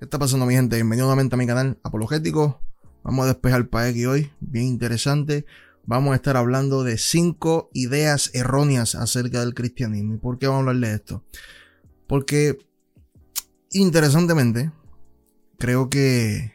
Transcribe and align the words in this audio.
¿Qué 0.00 0.06
está 0.06 0.18
pasando 0.18 0.46
mi 0.46 0.54
gente? 0.54 0.76
Bienvenido 0.76 1.08
nuevamente 1.08 1.34
a 1.34 1.36
mi 1.36 1.46
canal 1.46 1.78
Apologético. 1.82 2.62
Vamos 3.04 3.24
a 3.24 3.34
despejar 3.34 3.68
el 3.70 3.90
X 3.90 4.06
hoy, 4.06 4.32
bien 4.40 4.64
interesante. 4.64 5.44
Vamos 5.84 6.12
a 6.12 6.16
estar 6.16 6.38
hablando 6.38 6.84
de 6.84 6.96
cinco 6.96 7.68
ideas 7.74 8.30
erróneas 8.32 8.94
acerca 8.94 9.40
del 9.40 9.52
cristianismo. 9.52 10.14
¿Y 10.14 10.16
por 10.16 10.38
qué 10.38 10.46
vamos 10.46 10.60
a 10.66 10.70
hablar 10.70 10.88
de 10.88 10.94
esto? 10.94 11.22
Porque, 12.06 12.56
interesantemente, 13.72 14.72
creo 15.58 15.90
que... 15.90 16.54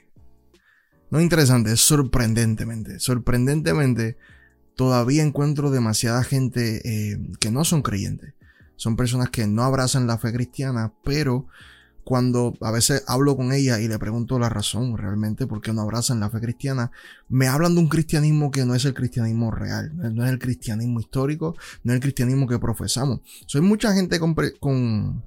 No 1.11 1.21
interesante, 1.21 1.77
sorprendentemente. 1.77 2.99
Sorprendentemente, 2.99 4.17
todavía 4.73 5.21
encuentro 5.21 5.69
demasiada 5.69 6.23
gente 6.23 6.81
eh, 6.83 7.19
que 7.39 7.51
no 7.51 7.63
son 7.63 7.83
creyentes. 7.83 8.33
Son 8.75 8.95
personas 8.95 9.29
que 9.29 9.45
no 9.45 9.61
abrazan 9.61 10.07
la 10.07 10.17
fe 10.17 10.33
cristiana, 10.33 10.95
pero 11.03 11.45
cuando 12.05 12.53
a 12.61 12.71
veces 12.71 13.03
hablo 13.07 13.35
con 13.35 13.51
ella 13.51 13.79
y 13.79 13.87
le 13.87 13.97
pregunto 13.97 14.37
la 14.37 14.47
razón 14.47 14.95
realmente 14.95 15.47
por 15.47 15.59
qué 15.59 15.73
no 15.73 15.81
abrazan 15.81 16.19
la 16.19 16.29
fe 16.29 16.39
cristiana, 16.39 16.91
me 17.27 17.47
hablan 17.47 17.73
de 17.73 17.81
un 17.81 17.89
cristianismo 17.89 18.51
que 18.51 18.63
no 18.63 18.75
es 18.75 18.85
el 18.85 18.93
cristianismo 18.93 19.49
real, 19.49 19.91
no 20.13 20.23
es 20.23 20.31
el 20.31 20.37
cristianismo 20.37 20.99
histórico, 20.99 21.55
no 21.83 21.91
es 21.91 21.95
el 21.95 22.01
cristianismo 22.01 22.47
que 22.47 22.59
profesamos. 22.59 23.21
Soy 23.47 23.61
mucha 23.61 23.91
gente 23.93 24.19
con, 24.19 24.35
con, 24.59 25.25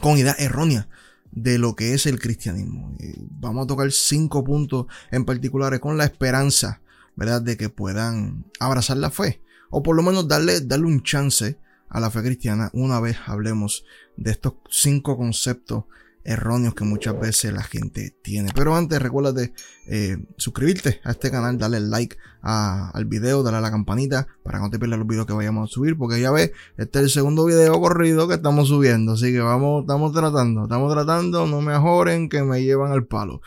con 0.00 0.16
ideas 0.16 0.38
erróneas 0.38 0.86
de 1.32 1.58
lo 1.58 1.74
que 1.74 1.94
es 1.94 2.06
el 2.06 2.20
cristianismo. 2.20 2.96
vamos 3.32 3.64
a 3.64 3.66
tocar 3.66 3.90
cinco 3.90 4.44
puntos 4.44 4.86
en 5.10 5.24
particulares 5.24 5.80
con 5.80 5.98
la 5.98 6.04
esperanza, 6.04 6.80
¿verdad?, 7.16 7.42
de 7.42 7.56
que 7.56 7.70
puedan 7.70 8.44
abrazar 8.60 8.98
la 8.98 9.10
fe 9.10 9.42
o 9.68 9.82
por 9.82 9.96
lo 9.96 10.04
menos 10.04 10.28
darle, 10.28 10.60
darle 10.60 10.86
un 10.86 11.02
chance 11.02 11.58
a 11.88 11.98
la 11.98 12.08
fe 12.08 12.22
cristiana 12.22 12.70
una 12.72 13.00
vez 13.00 13.16
hablemos 13.26 13.84
de 14.16 14.30
estos 14.30 14.54
cinco 14.70 15.16
conceptos 15.16 15.86
erróneos 16.24 16.74
que 16.74 16.84
muchas 16.84 17.18
veces 17.20 17.52
la 17.52 17.62
gente 17.62 18.16
tiene. 18.22 18.50
Pero 18.54 18.74
antes, 18.74 19.00
recuérdate 19.00 19.52
eh, 19.86 20.16
suscribirte 20.36 21.00
a 21.04 21.12
este 21.12 21.30
canal, 21.30 21.58
darle 21.58 21.80
like 21.80 22.16
al 22.40 23.04
video, 23.06 23.42
darle 23.42 23.58
a 23.58 23.62
la 23.62 23.70
campanita 23.70 24.26
para 24.42 24.58
no 24.58 24.70
te 24.70 24.78
pierdas 24.78 24.98
los 24.98 25.08
videos 25.08 25.26
que 25.26 25.32
vayamos 25.32 25.70
a 25.70 25.72
subir, 25.72 25.96
porque 25.96 26.20
ya 26.20 26.30
ves, 26.30 26.52
este 26.76 26.98
es 26.98 27.04
el 27.04 27.10
segundo 27.10 27.44
video 27.44 27.80
corrido 27.80 28.28
que 28.28 28.34
estamos 28.34 28.68
subiendo, 28.68 29.12
así 29.12 29.32
que 29.32 29.40
vamos, 29.40 29.82
estamos 29.82 30.12
tratando, 30.12 30.64
estamos 30.64 30.92
tratando, 30.92 31.46
no 31.46 31.60
me 31.62 31.72
ajoren 31.72 32.28
que 32.28 32.42
me 32.42 32.62
llevan 32.62 32.92
al 32.92 33.06
palo. 33.06 33.40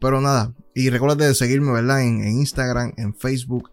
pero 0.00 0.20
nada, 0.20 0.54
y 0.74 0.90
recuérdate 0.90 1.24
de 1.24 1.34
seguirme, 1.34 1.72
¿verdad? 1.72 2.02
En, 2.02 2.24
Instagram, 2.24 2.92
en 2.96 3.14
Facebook 3.14 3.70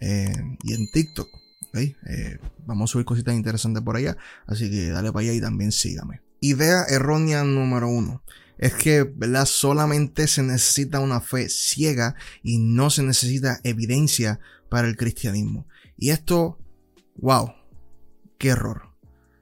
eh, 0.00 0.32
y 0.62 0.74
en 0.74 0.90
TikTok. 0.90 1.28
Eh, 1.74 2.38
vamos 2.66 2.90
a 2.90 2.92
subir 2.92 3.04
cositas 3.04 3.34
interesantes 3.34 3.82
por 3.82 3.96
allá, 3.96 4.16
así 4.46 4.68
que 4.68 4.90
dale 4.90 5.12
para 5.12 5.24
allá 5.24 5.34
y 5.34 5.40
también 5.40 5.70
sígame. 5.70 6.27
Idea 6.40 6.84
errónea 6.88 7.44
número 7.44 7.88
uno. 7.88 8.22
Es 8.58 8.74
que, 8.74 9.04
¿verdad? 9.04 9.46
Solamente 9.46 10.26
se 10.26 10.42
necesita 10.42 11.00
una 11.00 11.20
fe 11.20 11.48
ciega 11.48 12.16
y 12.42 12.58
no 12.58 12.90
se 12.90 13.02
necesita 13.02 13.60
evidencia 13.62 14.40
para 14.68 14.88
el 14.88 14.96
cristianismo. 14.96 15.66
Y 15.96 16.10
esto, 16.10 16.58
wow, 17.16 17.52
qué 18.36 18.48
error. 18.48 18.88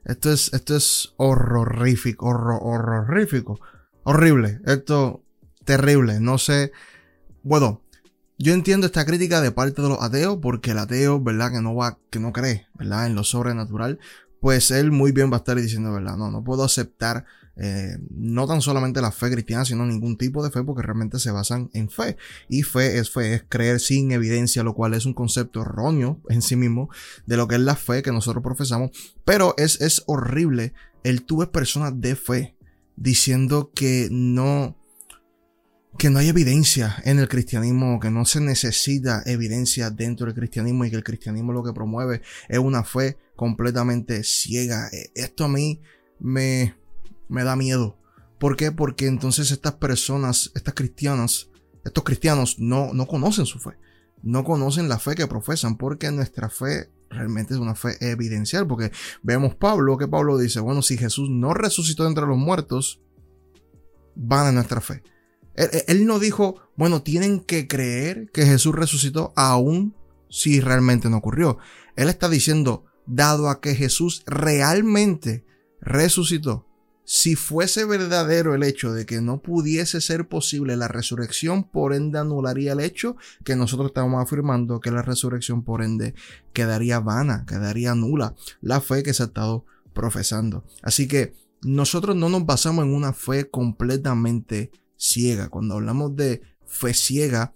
Esto 0.04 0.32
es, 0.32 0.52
esto 0.52 0.76
es 0.76 1.14
horrorífico, 1.16 2.26
horror, 2.26 2.60
horrorífico, 2.62 3.58
horrible. 4.04 4.60
Esto, 4.66 5.24
terrible. 5.64 6.20
No 6.20 6.38
sé, 6.38 6.72
bueno, 7.42 7.82
yo 8.38 8.52
entiendo 8.52 8.86
esta 8.86 9.06
crítica 9.06 9.40
de 9.40 9.50
parte 9.50 9.80
de 9.80 9.88
los 9.88 10.02
ateos, 10.02 10.38
porque 10.42 10.72
el 10.72 10.78
ateo, 10.78 11.20
¿verdad? 11.20 11.52
Que 11.52 11.62
no 11.62 11.74
va, 11.74 11.98
que 12.10 12.20
no 12.20 12.32
cree, 12.32 12.66
¿verdad? 12.74 13.06
En 13.06 13.14
lo 13.14 13.24
sobrenatural, 13.24 13.98
pues 14.40 14.70
él 14.70 14.92
muy 14.92 15.12
bien 15.12 15.30
va 15.30 15.36
a 15.36 15.38
estar 15.38 15.60
diciendo, 15.60 15.92
¿verdad? 15.92 16.16
No, 16.16 16.30
no 16.30 16.44
puedo 16.44 16.64
aceptar 16.64 17.24
eh, 17.58 17.96
no 18.10 18.46
tan 18.46 18.60
solamente 18.60 19.00
la 19.00 19.10
fe 19.10 19.30
cristiana, 19.30 19.64
sino 19.64 19.86
ningún 19.86 20.18
tipo 20.18 20.44
de 20.44 20.50
fe, 20.50 20.62
porque 20.62 20.82
realmente 20.82 21.18
se 21.18 21.30
basan 21.30 21.70
en 21.72 21.88
fe. 21.88 22.16
Y 22.48 22.62
fe 22.62 22.98
es 22.98 23.10
fe, 23.10 23.34
es 23.34 23.44
creer 23.48 23.80
sin 23.80 24.12
evidencia, 24.12 24.62
lo 24.62 24.74
cual 24.74 24.94
es 24.94 25.06
un 25.06 25.14
concepto 25.14 25.62
erróneo 25.62 26.20
en 26.28 26.42
sí 26.42 26.54
mismo 26.54 26.90
de 27.24 27.36
lo 27.38 27.48
que 27.48 27.54
es 27.54 27.62
la 27.62 27.76
fe 27.76 28.02
que 28.02 28.12
nosotros 28.12 28.42
profesamos. 28.42 28.90
Pero 29.24 29.54
es, 29.56 29.80
es 29.80 30.02
horrible 30.06 30.74
el 31.02 31.24
tú 31.24 31.38
ves 31.38 31.48
personas 31.48 31.98
de 32.00 32.14
fe 32.14 32.56
diciendo 32.96 33.70
que 33.74 34.08
no, 34.10 34.76
que 35.96 36.10
no 36.10 36.18
hay 36.18 36.28
evidencia 36.28 36.96
en 37.04 37.18
el 37.18 37.28
cristianismo, 37.28 38.00
que 38.00 38.10
no 38.10 38.24
se 38.24 38.40
necesita 38.40 39.22
evidencia 39.26 39.90
dentro 39.90 40.26
del 40.26 40.34
cristianismo 40.34 40.84
y 40.84 40.90
que 40.90 40.96
el 40.96 41.04
cristianismo 41.04 41.52
lo 41.52 41.62
que 41.62 41.72
promueve 41.72 42.22
es 42.48 42.58
una 42.58 42.84
fe 42.84 43.18
completamente 43.34 44.22
ciega. 44.24 44.88
E, 44.92 45.10
esto 45.14 45.44
a 45.44 45.48
mí 45.48 45.80
me, 46.18 46.76
me 47.28 47.44
da 47.44 47.56
miedo. 47.56 47.98
¿Por 48.38 48.56
qué? 48.56 48.72
Porque 48.72 49.06
entonces 49.06 49.50
estas 49.50 49.74
personas, 49.74 50.52
estas 50.54 50.74
cristianas, 50.74 51.48
estos 51.84 52.04
cristianos 52.04 52.58
no, 52.58 52.92
no 52.92 53.06
conocen 53.06 53.46
su 53.46 53.58
fe. 53.58 53.78
No 54.22 54.44
conocen 54.44 54.88
la 54.88 54.98
fe 54.98 55.14
que 55.14 55.26
profesan 55.26 55.76
porque 55.76 56.10
nuestra 56.10 56.48
fe 56.48 56.90
realmente 57.10 57.54
es 57.54 57.60
una 57.60 57.74
fe 57.74 57.96
evidencial. 58.00 58.66
Porque 58.66 58.92
vemos 59.22 59.54
Pablo, 59.54 59.96
que 59.96 60.08
Pablo 60.08 60.36
dice, 60.36 60.60
bueno, 60.60 60.82
si 60.82 60.98
Jesús 60.98 61.30
no 61.30 61.54
resucitó 61.54 62.06
entre 62.06 62.26
los 62.26 62.36
muertos, 62.36 63.00
van 64.14 64.48
a 64.48 64.52
nuestra 64.52 64.80
fe. 64.80 65.02
Él, 65.56 66.06
no 66.06 66.18
dijo, 66.18 66.60
bueno, 66.76 67.02
tienen 67.02 67.40
que 67.40 67.66
creer 67.66 68.30
que 68.32 68.44
Jesús 68.44 68.74
resucitó 68.74 69.32
aún 69.36 69.94
si 70.28 70.60
realmente 70.60 71.08
no 71.08 71.16
ocurrió. 71.16 71.58
Él 71.96 72.08
está 72.08 72.28
diciendo, 72.28 72.84
dado 73.06 73.48
a 73.48 73.60
que 73.60 73.74
Jesús 73.74 74.22
realmente 74.26 75.46
resucitó, 75.80 76.66
si 77.08 77.36
fuese 77.36 77.84
verdadero 77.84 78.56
el 78.56 78.64
hecho 78.64 78.92
de 78.92 79.06
que 79.06 79.20
no 79.20 79.40
pudiese 79.40 80.00
ser 80.00 80.28
posible 80.28 80.76
la 80.76 80.88
resurrección, 80.88 81.62
por 81.62 81.94
ende 81.94 82.18
anularía 82.18 82.72
el 82.72 82.80
hecho 82.80 83.16
que 83.44 83.54
nosotros 83.54 83.90
estamos 83.90 84.20
afirmando 84.20 84.80
que 84.80 84.90
la 84.90 85.02
resurrección 85.02 85.62
por 85.62 85.84
ende 85.84 86.14
quedaría 86.52 86.98
vana, 86.98 87.46
quedaría 87.46 87.94
nula 87.94 88.34
la 88.60 88.80
fe 88.80 89.04
que 89.04 89.14
se 89.14 89.22
ha 89.22 89.26
estado 89.26 89.64
profesando. 89.94 90.64
Así 90.82 91.06
que 91.06 91.32
nosotros 91.62 92.16
no 92.16 92.28
nos 92.28 92.44
basamos 92.44 92.84
en 92.84 92.92
una 92.92 93.12
fe 93.12 93.48
completamente 93.48 94.72
ciega. 94.96 95.48
Cuando 95.48 95.74
hablamos 95.74 96.16
de 96.16 96.42
fe 96.66 96.94
ciega, 96.94 97.54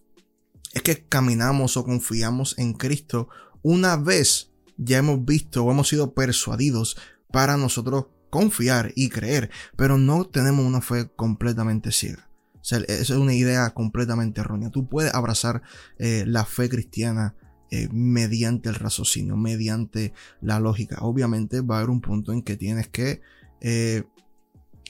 es 0.72 0.82
que 0.82 1.04
caminamos 1.04 1.76
o 1.76 1.84
confiamos 1.84 2.56
en 2.58 2.74
Cristo 2.74 3.28
una 3.62 3.96
vez 3.96 4.50
ya 4.76 4.98
hemos 4.98 5.24
visto 5.24 5.64
o 5.64 5.70
hemos 5.70 5.88
sido 5.88 6.14
persuadidos 6.14 6.96
para 7.30 7.56
nosotros 7.56 8.06
confiar 8.30 8.92
y 8.96 9.08
creer, 9.08 9.50
pero 9.76 9.98
no 9.98 10.24
tenemos 10.24 10.64
una 10.64 10.80
fe 10.80 11.10
completamente 11.14 11.92
ciega. 11.92 12.30
O 12.54 12.64
sea, 12.64 12.78
esa 12.78 13.02
es 13.02 13.10
una 13.10 13.34
idea 13.34 13.70
completamente 13.70 14.40
errónea. 14.40 14.70
Tú 14.70 14.88
puedes 14.88 15.14
abrazar 15.14 15.62
eh, 15.98 16.24
la 16.26 16.44
fe 16.44 16.68
cristiana 16.68 17.34
eh, 17.70 17.88
mediante 17.92 18.68
el 18.68 18.74
raciocinio, 18.74 19.36
mediante 19.36 20.12
la 20.40 20.60
lógica. 20.60 20.98
Obviamente 21.00 21.60
va 21.60 21.76
a 21.76 21.78
haber 21.78 21.90
un 21.90 22.00
punto 22.00 22.32
en 22.32 22.42
que 22.42 22.56
tienes 22.56 22.88
que 22.88 23.22
eh, 23.60 24.04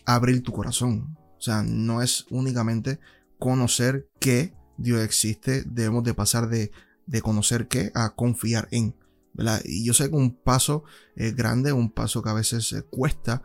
abrir 0.05 0.43
tu 0.43 0.53
corazón, 0.53 1.17
o 1.41 1.43
sea, 1.43 1.63
no 1.63 2.03
es 2.03 2.27
únicamente 2.29 3.01
conocer 3.39 4.11
que 4.21 4.53
Dios 4.77 5.01
existe, 5.01 5.65
debemos 5.65 6.05
de 6.05 6.13
pasar 6.13 6.51
de, 6.51 6.71
conocer 7.23 7.67
que 7.67 7.91
a 7.95 8.11
confiar 8.11 8.69
en. 8.71 8.95
¿verdad? 9.33 9.63
Y 9.65 9.85
yo 9.85 9.95
sé 9.95 10.11
que 10.11 10.17
un 10.17 10.35
paso 10.35 10.85
es 11.17 11.35
grande, 11.35 11.73
un 11.73 11.91
paso 11.91 12.23
que 12.23 12.29
a 12.29 12.35
veces 12.35 12.85
cuesta, 12.91 13.43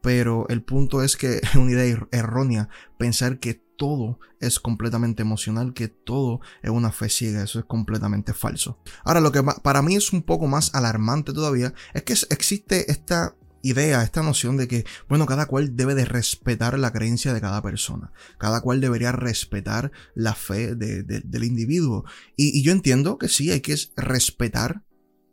pero 0.00 0.48
el 0.50 0.62
punto 0.62 1.02
es 1.02 1.16
que 1.16 1.38
es 1.42 1.54
una 1.56 1.72
idea 1.72 1.84
er-, 1.84 2.08
errónea 2.12 2.68
pensar 2.96 3.40
que 3.40 3.60
todo 3.76 4.20
es 4.38 4.60
completamente 4.60 5.22
emocional, 5.22 5.74
que 5.74 5.88
todo 5.88 6.40
es 6.62 6.70
una 6.70 6.92
fe 6.92 7.08
ciega, 7.08 7.42
eso 7.42 7.58
es 7.58 7.64
completamente 7.64 8.32
falso. 8.34 8.78
Ahora, 9.02 9.20
lo 9.20 9.32
que 9.32 9.42
para 9.42 9.82
mí 9.82 9.96
es 9.96 10.12
un 10.12 10.22
poco 10.22 10.46
más 10.46 10.72
alarmante 10.76 11.32
todavía 11.32 11.74
es 11.92 12.04
que 12.04 12.12
existe 12.30 12.92
esta 12.92 13.34
idea, 13.62 14.02
esta 14.02 14.22
noción 14.22 14.56
de 14.56 14.68
que, 14.68 14.84
bueno, 15.08 15.26
cada 15.26 15.46
cual 15.46 15.76
debe 15.76 15.94
de 15.94 16.04
respetar 16.04 16.78
la 16.78 16.92
creencia 16.92 17.32
de 17.32 17.40
cada 17.40 17.62
persona. 17.62 18.12
Cada 18.38 18.60
cual 18.60 18.80
debería 18.80 19.12
respetar 19.12 19.92
la 20.14 20.34
fe 20.34 20.74
del 20.74 21.44
individuo. 21.44 22.04
Y, 22.36 22.62
yo 22.62 22.72
entiendo 22.72 23.18
que 23.18 23.28
sí, 23.28 23.50
hay 23.50 23.60
que 23.60 23.76
respetar 23.96 24.84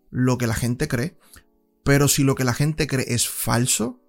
lo 0.10 0.38
que 0.38 0.48
la 0.48 0.56
gente 0.56 0.88
cree. 0.88 1.18
Pero 1.84 2.08
si 2.08 2.24
lo 2.24 2.36
que 2.36 2.44
la 2.44 2.54
gente 2.54 2.88
cree 2.88 3.14
es 3.14 3.28
falso, 3.28 4.02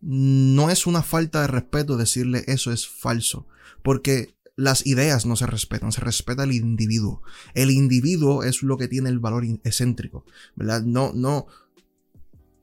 no 0.00 0.70
es 0.70 0.86
una 0.86 1.02
falta 1.02 1.42
de 1.42 1.48
respeto 1.48 1.96
decirle 1.96 2.44
eso 2.46 2.72
es 2.72 2.88
falso. 2.88 3.46
Porque 3.82 4.36
las 4.56 4.86
ideas 4.86 5.26
no 5.26 5.36
se 5.36 5.46
respetan, 5.46 5.90
se 5.90 6.02
respeta 6.02 6.44
el 6.44 6.52
individuo. 6.52 7.22
El 7.54 7.70
individuo 7.70 8.44
es 8.44 8.62
lo 8.62 8.76
que 8.76 8.88
tiene 8.88 9.08
el 9.08 9.18
valor 9.18 9.44
excéntrico, 9.64 10.24
¿verdad? 10.54 10.82
No, 10.82 11.12
no, 11.14 11.46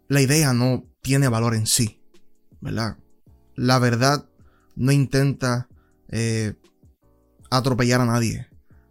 la 0.07 0.21
idea 0.21 0.53
no 0.53 0.85
tiene 1.01 1.27
valor 1.27 1.55
en 1.55 1.67
sí, 1.67 2.01
¿verdad? 2.61 2.97
La 3.55 3.79
verdad 3.79 4.29
no 4.75 4.91
intenta 4.91 5.67
eh, 6.09 6.55
atropellar 7.49 8.01
a 8.01 8.05
nadie. 8.05 8.47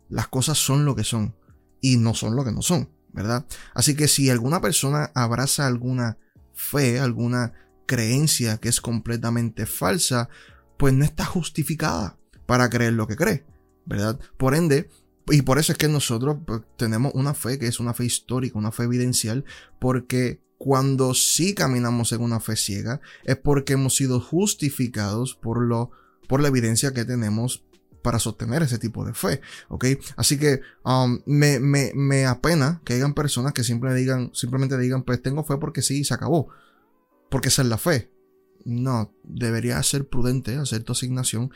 Las 0.08 0.28
cosas 0.28 0.58
son 0.58 0.84
lo 0.84 0.94
que 0.94 1.04
son 1.04 1.34
y 1.80 1.96
no 1.96 2.14
son 2.14 2.36
lo 2.36 2.44
que 2.44 2.52
no 2.52 2.62
son, 2.62 2.90
¿verdad? 3.12 3.46
Así 3.74 3.94
que 3.96 4.08
si 4.08 4.30
alguna 4.30 4.60
persona 4.60 5.10
abraza 5.14 5.66
alguna 5.66 6.18
fe, 6.54 6.98
alguna 6.98 7.52
creencia 7.86 8.58
que 8.58 8.68
es 8.68 8.80
completamente 8.80 9.66
falsa, 9.66 10.28
pues 10.76 10.92
no 10.94 11.04
está 11.04 11.24
justificada 11.24 12.18
para 12.46 12.68
creer 12.68 12.92
lo 12.92 13.06
que 13.06 13.16
cree, 13.16 13.46
¿verdad? 13.84 14.18
Por 14.36 14.54
ende, 14.54 14.90
y 15.28 15.42
por 15.42 15.58
eso 15.58 15.72
es 15.72 15.78
que 15.78 15.88
nosotros 15.88 16.38
pues, 16.46 16.62
tenemos 16.76 17.12
una 17.14 17.34
fe 17.34 17.58
que 17.58 17.66
es 17.66 17.80
una 17.80 17.94
fe 17.94 18.04
histórica, 18.04 18.58
una 18.58 18.72
fe 18.72 18.84
evidencial, 18.84 19.44
porque 19.80 20.45
cuando 20.58 21.14
sí 21.14 21.54
caminamos 21.54 22.12
en 22.12 22.22
una 22.22 22.40
fe 22.40 22.56
ciega 22.56 23.00
es 23.24 23.36
porque 23.36 23.74
hemos 23.74 23.96
sido 23.96 24.20
justificados 24.20 25.34
por 25.34 25.62
lo 25.62 25.90
por 26.28 26.40
la 26.40 26.48
evidencia 26.48 26.92
que 26.92 27.04
tenemos 27.04 27.64
para 28.02 28.18
sostener 28.20 28.62
ese 28.62 28.78
tipo 28.78 29.04
de 29.04 29.14
fe, 29.14 29.40
¿ok? 29.68 29.84
Así 30.16 30.38
que 30.38 30.60
um, 30.84 31.20
me, 31.26 31.58
me, 31.58 31.90
me, 31.94 32.24
apena 32.24 32.80
que 32.84 32.94
hayan 32.94 33.14
personas 33.14 33.52
que 33.52 33.64
siempre 33.64 33.92
digan, 33.94 34.30
simplemente 34.32 34.78
digan, 34.78 35.02
pues 35.02 35.20
tengo 35.20 35.42
fe 35.42 35.56
porque 35.56 35.82
sí, 35.82 36.04
se 36.04 36.14
acabó, 36.14 36.48
porque 37.28 37.48
esa 37.48 37.62
es 37.62 37.68
la 37.68 37.78
fe. 37.78 38.12
No, 38.64 39.12
debería 39.24 39.82
ser 39.82 40.08
prudente 40.08 40.54
hacer 40.54 40.84
tu 40.84 40.92
asignación 40.92 41.50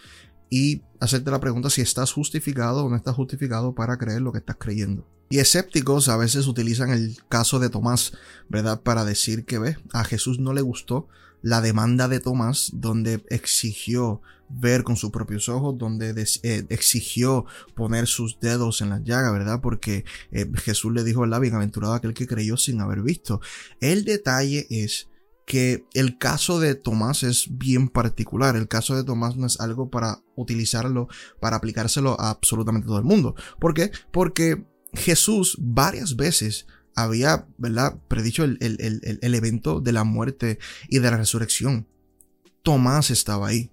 y 0.50 0.82
hacerte 0.98 1.30
la 1.30 1.38
pregunta 1.38 1.70
si 1.70 1.82
estás 1.82 2.12
justificado 2.12 2.84
o 2.84 2.90
no 2.90 2.96
estás 2.96 3.14
justificado 3.14 3.76
para 3.76 3.96
creer 3.96 4.20
lo 4.20 4.32
que 4.32 4.38
estás 4.38 4.56
creyendo. 4.58 5.06
Y 5.32 5.38
escépticos 5.38 6.08
a 6.08 6.16
veces 6.16 6.48
utilizan 6.48 6.90
el 6.90 7.16
caso 7.28 7.60
de 7.60 7.70
Tomás, 7.70 8.12
¿verdad? 8.48 8.82
Para 8.82 9.04
decir 9.04 9.44
que, 9.44 9.60
ve, 9.60 9.76
a 9.92 10.02
Jesús 10.02 10.40
no 10.40 10.52
le 10.52 10.60
gustó 10.60 11.06
la 11.40 11.60
demanda 11.60 12.08
de 12.08 12.18
Tomás, 12.18 12.72
donde 12.74 13.24
exigió 13.30 14.20
ver 14.48 14.82
con 14.82 14.96
sus 14.96 15.12
propios 15.12 15.48
ojos, 15.48 15.78
donde 15.78 16.10
eh, 16.42 16.66
exigió 16.68 17.46
poner 17.76 18.08
sus 18.08 18.40
dedos 18.40 18.80
en 18.80 18.90
la 18.90 18.98
llaga, 18.98 19.30
¿verdad? 19.30 19.60
Porque 19.62 20.04
eh, 20.32 20.50
Jesús 20.56 20.92
le 20.92 21.04
dijo, 21.04 21.20
¿verdad? 21.20 21.40
Bienaventurado 21.40 21.94
aquel 21.94 22.12
que 22.12 22.26
creyó 22.26 22.56
sin 22.56 22.80
haber 22.80 23.00
visto. 23.00 23.40
El 23.80 24.04
detalle 24.04 24.66
es 24.68 25.08
que 25.46 25.84
el 25.94 26.18
caso 26.18 26.58
de 26.58 26.74
Tomás 26.74 27.22
es 27.22 27.46
bien 27.50 27.88
particular. 27.88 28.56
El 28.56 28.68
caso 28.68 28.96
de 28.96 29.04
Tomás 29.04 29.36
no 29.36 29.46
es 29.46 29.60
algo 29.60 29.90
para 29.90 30.22
utilizarlo, 30.34 31.08
para 31.40 31.56
aplicárselo 31.56 32.20
a 32.20 32.30
absolutamente 32.30 32.88
todo 32.88 32.98
el 32.98 33.04
mundo. 33.04 33.34
¿Por 33.60 33.74
qué? 33.74 33.90
Porque 34.12 34.64
Jesús 34.94 35.56
varias 35.60 36.16
veces 36.16 36.66
había, 36.94 37.46
¿verdad?, 37.58 37.98
predicho 38.08 38.44
el, 38.44 38.58
el, 38.60 39.34
evento 39.34 39.80
de 39.80 39.92
la 39.92 40.04
muerte 40.04 40.58
y 40.88 40.98
de 40.98 41.10
la 41.10 41.16
resurrección. 41.16 41.86
Tomás 42.62 43.10
estaba 43.10 43.48
ahí. 43.48 43.70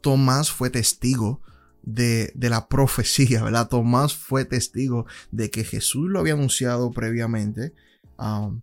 Tomás 0.00 0.50
fue 0.50 0.70
testigo 0.70 1.42
de, 1.82 2.32
de, 2.34 2.50
la 2.50 2.68
profecía, 2.68 3.42
¿verdad? 3.42 3.68
Tomás 3.68 4.14
fue 4.14 4.44
testigo 4.44 5.06
de 5.30 5.50
que 5.50 5.64
Jesús 5.64 6.08
lo 6.08 6.20
había 6.20 6.34
anunciado 6.34 6.90
previamente. 6.92 7.74
Um, 8.18 8.62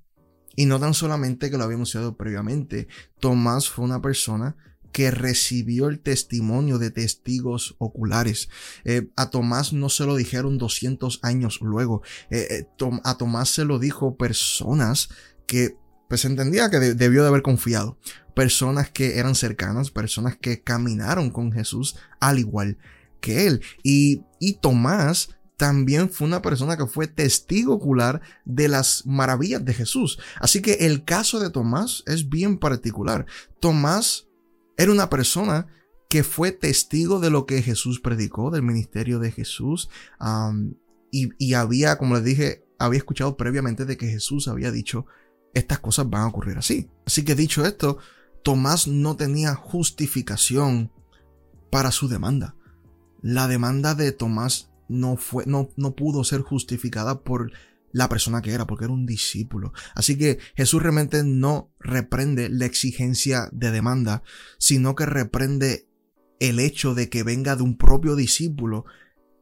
y 0.56 0.66
no 0.66 0.80
tan 0.80 0.94
solamente 0.94 1.50
que 1.50 1.58
lo 1.58 1.64
había 1.64 1.76
anunciado 1.76 2.16
previamente, 2.16 2.88
Tomás 3.20 3.70
fue 3.70 3.86
una 3.86 4.02
persona 4.02 4.56
que 4.94 5.12
recibió 5.12 5.90
el 5.90 6.00
testimonio 6.00 6.78
de 6.78 6.92
testigos 6.92 7.76
oculares. 7.80 8.48
Eh, 8.86 9.10
a 9.18 9.32
Tomás 9.32 9.74
no 9.74 9.90
se 9.90 10.06
lo 10.06 10.16
dijeron 10.16 10.58
200 10.58 11.20
años 11.24 11.60
luego. 11.62 12.04
Eh, 12.30 12.48
eh, 12.50 12.68
a 13.04 13.18
Tomás 13.18 13.50
se 13.50 13.66
lo 13.66 13.80
dijo 13.80 14.16
personas 14.16 15.10
que 15.48 15.76
pues 16.08 16.26
entendía 16.26 16.70
que 16.70 16.80
debió 16.80 17.24
de 17.24 17.30
haber 17.30 17.42
confiado. 17.42 17.98
Personas 18.36 18.92
que 18.92 19.18
eran 19.18 19.36
cercanas, 19.36 19.90
personas 19.90 20.38
que 20.38 20.62
caminaron 20.62 21.32
con 21.32 21.52
Jesús 21.52 21.96
al 22.20 22.38
igual 22.38 22.78
que 23.20 23.48
él. 23.48 23.62
Y, 23.82 24.22
y 24.40 24.54
Tomás 24.54 25.30
también 25.58 26.12
fue 26.12 26.28
una 26.28 26.44
persona 26.44 26.78
que 26.78 26.86
fue 26.86 27.08
testigo 27.08 27.74
ocular 27.74 28.22
de 28.46 28.68
las 28.68 29.08
maravillas 29.08 29.66
de 29.66 29.74
Jesús. 29.74 30.20
Así 30.40 30.62
que 30.62 30.74
el 30.86 31.04
caso 31.04 31.40
de 31.40 31.50
Tomás 31.50 32.04
es 32.06 32.30
bien 32.30 32.60
particular. 32.60 33.26
Tomás 33.60 34.28
era 34.78 34.92
una 34.92 35.10
persona 35.10 35.68
que 36.10 36.24
fue 36.24 36.52
testigo 36.52 37.20
de 37.20 37.30
lo 37.30 37.46
que 37.46 37.62
Jesús 37.62 38.00
predicó, 38.00 38.52
del 38.52 38.62
ministerio 38.62 39.20
de 39.20 39.32
Jesús, 39.32 39.90
y, 41.12 41.30
y, 41.38 41.54
había, 41.54 41.98
como 41.98 42.16
les 42.16 42.24
dije, 42.24 42.66
había 42.80 42.98
escuchado 42.98 43.38
previamente 43.38 43.86
de 43.86 43.98
que 43.98 44.08
Jesús 44.08 44.48
había 44.48 44.72
dicho, 44.72 45.06
estas 45.54 45.80
cosas 45.80 46.10
van 46.10 46.24
a 46.24 46.28
ocurrir 46.28 46.58
así. 46.58 46.90
Así 47.06 47.24
que 47.24 47.36
dicho 47.36 47.66
esto, 47.66 47.98
Tomás 48.44 48.88
no 48.88 49.16
tenía 49.16 49.56
justificación 49.56 50.92
para 51.72 51.92
su 51.92 52.08
demanda. 52.08 52.56
La 53.22 53.48
demanda 53.48 53.96
de 53.96 54.12
Tomás 54.12 54.72
no, 54.90 55.18
fue, 55.18 55.46
no, 55.46 55.70
no 55.78 55.96
pudo 55.96 56.24
ser 56.24 56.42
justificada 56.42 57.22
por 57.22 57.52
la 57.94 58.10
persona 58.10 58.42
que 58.42 58.52
era, 58.52 58.68
porque 58.68 58.86
era 58.86 58.94
un 58.94 59.06
discípulo. 59.06 59.72
Así 59.96 60.18
que 60.18 60.40
Jesús 60.56 60.82
realmente 60.82 61.24
no 61.24 61.72
reprende 61.80 62.50
la 62.50 62.66
exigencia 62.66 63.48
de 63.54 63.72
demanda, 63.72 64.24
sino 64.58 64.96
que 64.96 65.06
reprende 65.06 65.88
el 66.40 66.60
hecho 66.60 66.96
de 66.96 67.08
que 67.08 67.24
venga 67.24 67.56
de 67.56 67.64
un 67.64 67.78
propio 67.78 68.16
discípulo 68.18 68.86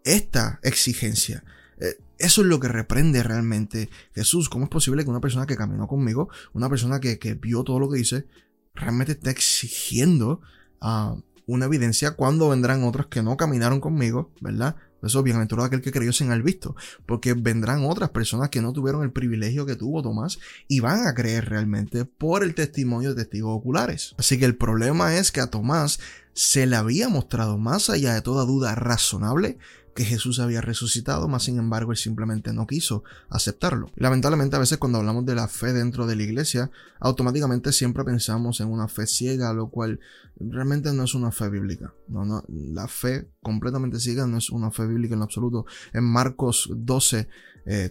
esta 0.03 0.59
exigencia. 0.63 1.43
Eh, 1.79 1.97
eso 2.19 2.41
es 2.41 2.47
lo 2.47 2.59
que 2.59 2.67
reprende 2.67 3.23
realmente 3.23 3.89
Jesús. 4.13 4.49
¿Cómo 4.49 4.65
es 4.65 4.69
posible 4.69 5.03
que 5.03 5.09
una 5.09 5.21
persona 5.21 5.47
que 5.47 5.55
caminó 5.55 5.87
conmigo, 5.87 6.29
una 6.53 6.69
persona 6.69 6.99
que, 6.99 7.17
vio 7.41 7.63
todo 7.63 7.79
lo 7.79 7.89
que 7.89 7.99
dice, 7.99 8.27
realmente 8.75 9.13
esté 9.13 9.31
exigiendo 9.31 10.41
ah, 10.81 11.15
una 11.47 11.65
evidencia 11.65 12.11
cuando 12.11 12.49
vendrán 12.49 12.83
otros 12.83 13.07
que 13.07 13.23
no 13.23 13.37
caminaron 13.37 13.79
conmigo, 13.79 14.33
¿verdad? 14.41 14.75
Eso, 15.01 15.23
bienaventurado 15.23 15.67
aquel 15.67 15.81
que 15.81 15.91
creyó 15.91 16.13
sin 16.13 16.31
haber 16.31 16.43
visto, 16.43 16.75
porque 17.05 17.33
vendrán 17.33 17.85
otras 17.85 18.09
personas 18.11 18.49
que 18.49 18.61
no 18.61 18.73
tuvieron 18.73 19.03
el 19.03 19.11
privilegio 19.11 19.65
que 19.65 19.75
tuvo 19.75 20.01
Tomás 20.01 20.39
y 20.67 20.79
van 20.79 21.07
a 21.07 21.13
creer 21.13 21.49
realmente 21.49 22.05
por 22.05 22.43
el 22.43 22.55
testimonio 22.55 23.09
de 23.13 23.23
testigos 23.23 23.57
oculares. 23.57 24.15
Así 24.17 24.37
que 24.37 24.45
el 24.45 24.55
problema 24.55 25.15
es 25.15 25.31
que 25.31 25.41
a 25.41 25.47
Tomás 25.47 25.99
se 26.33 26.65
le 26.65 26.75
había 26.75 27.09
mostrado 27.09 27.57
más 27.57 27.89
allá 27.89 28.13
de 28.13 28.21
toda 28.21 28.45
duda 28.45 28.75
razonable 28.75 29.57
que 29.93 30.05
Jesús 30.05 30.39
había 30.39 30.61
resucitado, 30.61 31.27
más 31.27 31.43
sin 31.43 31.57
embargo 31.57 31.91
él 31.91 31.97
simplemente 31.97 32.53
no 32.53 32.67
quiso 32.67 33.03
aceptarlo. 33.29 33.89
Lamentablemente 33.95 34.55
a 34.55 34.59
veces 34.59 34.77
cuando 34.77 34.99
hablamos 34.99 35.25
de 35.25 35.35
la 35.35 35.47
fe 35.47 35.73
dentro 35.73 36.07
de 36.07 36.15
la 36.15 36.23
iglesia, 36.23 36.71
automáticamente 36.99 37.71
siempre 37.71 38.03
pensamos 38.03 38.59
en 38.61 38.69
una 38.69 38.87
fe 38.87 39.07
ciega, 39.07 39.53
lo 39.53 39.69
cual 39.69 39.99
realmente 40.39 40.93
no 40.93 41.03
es 41.03 41.13
una 41.13 41.31
fe 41.31 41.49
bíblica. 41.49 41.93
No, 42.07 42.25
no, 42.25 42.43
la 42.47 42.87
fe 42.87 43.29
completamente 43.41 43.99
ciega 43.99 44.27
no 44.27 44.37
es 44.37 44.49
una 44.49 44.71
fe 44.71 44.85
bíblica 44.87 45.15
en 45.15 45.21
absoluto. 45.21 45.65
En 45.93 46.03
Marcos 46.03 46.69
12, 46.75 47.27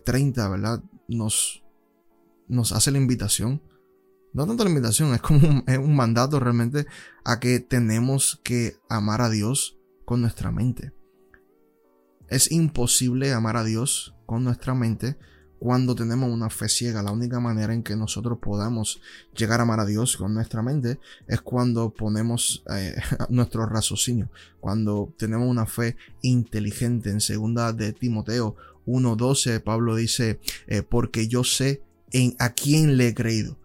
30, 0.05 0.45
eh, 0.47 0.51
¿verdad? 0.51 0.83
Nos, 1.09 1.63
nos 2.49 2.73
hace 2.73 2.91
la 2.91 2.99
invitación 2.99 3.63
no 4.33 4.47
tanto 4.47 4.65
la 4.65 4.71
invitación, 4.71 5.13
es 5.15 5.21
como 5.21 5.65
es 5.67 5.79
un, 5.79 5.97
mandato 5.97 6.39
realmente 6.39 6.87
a 7.25 7.41
que 7.41 7.59
tenemos 7.61 8.41
que 8.45 8.77
amar 8.89 9.23
a 9.23 9.31
Dios 9.31 9.79
con 10.05 10.21
nuestra 10.21 10.53
mente. 10.53 10.93
Es 12.31 12.53
imposible 12.53 13.33
amar 13.33 13.57
a 13.57 13.65
Dios 13.65 14.15
con 14.25 14.45
nuestra 14.45 14.75
mente 14.75 15.17
cuando 15.59 15.97
tenemos 15.97 16.31
una 16.31 16.49
fe 16.49 16.69
ciega. 16.69 17.03
La 17.03 17.11
única 17.11 17.41
manera 17.41 17.75
en 17.75 17.83
que 17.83 17.97
nosotros 17.97 18.39
podamos 18.41 19.01
llegar 19.37 19.59
a 19.61 19.65
amar 19.65 19.81
a 19.81 19.85
Dios 19.85 20.17
con 20.17 20.33
nuestra 20.33 20.63
mente 20.63 21.01
es 21.27 21.41
cuando 21.41 21.91
ponemos 21.91 22.65
eh, 22.73 22.95
nuestro 23.29 23.67
raciocinio, 23.67 24.31
cuando 24.61 25.13
tenemos 25.19 25.49
una 25.49 25.67
fe 25.67 25.97
inteligente. 26.23 27.11
En 27.11 27.21
segunda 27.21 27.73
de 27.73 27.93
Timoteo 27.93 28.55
1.12, 28.87 29.61
Pablo 29.61 29.97
dice, 29.97 30.39
eh, 30.69 30.83
porque 30.83 31.27
yo 31.27 31.43
sé 31.43 31.83
en 32.13 32.37
a 32.39 32.55
quién 32.55 32.97
le 32.97 33.09
he 33.09 33.15
creído. 33.15 33.59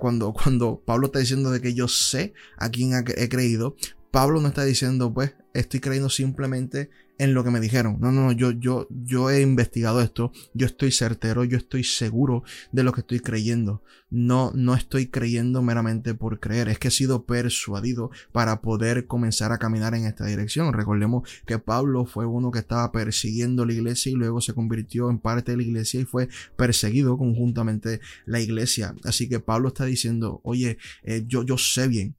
Cuando, 0.00 0.32
cuando 0.32 0.82
Pablo 0.84 1.06
está 1.06 1.20
diciendo 1.20 1.52
de 1.52 1.60
que 1.60 1.74
yo 1.74 1.86
sé 1.86 2.34
a 2.56 2.70
quién 2.70 2.92
he 3.16 3.28
creído, 3.28 3.76
Pablo 4.10 4.40
no 4.40 4.48
está 4.48 4.64
diciendo, 4.64 5.14
pues, 5.14 5.34
estoy 5.54 5.80
creyendo 5.80 6.10
simplemente 6.10 6.90
en 7.20 7.34
lo 7.34 7.44
que 7.44 7.50
me 7.50 7.60
dijeron. 7.60 7.98
No, 8.00 8.10
no, 8.12 8.22
no, 8.22 8.32
yo, 8.32 8.50
yo, 8.52 8.88
yo 8.88 9.28
he 9.30 9.42
investigado 9.42 10.00
esto, 10.00 10.32
yo 10.54 10.66
estoy 10.66 10.90
certero, 10.90 11.44
yo 11.44 11.58
estoy 11.58 11.84
seguro 11.84 12.44
de 12.72 12.82
lo 12.82 12.92
que 12.92 13.02
estoy 13.02 13.20
creyendo. 13.20 13.82
No, 14.08 14.52
no 14.54 14.74
estoy 14.74 15.08
creyendo 15.08 15.62
meramente 15.62 16.14
por 16.14 16.40
creer, 16.40 16.70
es 16.70 16.78
que 16.78 16.88
he 16.88 16.90
sido 16.90 17.26
persuadido 17.26 18.10
para 18.32 18.62
poder 18.62 19.06
comenzar 19.06 19.52
a 19.52 19.58
caminar 19.58 19.94
en 19.94 20.06
esta 20.06 20.24
dirección. 20.24 20.72
Recordemos 20.72 21.28
que 21.46 21.58
Pablo 21.58 22.06
fue 22.06 22.24
uno 22.24 22.50
que 22.50 22.60
estaba 22.60 22.90
persiguiendo 22.90 23.66
la 23.66 23.74
iglesia 23.74 24.10
y 24.10 24.14
luego 24.14 24.40
se 24.40 24.54
convirtió 24.54 25.10
en 25.10 25.18
parte 25.18 25.52
de 25.52 25.58
la 25.58 25.64
iglesia 25.64 26.00
y 26.00 26.06
fue 26.06 26.28
perseguido 26.56 27.18
conjuntamente 27.18 28.00
la 28.24 28.40
iglesia. 28.40 28.94
Así 29.04 29.28
que 29.28 29.40
Pablo 29.40 29.68
está 29.68 29.84
diciendo, 29.84 30.40
oye, 30.42 30.78
eh, 31.02 31.24
yo, 31.26 31.42
yo 31.42 31.58
sé 31.58 31.86
bien 31.86 32.16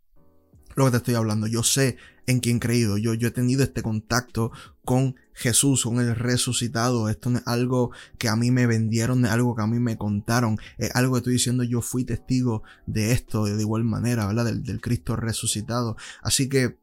lo 0.75 0.85
que 0.85 0.91
te 0.91 0.97
estoy 0.97 1.15
hablando. 1.15 1.47
Yo 1.47 1.63
sé 1.63 1.97
en 2.31 2.39
quién 2.39 2.57
he 2.57 2.59
creído. 2.59 2.97
Yo, 2.97 3.13
yo 3.13 3.27
he 3.27 3.31
tenido 3.31 3.63
este 3.63 3.83
contacto 3.83 4.51
con 4.83 5.15
Jesús, 5.33 5.83
con 5.83 5.99
el 5.99 6.15
resucitado. 6.15 7.09
Esto 7.09 7.29
no 7.29 7.39
es 7.39 7.47
algo 7.47 7.91
que 8.17 8.29
a 8.29 8.35
mí 8.35 8.51
me 8.51 8.67
vendieron, 8.67 9.25
es 9.25 9.31
algo 9.31 9.55
que 9.55 9.61
a 9.61 9.67
mí 9.67 9.79
me 9.79 9.97
contaron. 9.97 10.57
Es 10.77 10.95
algo 10.95 11.13
que 11.13 11.19
estoy 11.19 11.33
diciendo, 11.33 11.63
yo 11.63 11.81
fui 11.81 12.03
testigo 12.03 12.63
de 12.87 13.11
esto 13.11 13.45
de 13.45 13.61
igual 13.61 13.83
manera, 13.83 14.27
¿verdad? 14.27 14.45
Del, 14.45 14.63
del 14.63 14.81
Cristo 14.81 15.15
resucitado. 15.15 15.95
Así 16.21 16.49
que 16.49 16.77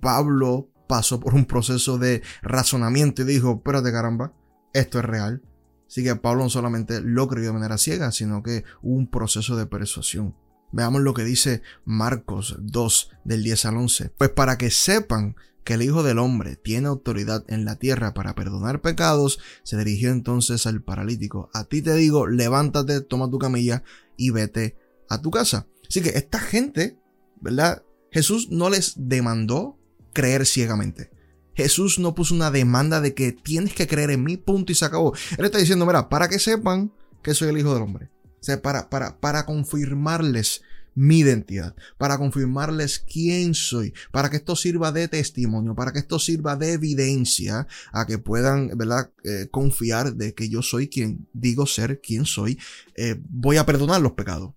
Pablo 0.00 0.70
pasó 0.88 1.20
por 1.20 1.34
un 1.34 1.44
proceso 1.44 1.98
de 1.98 2.22
razonamiento 2.42 3.22
y 3.22 3.26
dijo, 3.26 3.56
espérate 3.56 3.92
caramba, 3.92 4.32
esto 4.72 4.98
es 4.98 5.04
real. 5.04 5.42
Así 5.86 6.04
que 6.04 6.14
Pablo 6.16 6.44
no 6.44 6.50
solamente 6.50 7.00
lo 7.00 7.26
creyó 7.26 7.48
de 7.48 7.54
manera 7.54 7.76
ciega, 7.76 8.12
sino 8.12 8.42
que 8.42 8.64
hubo 8.80 8.96
un 8.96 9.10
proceso 9.10 9.56
de 9.56 9.66
persuasión. 9.66 10.36
Veamos 10.72 11.02
lo 11.02 11.14
que 11.14 11.24
dice 11.24 11.62
Marcos 11.84 12.56
2 12.60 13.10
del 13.24 13.42
10 13.42 13.64
al 13.66 13.76
11. 13.76 14.12
Pues 14.16 14.30
para 14.30 14.58
que 14.58 14.70
sepan 14.70 15.36
que 15.64 15.74
el 15.74 15.82
Hijo 15.82 16.02
del 16.02 16.18
Hombre 16.18 16.56
tiene 16.56 16.88
autoridad 16.88 17.44
en 17.48 17.64
la 17.64 17.76
tierra 17.76 18.14
para 18.14 18.34
perdonar 18.34 18.80
pecados, 18.80 19.38
se 19.62 19.76
dirigió 19.76 20.10
entonces 20.10 20.66
al 20.66 20.82
paralítico. 20.82 21.50
A 21.52 21.64
ti 21.64 21.82
te 21.82 21.94
digo, 21.94 22.26
levántate, 22.26 23.00
toma 23.00 23.30
tu 23.30 23.38
camilla 23.38 23.82
y 24.16 24.30
vete 24.30 24.76
a 25.08 25.20
tu 25.20 25.30
casa. 25.30 25.66
Así 25.88 26.00
que 26.00 26.10
esta 26.10 26.38
gente, 26.38 26.98
¿verdad? 27.40 27.82
Jesús 28.10 28.48
no 28.50 28.70
les 28.70 28.94
demandó 28.96 29.78
creer 30.12 30.46
ciegamente. 30.46 31.10
Jesús 31.54 31.98
no 31.98 32.14
puso 32.14 32.34
una 32.34 32.50
demanda 32.50 33.00
de 33.00 33.14
que 33.14 33.32
tienes 33.32 33.74
que 33.74 33.86
creer 33.86 34.10
en 34.10 34.24
mí, 34.24 34.36
punto 34.36 34.72
y 34.72 34.74
se 34.74 34.84
acabó. 34.84 35.14
Él 35.36 35.44
está 35.44 35.58
diciendo, 35.58 35.84
mira, 35.84 36.08
para 36.08 36.28
que 36.28 36.38
sepan 36.38 36.92
que 37.22 37.34
soy 37.34 37.48
el 37.48 37.58
Hijo 37.58 37.74
del 37.74 37.82
Hombre. 37.82 38.08
O 38.40 38.62
para, 38.62 38.88
para, 38.88 39.18
para 39.18 39.44
confirmarles 39.46 40.62
mi 40.94 41.20
identidad, 41.20 41.74
para 41.98 42.18
confirmarles 42.18 42.98
quién 42.98 43.54
soy, 43.54 43.94
para 44.12 44.28
que 44.30 44.36
esto 44.36 44.56
sirva 44.56 44.92
de 44.92 45.08
testimonio, 45.08 45.74
para 45.74 45.92
que 45.92 46.00
esto 46.00 46.18
sirva 46.18 46.56
de 46.56 46.72
evidencia 46.72 47.66
a 47.92 48.06
que 48.06 48.18
puedan, 48.18 48.76
¿verdad?, 48.76 49.10
eh, 49.24 49.48
confiar 49.50 50.14
de 50.14 50.34
que 50.34 50.48
yo 50.48 50.62
soy 50.62 50.88
quien 50.88 51.28
digo 51.32 51.66
ser, 51.66 52.00
quién 52.00 52.24
soy, 52.24 52.58
eh, 52.96 53.20
voy 53.28 53.56
a 53.56 53.66
perdonar 53.66 54.00
los 54.00 54.12
pecados. 54.12 54.52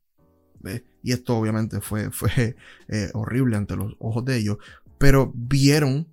Y 1.04 1.12
esto 1.12 1.38
obviamente 1.38 1.82
fue, 1.82 2.10
fue 2.12 2.56
eh, 2.88 3.10
horrible 3.13 3.58
ante 3.58 3.75
los 3.75 3.96
ojos 4.00 4.24
de 4.24 4.38
ellos, 4.38 4.58
pero 4.98 5.32
vieron 5.36 6.08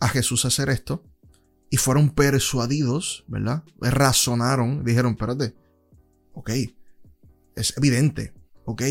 a 0.00 0.08
Jesús 0.08 0.46
hacer 0.46 0.70
esto 0.70 1.04
y 1.68 1.76
fueron 1.76 2.10
persuadidos, 2.10 3.24
¿verdad? 3.28 3.62
Razonaron, 3.80 4.82
dijeron, 4.84 5.12
espérate, 5.12 5.54
ok, 6.32 6.50
es 7.60 7.76
evidente, 7.76 8.32
ok, 8.64 8.82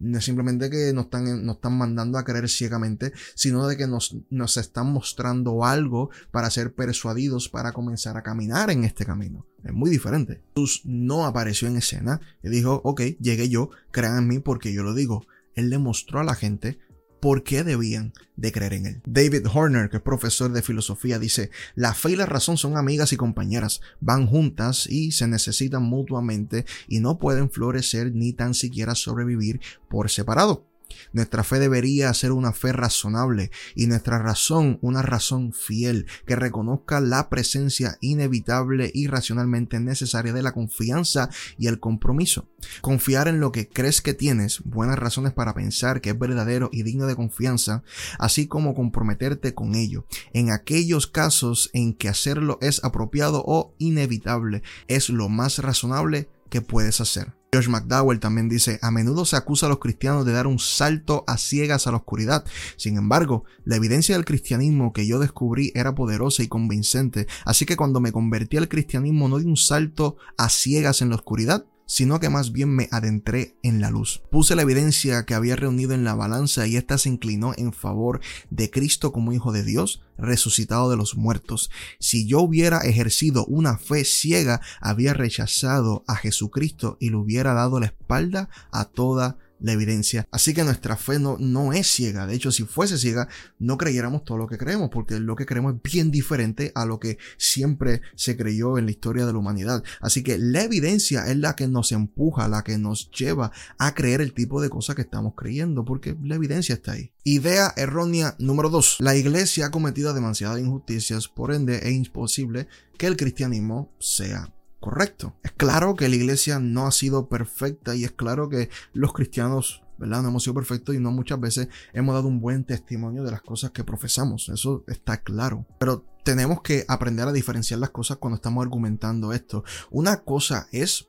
no 0.00 0.18
es 0.18 0.24
simplemente 0.24 0.70
que 0.70 0.92
nos 0.92 1.04
están, 1.04 1.46
nos 1.46 1.56
están 1.56 1.78
mandando 1.78 2.18
a 2.18 2.24
creer 2.24 2.48
ciegamente, 2.48 3.12
sino 3.34 3.66
de 3.66 3.76
que 3.76 3.86
nos, 3.86 4.16
nos 4.30 4.56
están 4.56 4.92
mostrando 4.92 5.64
algo 5.64 6.10
para 6.30 6.50
ser 6.50 6.74
persuadidos 6.74 7.48
para 7.48 7.72
comenzar 7.72 8.16
a 8.16 8.22
caminar 8.22 8.70
en 8.70 8.84
este 8.84 9.06
camino. 9.06 9.46
Es 9.62 9.72
muy 9.72 9.90
diferente. 9.90 10.42
Jesús 10.54 10.82
no 10.84 11.24
apareció 11.24 11.68
en 11.68 11.76
escena 11.76 12.20
y 12.42 12.48
dijo, 12.48 12.80
ok, 12.84 13.00
llegué 13.20 13.48
yo, 13.48 13.70
crean 13.90 14.18
en 14.18 14.28
mí 14.28 14.38
porque 14.40 14.72
yo 14.72 14.82
lo 14.82 14.94
digo. 14.94 15.26
Él 15.54 15.70
le 15.70 15.78
mostró 15.78 16.20
a 16.20 16.24
la 16.24 16.34
gente 16.34 16.78
por 17.24 17.42
qué 17.42 17.64
debían 17.64 18.12
de 18.36 18.52
creer 18.52 18.74
en 18.74 18.84
él. 18.84 19.02
David 19.06 19.46
Horner, 19.50 19.88
que 19.88 19.96
es 19.96 20.02
profesor 20.02 20.52
de 20.52 20.60
filosofía, 20.60 21.18
dice, 21.18 21.50
la 21.74 21.94
fe 21.94 22.10
y 22.10 22.16
la 22.16 22.26
razón 22.26 22.58
son 22.58 22.76
amigas 22.76 23.14
y 23.14 23.16
compañeras, 23.16 23.80
van 23.98 24.26
juntas 24.26 24.86
y 24.86 25.10
se 25.12 25.26
necesitan 25.26 25.82
mutuamente 25.82 26.66
y 26.86 27.00
no 27.00 27.18
pueden 27.18 27.48
florecer 27.48 28.14
ni 28.14 28.34
tan 28.34 28.52
siquiera 28.52 28.94
sobrevivir 28.94 29.62
por 29.88 30.10
separado. 30.10 30.73
Nuestra 31.12 31.44
fe 31.44 31.58
debería 31.58 32.12
ser 32.14 32.32
una 32.32 32.52
fe 32.52 32.72
razonable 32.72 33.50
y 33.74 33.86
nuestra 33.86 34.18
razón 34.18 34.78
una 34.82 35.02
razón 35.02 35.52
fiel 35.52 36.06
que 36.26 36.36
reconozca 36.36 37.00
la 37.00 37.28
presencia 37.28 37.96
inevitable 38.00 38.90
y 38.92 39.06
racionalmente 39.06 39.80
necesaria 39.80 40.32
de 40.32 40.42
la 40.42 40.52
confianza 40.52 41.30
y 41.58 41.66
el 41.66 41.80
compromiso. 41.80 42.48
Confiar 42.80 43.28
en 43.28 43.40
lo 43.40 43.52
que 43.52 43.68
crees 43.68 44.00
que 44.00 44.14
tienes, 44.14 44.62
buenas 44.64 44.98
razones 44.98 45.32
para 45.32 45.54
pensar 45.54 46.00
que 46.00 46.10
es 46.10 46.18
verdadero 46.18 46.70
y 46.72 46.82
digno 46.82 47.06
de 47.06 47.16
confianza, 47.16 47.82
así 48.18 48.46
como 48.46 48.74
comprometerte 48.74 49.54
con 49.54 49.74
ello. 49.74 50.06
En 50.32 50.50
aquellos 50.50 51.06
casos 51.06 51.70
en 51.72 51.94
que 51.94 52.08
hacerlo 52.08 52.58
es 52.60 52.82
apropiado 52.84 53.42
o 53.46 53.74
inevitable, 53.78 54.62
es 54.88 55.08
lo 55.08 55.28
más 55.28 55.58
razonable 55.58 56.28
que 56.50 56.62
puedes 56.62 57.00
hacer. 57.00 57.34
George 57.54 57.70
McDowell 57.70 58.18
también 58.18 58.48
dice, 58.48 58.80
a 58.82 58.90
menudo 58.90 59.24
se 59.24 59.36
acusa 59.36 59.66
a 59.66 59.68
los 59.68 59.78
cristianos 59.78 60.26
de 60.26 60.32
dar 60.32 60.48
un 60.48 60.58
salto 60.58 61.22
a 61.28 61.38
ciegas 61.38 61.86
a 61.86 61.92
la 61.92 61.98
oscuridad. 61.98 62.44
Sin 62.76 62.96
embargo, 62.96 63.44
la 63.64 63.76
evidencia 63.76 64.16
del 64.16 64.24
cristianismo 64.24 64.92
que 64.92 65.06
yo 65.06 65.20
descubrí 65.20 65.70
era 65.76 65.94
poderosa 65.94 66.42
y 66.42 66.48
convincente, 66.48 67.28
así 67.44 67.64
que 67.64 67.76
cuando 67.76 68.00
me 68.00 68.10
convertí 68.10 68.56
al 68.56 68.68
cristianismo 68.68 69.28
no 69.28 69.38
di 69.38 69.44
un 69.44 69.56
salto 69.56 70.16
a 70.36 70.48
ciegas 70.48 71.00
en 71.00 71.10
la 71.10 71.14
oscuridad, 71.14 71.64
sino 71.86 72.20
que 72.20 72.28
más 72.28 72.52
bien 72.52 72.70
me 72.70 72.88
adentré 72.90 73.56
en 73.62 73.80
la 73.80 73.90
luz. 73.90 74.22
Puse 74.30 74.54
la 74.54 74.62
evidencia 74.62 75.24
que 75.24 75.34
había 75.34 75.56
reunido 75.56 75.94
en 75.94 76.04
la 76.04 76.14
balanza 76.14 76.66
y 76.66 76.76
ésta 76.76 76.98
se 76.98 77.08
inclinó 77.08 77.52
en 77.56 77.72
favor 77.72 78.20
de 78.50 78.70
Cristo 78.70 79.12
como 79.12 79.32
Hijo 79.32 79.52
de 79.52 79.64
Dios, 79.64 80.02
resucitado 80.16 80.90
de 80.90 80.96
los 80.96 81.16
muertos. 81.16 81.70
Si 81.98 82.26
yo 82.26 82.40
hubiera 82.40 82.78
ejercido 82.78 83.44
una 83.46 83.78
fe 83.78 84.04
ciega, 84.04 84.60
había 84.80 85.14
rechazado 85.14 86.04
a 86.06 86.16
Jesucristo 86.16 86.96
y 87.00 87.10
le 87.10 87.16
hubiera 87.16 87.54
dado 87.54 87.80
la 87.80 87.86
espalda 87.86 88.48
a 88.70 88.84
toda 88.84 89.38
la 89.60 89.72
evidencia. 89.72 90.26
Así 90.30 90.54
que 90.54 90.64
nuestra 90.64 90.96
fe 90.96 91.18
no, 91.18 91.36
no 91.38 91.72
es 91.72 91.86
ciega. 91.86 92.26
De 92.26 92.34
hecho, 92.34 92.52
si 92.52 92.64
fuese 92.64 92.98
ciega, 92.98 93.28
no 93.58 93.78
creyéramos 93.78 94.24
todo 94.24 94.38
lo 94.38 94.46
que 94.46 94.58
creemos, 94.58 94.90
porque 94.90 95.20
lo 95.20 95.36
que 95.36 95.46
creemos 95.46 95.74
es 95.74 95.82
bien 95.82 96.10
diferente 96.10 96.72
a 96.74 96.84
lo 96.84 97.00
que 97.00 97.18
siempre 97.36 98.02
se 98.14 98.36
creyó 98.36 98.78
en 98.78 98.86
la 98.86 98.90
historia 98.90 99.26
de 99.26 99.32
la 99.32 99.38
humanidad. 99.38 99.82
Así 100.00 100.22
que 100.22 100.38
la 100.38 100.62
evidencia 100.62 101.26
es 101.26 101.36
la 101.36 101.56
que 101.56 101.68
nos 101.68 101.92
empuja, 101.92 102.48
la 102.48 102.62
que 102.62 102.78
nos 102.78 103.10
lleva 103.10 103.52
a 103.78 103.94
creer 103.94 104.20
el 104.20 104.34
tipo 104.34 104.60
de 104.60 104.70
cosas 104.70 104.96
que 104.96 105.02
estamos 105.02 105.34
creyendo, 105.36 105.84
porque 105.84 106.16
la 106.22 106.36
evidencia 106.36 106.74
está 106.74 106.92
ahí. 106.92 107.12
Idea 107.24 107.72
errónea 107.76 108.36
número 108.38 108.68
2. 108.68 108.98
La 109.00 109.16
iglesia 109.16 109.66
ha 109.66 109.70
cometido 109.70 110.12
demasiadas 110.12 110.60
injusticias, 110.60 111.28
por 111.28 111.52
ende 111.52 111.76
es 111.76 111.92
imposible 111.92 112.68
que 112.98 113.06
el 113.06 113.16
cristianismo 113.16 113.92
sea 113.98 114.52
correcto. 114.84 115.34
Es 115.42 115.52
claro 115.52 115.94
que 115.94 116.10
la 116.10 116.16
iglesia 116.16 116.58
no 116.58 116.86
ha 116.86 116.92
sido 116.92 117.30
perfecta 117.30 117.96
y 117.96 118.04
es 118.04 118.12
claro 118.12 118.50
que 118.50 118.68
los 118.92 119.14
cristianos, 119.14 119.82
¿verdad? 119.96 120.20
No 120.20 120.28
hemos 120.28 120.42
sido 120.42 120.52
perfectos 120.52 120.94
y 120.94 120.98
no 120.98 121.10
muchas 121.10 121.40
veces 121.40 121.68
hemos 121.94 122.14
dado 122.14 122.28
un 122.28 122.38
buen 122.38 122.64
testimonio 122.64 123.24
de 123.24 123.30
las 123.30 123.40
cosas 123.40 123.70
que 123.70 123.82
profesamos. 123.82 124.50
Eso 124.50 124.84
está 124.86 125.22
claro. 125.22 125.64
Pero 125.80 126.04
tenemos 126.22 126.60
que 126.60 126.84
aprender 126.86 127.26
a 127.26 127.32
diferenciar 127.32 127.80
las 127.80 127.92
cosas 127.92 128.18
cuando 128.18 128.34
estamos 128.36 128.62
argumentando 128.62 129.32
esto. 129.32 129.64
Una 129.90 130.18
cosa 130.18 130.68
es 130.70 131.08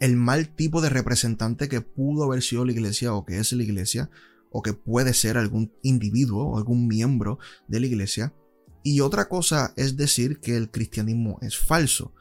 el 0.00 0.16
mal 0.16 0.48
tipo 0.48 0.80
de 0.80 0.88
representante 0.88 1.68
que 1.68 1.82
pudo 1.82 2.24
haber 2.24 2.42
sido 2.42 2.64
la 2.64 2.72
iglesia 2.72 3.14
o 3.14 3.24
que 3.24 3.38
es 3.38 3.52
la 3.52 3.62
iglesia 3.62 4.10
o 4.50 4.60
que 4.60 4.72
puede 4.72 5.14
ser 5.14 5.38
algún 5.38 5.72
individuo 5.82 6.48
o 6.48 6.58
algún 6.58 6.88
miembro 6.88 7.38
de 7.68 7.78
la 7.78 7.86
iglesia. 7.86 8.34
Y 8.82 9.02
otra 9.02 9.28
cosa 9.28 9.72
es 9.76 9.96
decir 9.96 10.40
que 10.40 10.56
el 10.56 10.72
cristianismo 10.72 11.38
es 11.42 11.56
falso 11.56 12.12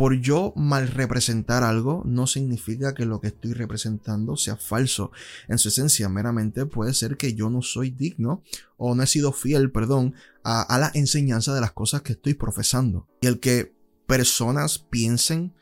por 0.00 0.18
yo 0.18 0.54
mal 0.56 0.88
representar 0.88 1.62
algo 1.62 2.02
no 2.06 2.26
significa 2.26 2.94
que 2.94 3.04
lo 3.04 3.20
que 3.20 3.26
estoy 3.26 3.52
representando 3.52 4.34
sea 4.38 4.56
falso. 4.56 5.12
En 5.46 5.58
su 5.58 5.68
esencia, 5.68 6.08
meramente 6.08 6.64
puede 6.64 6.94
ser 6.94 7.18
que 7.18 7.34
yo 7.34 7.50
no 7.50 7.60
soy 7.60 7.90
digno 7.90 8.42
o 8.78 8.94
no 8.94 9.02
he 9.02 9.06
sido 9.06 9.30
fiel, 9.30 9.70
perdón, 9.70 10.14
a, 10.42 10.78
la 10.78 10.90
enseñanza 10.94 11.54
de 11.54 11.60
las 11.60 11.72
cosas 11.72 12.00
que 12.00 12.14
estoy 12.14 12.32
profesando. 12.32 13.08
Y 13.20 13.26
el 13.26 13.40
que 13.40 13.74
personas 14.06 14.78
piensen 14.78 15.52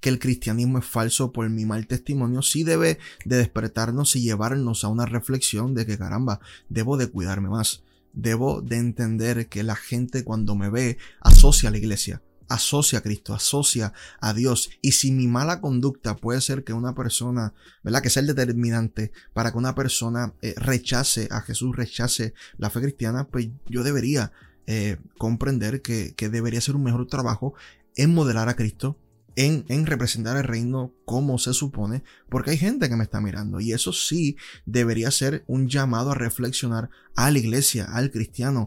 que 0.00 0.10
el 0.10 0.18
cristianismo 0.18 0.76
es 0.76 0.84
falso 0.84 1.32
por 1.32 1.48
mi 1.48 1.64
mal 1.64 1.86
testimonio, 1.86 2.42
sí 2.42 2.64
debe 2.64 2.98
de 3.24 3.36
despertarnos 3.38 4.14
y 4.14 4.20
llevarnos 4.20 4.84
a 4.84 4.88
una 4.88 5.06
reflexión 5.06 5.72
de 5.72 5.86
que 5.86 5.96
caramba, 5.96 6.40
debo 6.68 6.98
de 6.98 7.06
cuidarme 7.06 7.48
más. 7.48 7.82
Debo 8.12 8.60
de 8.60 8.76
entender 8.76 9.48
que 9.48 9.62
la 9.62 9.74
gente 9.74 10.22
cuando 10.22 10.54
me 10.54 10.68
ve 10.68 10.98
asocia 11.22 11.70
a 11.70 11.72
la 11.72 11.78
iglesia 11.78 12.20
asocia 12.48 12.98
a 12.98 13.02
Cristo, 13.02 13.34
asocia 13.34 13.92
a 14.20 14.34
Dios. 14.34 14.70
Y 14.82 14.92
si 14.92 15.12
mi 15.12 15.26
mala 15.26 15.60
conducta 15.60 16.16
puede 16.16 16.40
ser 16.40 16.64
que 16.64 16.72
una 16.72 16.94
persona, 16.94 17.54
¿verdad? 17.82 18.02
Que 18.02 18.10
sea 18.10 18.20
el 18.20 18.26
determinante 18.26 19.12
para 19.32 19.52
que 19.52 19.58
una 19.58 19.74
persona 19.74 20.34
eh, 20.42 20.54
rechace 20.56 21.28
a 21.30 21.40
Jesús, 21.40 21.74
rechace 21.76 22.34
la 22.58 22.70
fe 22.70 22.80
cristiana, 22.80 23.28
pues 23.28 23.48
yo 23.68 23.82
debería 23.82 24.32
eh, 24.66 24.96
comprender 25.18 25.82
que, 25.82 26.14
que, 26.14 26.28
debería 26.28 26.60
ser 26.60 26.74
un 26.74 26.82
mejor 26.82 27.06
trabajo 27.06 27.54
en 27.94 28.12
modelar 28.12 28.48
a 28.48 28.56
Cristo, 28.56 28.98
en, 29.36 29.64
en, 29.68 29.86
representar 29.86 30.36
el 30.36 30.42
reino 30.42 30.92
como 31.04 31.38
se 31.38 31.52
supone, 31.52 32.02
porque 32.28 32.50
hay 32.50 32.58
gente 32.58 32.88
que 32.88 32.96
me 32.96 33.04
está 33.04 33.20
mirando. 33.20 33.60
Y 33.60 33.72
eso 33.72 33.92
sí 33.92 34.36
debería 34.64 35.10
ser 35.10 35.44
un 35.46 35.68
llamado 35.68 36.10
a 36.10 36.14
reflexionar 36.14 36.90
a 37.14 37.30
la 37.30 37.38
iglesia, 37.38 37.84
al 37.84 38.10
cristiano. 38.10 38.66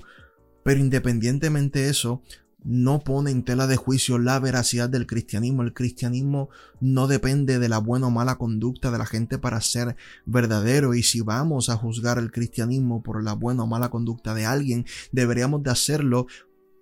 Pero 0.64 0.80
independientemente 0.80 1.80
de 1.80 1.90
eso, 1.90 2.22
no 2.64 3.00
pone 3.00 3.32
en 3.32 3.44
tela 3.44 3.68
de 3.68 3.78
juicio 3.78 4.18
la 4.18 4.40
veracidad 4.40 4.90
del 4.90 5.08
cristianismo. 5.08 5.64
El 5.64 5.74
cristianismo 5.74 6.50
no 6.80 7.08
depende 7.08 7.60
de 7.60 7.70
la 7.70 7.78
buena 7.78 8.08
o 8.08 8.12
mala 8.12 8.38
conducta 8.38 8.92
de 8.92 8.98
la 8.98 9.06
gente 9.06 9.38
para 9.38 9.62
ser 9.62 9.96
verdadero. 10.26 10.94
Y 10.94 11.04
si 11.04 11.22
vamos 11.22 11.70
a 11.70 11.78
juzgar 11.78 12.18
el 12.18 12.32
cristianismo 12.32 13.02
por 13.02 13.24
la 13.24 13.34
buena 13.34 13.64
o 13.64 13.68
mala 13.68 13.90
conducta 13.90 14.34
de 14.34 14.46
alguien, 14.46 14.86
deberíamos 15.12 15.64
de 15.64 15.72
hacerlo 15.72 16.28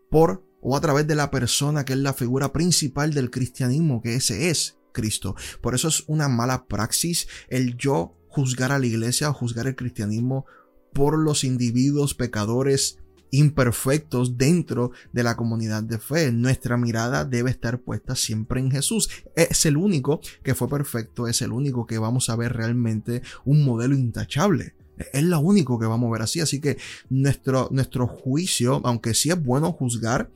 por 0.10 0.46
o 0.60 0.76
a 0.76 0.82
través 0.82 1.06
de 1.08 1.16
la 1.16 1.30
persona 1.30 1.86
que 1.86 1.94
es 1.94 2.00
la 2.00 2.14
figura 2.14 2.52
principal 2.52 3.14
del 3.14 3.30
cristianismo, 3.30 4.02
que 4.02 4.16
ese 4.16 4.50
es 4.50 4.78
Cristo. 4.92 5.36
Por 5.62 5.76
eso 5.76 5.88
es 5.88 6.04
una 6.08 6.28
mala 6.28 6.66
praxis 6.66 7.28
el 7.50 7.78
yo 7.78 8.18
juzgar 8.28 8.72
a 8.72 8.80
la 8.80 8.88
iglesia 8.88 9.30
o 9.30 9.34
juzgar 9.34 9.68
el 9.68 9.76
cristianismo 9.76 10.46
por 10.94 11.20
los 11.20 11.44
individuos 11.44 12.16
pecadores 12.16 12.98
imperfectos 13.32 14.38
dentro 14.38 14.92
de 15.14 15.24
la 15.24 15.36
comunidad 15.36 15.84
de 15.84 16.00
fe. 16.00 16.32
Nuestra 16.32 16.78
mirada 16.78 17.26
debe 17.26 17.52
estar 17.52 17.80
puesta 17.80 18.16
siempre 18.16 18.60
en 18.60 18.72
Jesús. 18.72 19.10
Es 19.36 19.66
el 19.66 19.78
único 19.78 20.22
que 20.44 20.56
fue 20.56 20.70
perfecto, 20.70 21.28
es 21.28 21.42
el 21.42 21.52
único 21.52 21.86
que 21.86 21.98
vamos 21.98 22.30
a 22.30 22.36
ver 22.36 22.54
realmente 22.54 23.22
un 23.46 23.64
modelo 23.64 23.96
intachable. 23.96 24.76
Es 25.14 25.24
lo 25.24 25.40
único 25.40 25.78
que 25.78 25.86
vamos 25.86 26.08
a 26.10 26.14
ver 26.14 26.22
así. 26.24 26.40
Así 26.40 26.60
que 26.60 26.78
nuestro, 27.10 27.70
nuestro 27.72 28.08
juicio, 28.08 28.82
aunque 28.84 29.14
sí 29.14 29.30
es 29.30 29.42
bueno 29.42 29.72
juzgar, 29.72 30.32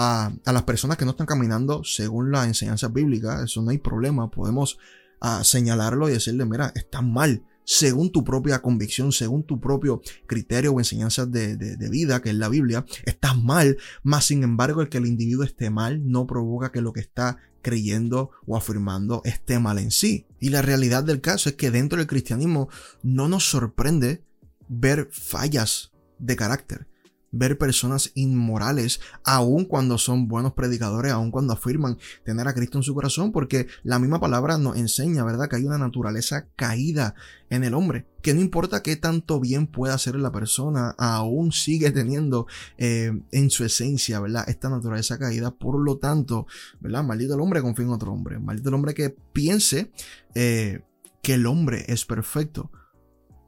a, 0.00 0.30
las 0.44 0.62
personas 0.62 0.96
que 0.96 1.04
no 1.04 1.10
están 1.10 1.26
caminando 1.26 1.82
según 1.82 2.30
la 2.30 2.44
enseñanza 2.44 2.86
bíblica, 2.86 3.42
eso 3.42 3.62
no 3.62 3.70
hay 3.70 3.78
problema, 3.78 4.30
podemos 4.30 4.78
ah, 5.20 5.42
señalarlo 5.42 6.08
y 6.08 6.12
decirle, 6.12 6.44
mira, 6.44 6.72
están 6.76 7.12
mal, 7.12 7.42
según 7.68 8.10
tu 8.10 8.24
propia 8.24 8.62
convicción, 8.62 9.12
según 9.12 9.42
tu 9.42 9.60
propio 9.60 10.00
criterio 10.26 10.72
o 10.72 10.80
enseñanza 10.80 11.26
de, 11.26 11.58
de, 11.58 11.90
vida, 11.90 12.22
que 12.22 12.30
es 12.30 12.34
la 12.34 12.48
Biblia, 12.48 12.86
estás 13.04 13.36
mal, 13.36 13.76
más 14.02 14.24
sin 14.24 14.42
embargo 14.42 14.80
el 14.80 14.88
que 14.88 14.96
el 14.96 15.04
individuo 15.04 15.44
esté 15.44 15.68
mal 15.68 16.10
no 16.10 16.26
provoca 16.26 16.72
que 16.72 16.80
lo 16.80 16.94
que 16.94 17.00
está 17.00 17.36
creyendo 17.60 18.30
o 18.46 18.56
afirmando 18.56 19.20
esté 19.26 19.58
mal 19.58 19.78
en 19.78 19.90
sí. 19.90 20.24
Y 20.40 20.48
la 20.48 20.62
realidad 20.62 21.04
del 21.04 21.20
caso 21.20 21.50
es 21.50 21.56
que 21.56 21.70
dentro 21.70 21.98
del 21.98 22.06
cristianismo 22.06 22.70
no 23.02 23.28
nos 23.28 23.50
sorprende 23.50 24.24
ver 24.70 25.10
fallas 25.12 25.92
de 26.18 26.36
carácter 26.36 26.86
ver 27.30 27.58
personas 27.58 28.10
inmorales, 28.14 29.00
aun 29.24 29.64
cuando 29.64 29.98
son 29.98 30.28
buenos 30.28 30.54
predicadores, 30.54 31.12
aun 31.12 31.30
cuando 31.30 31.52
afirman 31.52 31.98
tener 32.24 32.48
a 32.48 32.54
Cristo 32.54 32.78
en 32.78 32.82
su 32.82 32.94
corazón, 32.94 33.32
porque 33.32 33.66
la 33.82 33.98
misma 33.98 34.20
palabra 34.20 34.58
nos 34.58 34.76
enseña, 34.76 35.24
¿verdad?, 35.24 35.48
que 35.48 35.56
hay 35.56 35.64
una 35.64 35.78
naturaleza 35.78 36.48
caída 36.56 37.14
en 37.50 37.64
el 37.64 37.74
hombre, 37.74 38.06
que 38.22 38.34
no 38.34 38.40
importa 38.40 38.82
qué 38.82 38.96
tanto 38.96 39.40
bien 39.40 39.66
pueda 39.66 39.94
hacer 39.94 40.16
la 40.16 40.32
persona, 40.32 40.94
aún 40.98 41.52
sigue 41.52 41.90
teniendo 41.90 42.46
eh, 42.76 43.12
en 43.30 43.50
su 43.50 43.64
esencia, 43.64 44.20
¿verdad?, 44.20 44.48
esta 44.48 44.68
naturaleza 44.68 45.18
caída, 45.18 45.50
por 45.50 45.78
lo 45.80 45.98
tanto, 45.98 46.46
¿verdad?, 46.80 47.04
maldito 47.04 47.34
el 47.34 47.40
hombre 47.40 47.62
confía 47.62 47.86
en 47.86 47.92
otro 47.92 48.12
hombre, 48.12 48.38
maldito 48.38 48.68
el 48.68 48.74
hombre 48.74 48.94
que 48.94 49.14
piense 49.32 49.92
eh, 50.34 50.82
que 51.22 51.34
el 51.34 51.46
hombre 51.46 51.84
es 51.88 52.04
perfecto 52.04 52.70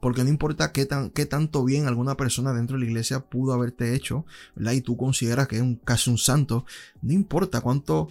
porque 0.01 0.23
no 0.23 0.29
importa 0.29 0.73
qué, 0.73 0.85
tan, 0.85 1.11
qué 1.11 1.25
tanto 1.25 1.63
bien 1.63 1.87
alguna 1.87 2.17
persona 2.17 2.53
dentro 2.53 2.75
de 2.75 2.83
la 2.83 2.89
iglesia 2.89 3.29
pudo 3.29 3.53
haberte 3.53 3.95
hecho, 3.95 4.25
¿verdad? 4.55 4.73
Y 4.73 4.81
tú 4.81 4.97
consideras 4.97 5.47
que 5.47 5.57
es 5.57 5.61
un, 5.61 5.75
casi 5.75 6.09
un 6.09 6.17
santo, 6.17 6.65
no 7.01 7.13
importa 7.13 7.61
cuánto, 7.61 8.09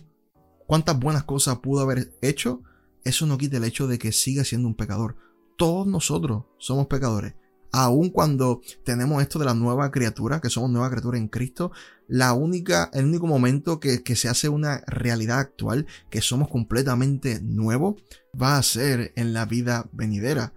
cuántas 0.67 0.99
buenas 0.99 1.25
cosas 1.25 1.59
pudo 1.59 1.81
haber 1.81 2.13
hecho, 2.23 2.63
eso 3.05 3.27
no 3.27 3.37
quita 3.37 3.57
el 3.57 3.65
hecho 3.65 3.89
de 3.89 3.99
que 3.99 4.13
siga 4.13 4.45
siendo 4.45 4.69
un 4.69 4.77
pecador. 4.77 5.17
Todos 5.59 5.87
nosotros 5.87 6.45
somos 6.59 6.87
pecadores. 6.87 7.35
Aun 7.73 8.11
cuando 8.11 8.61
tenemos 8.85 9.23
esto 9.23 9.39
de 9.39 9.45
la 9.45 9.55
nueva 9.55 9.91
criatura, 9.91 10.41
que 10.41 10.51
somos 10.51 10.71
nueva 10.71 10.91
criatura 10.91 11.19
en 11.19 11.29
Cristo, 11.29 11.73
la 12.09 12.33
única, 12.33 12.91
el 12.93 13.05
único 13.05 13.27
momento 13.27 13.79
que, 13.79 14.03
que 14.03 14.17
se 14.17 14.29
hace 14.29 14.49
una 14.49 14.83
realidad 14.87 15.39
actual, 15.39 15.87
que 16.09 16.21
somos 16.21 16.49
completamente 16.49 17.41
nuevos, 17.41 18.03
va 18.41 18.59
a 18.59 18.63
ser 18.63 19.13
en 19.17 19.33
la 19.33 19.45
vida 19.45 19.89
venidera 19.93 20.53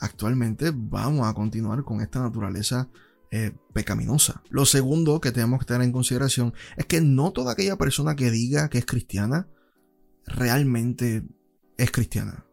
actualmente 0.00 0.72
vamos 0.74 1.26
a 1.26 1.34
continuar 1.34 1.84
con 1.84 2.00
esta 2.00 2.20
naturaleza 2.20 2.88
eh, 3.30 3.52
pecaminosa. 3.72 4.42
Lo 4.50 4.64
segundo 4.64 5.20
que 5.20 5.32
tenemos 5.32 5.60
que 5.60 5.66
tener 5.66 5.82
en 5.82 5.92
consideración 5.92 6.54
es 6.76 6.86
que 6.86 7.00
no 7.00 7.32
toda 7.32 7.52
aquella 7.52 7.76
persona 7.76 8.16
que 8.16 8.30
diga 8.30 8.68
que 8.68 8.78
es 8.78 8.86
cristiana 8.86 9.48
realmente 10.26 11.24
es 11.76 11.90
cristiana. 11.90 12.46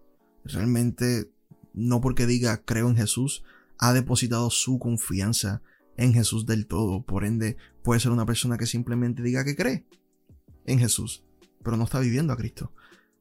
Realmente 0.43 1.31
no 1.73 2.01
porque 2.01 2.25
diga 2.25 2.63
creo 2.63 2.89
en 2.89 2.95
Jesús 2.95 3.43
ha 3.77 3.93
depositado 3.93 4.49
su 4.49 4.79
confianza 4.79 5.61
en 5.97 6.13
Jesús 6.13 6.45
del 6.45 6.67
todo. 6.67 7.03
Por 7.03 7.25
ende, 7.25 7.57
puede 7.83 7.99
ser 7.99 8.11
una 8.11 8.25
persona 8.25 8.57
que 8.57 8.65
simplemente 8.65 9.23
diga 9.23 9.43
que 9.43 9.55
cree 9.55 9.85
en 10.65 10.79
Jesús, 10.79 11.23
pero 11.63 11.77
no 11.77 11.83
está 11.83 11.99
viviendo 11.99 12.33
a 12.33 12.37
Cristo. 12.37 12.73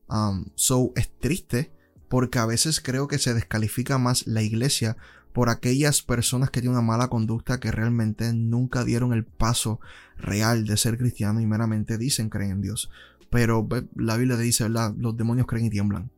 Um, 0.09 0.47
so 0.55 0.93
es 0.97 1.17
triste 1.19 1.73
porque 2.15 2.39
a 2.39 2.47
veces 2.47 2.81
creo 2.81 3.09
que 3.09 3.19
se 3.19 3.35
descalifica 3.35 3.99
más 3.99 4.29
la 4.29 4.41
iglesia 4.41 4.97
por 5.33 5.49
aquellas 5.49 6.01
personas 6.01 6.49
que 6.51 6.61
tienen 6.61 6.79
una 6.79 6.87
mala 6.87 7.09
conducta 7.09 7.59
que 7.59 7.73
realmente 7.73 8.33
nunca 8.33 8.85
dieron 8.85 9.13
el 9.13 9.25
paso 9.25 9.81
real 10.17 10.65
de 10.65 10.77
ser 10.77 10.97
cristiano 10.97 11.41
y 11.41 11.47
meramente 11.47 11.99
dicen 11.99 12.31
creen 12.31 12.53
en 12.53 12.61
Dios. 12.61 12.89
Pero 13.31 13.67
la 13.97 14.17
Biblia 14.17 14.37
dice, 14.37 14.69
los 14.69 15.17
demonios 15.17 15.49
creen 15.49 15.65
y 15.67 15.71
tiemblan. 15.71 16.13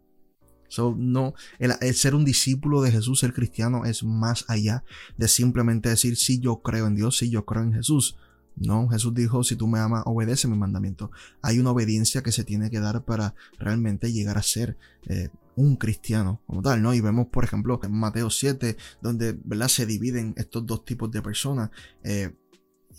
So, 0.68 0.94
no, 0.99 1.33
el, 1.59 1.73
ser 1.94 2.14
un 2.14 2.27
discípulo 2.27 2.83
de 2.83 2.92
Jesús, 2.92 3.21
ser 3.21 3.33
cristiano, 3.33 3.87
es 3.87 4.05
más 4.05 4.44
allá 4.49 4.85
de 5.16 5.29
simplemente 5.29 5.88
decir, 5.88 6.18
sí, 6.18 6.40
yo 6.40 6.61
creo 6.61 6.88
en 6.88 6.97
Dios, 6.97 7.16
sí, 7.16 7.31
yo 7.31 7.47
creo 7.47 7.62
en 7.62 7.73
Jesús. 7.73 8.18
No, 8.55 8.87
Jesús 8.88 9.14
dijo, 9.14 9.42
si 9.44 9.57
tú 9.57 9.66
me 9.66 9.79
amas, 9.79 10.03
obedece 10.05 10.47
mi 10.47 10.59
mandamiento. 10.59 11.11
Hay 11.40 11.59
una 11.59 11.71
obediencia 11.71 12.23
que 12.23 12.33
se 12.33 12.44
tiene 12.44 12.68
que 12.68 12.81
dar 12.81 13.03
para 13.03 13.35
realmente 13.59 14.12
llegar 14.12 14.37
a 14.37 14.42
ser 14.42 14.77
eh, 15.07 15.31
un 15.57 15.77
cristiano 15.77 16.42
como 16.47 16.62
tal, 16.62 16.83
¿no? 16.83 16.95
Y 16.95 17.01
vemos, 17.01 17.29
por 17.29 17.42
ejemplo, 17.42 17.81
en 17.83 17.92
Mateo 17.92 18.31
7, 18.31 18.77
donde, 19.03 19.37
¿verdad? 19.45 19.69
Se 19.69 19.87
dividen 19.87 20.35
estos 20.37 20.64
dos 20.64 20.85
tipos 20.85 21.11
de 21.11 21.23
personas. 21.23 21.71
Eh, 22.05 22.37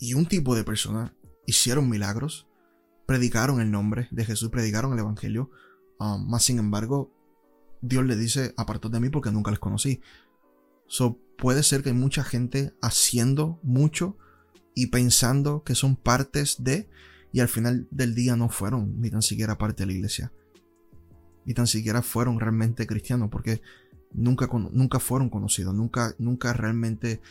y 0.00 0.14
un 0.14 0.26
tipo 0.26 0.54
de 0.54 0.64
personas 0.64 1.12
hicieron 1.46 1.88
milagros, 1.88 2.46
predicaron 3.06 3.60
el 3.60 3.70
nombre 3.70 4.08
de 4.10 4.24
Jesús, 4.24 4.50
predicaron 4.50 4.92
el 4.92 4.98
Evangelio, 4.98 5.50
um, 5.98 6.28
más 6.28 6.44
sin 6.44 6.58
embargo, 6.58 7.14
Dios 7.80 8.04
le 8.04 8.16
dice, 8.16 8.52
apartad 8.56 8.90
de 8.90 9.00
mí 9.00 9.08
porque 9.08 9.30
nunca 9.30 9.50
les 9.50 9.60
conocí. 9.60 10.02
So, 10.88 11.18
puede 11.38 11.62
ser 11.62 11.82
que 11.82 11.90
hay 11.90 11.94
mucha 11.94 12.24
gente 12.24 12.74
haciendo 12.82 13.60
mucho 13.62 14.18
y 14.74 14.88
pensando 14.88 15.62
que 15.62 15.76
son 15.76 15.96
partes 15.96 16.56
de, 16.58 16.90
y 17.32 17.40
al 17.40 17.48
final 17.48 17.86
del 17.92 18.14
día 18.16 18.36
no 18.36 18.48
fueron 18.48 19.00
ni 19.00 19.10
tan 19.10 19.22
siquiera 19.22 19.58
parte 19.58 19.84
de 19.84 19.86
la 19.86 19.92
iglesia 19.92 20.32
y 21.48 21.54
tan 21.54 21.66
siquiera 21.66 22.02
fueron 22.02 22.38
realmente 22.38 22.86
cristianos 22.86 23.30
porque 23.30 23.62
nunca, 24.12 24.50
nunca 24.70 25.00
fueron 25.00 25.30
conocidos, 25.30 25.74
nunca, 25.74 26.14
nunca 26.18 26.52
realmente 26.52 27.22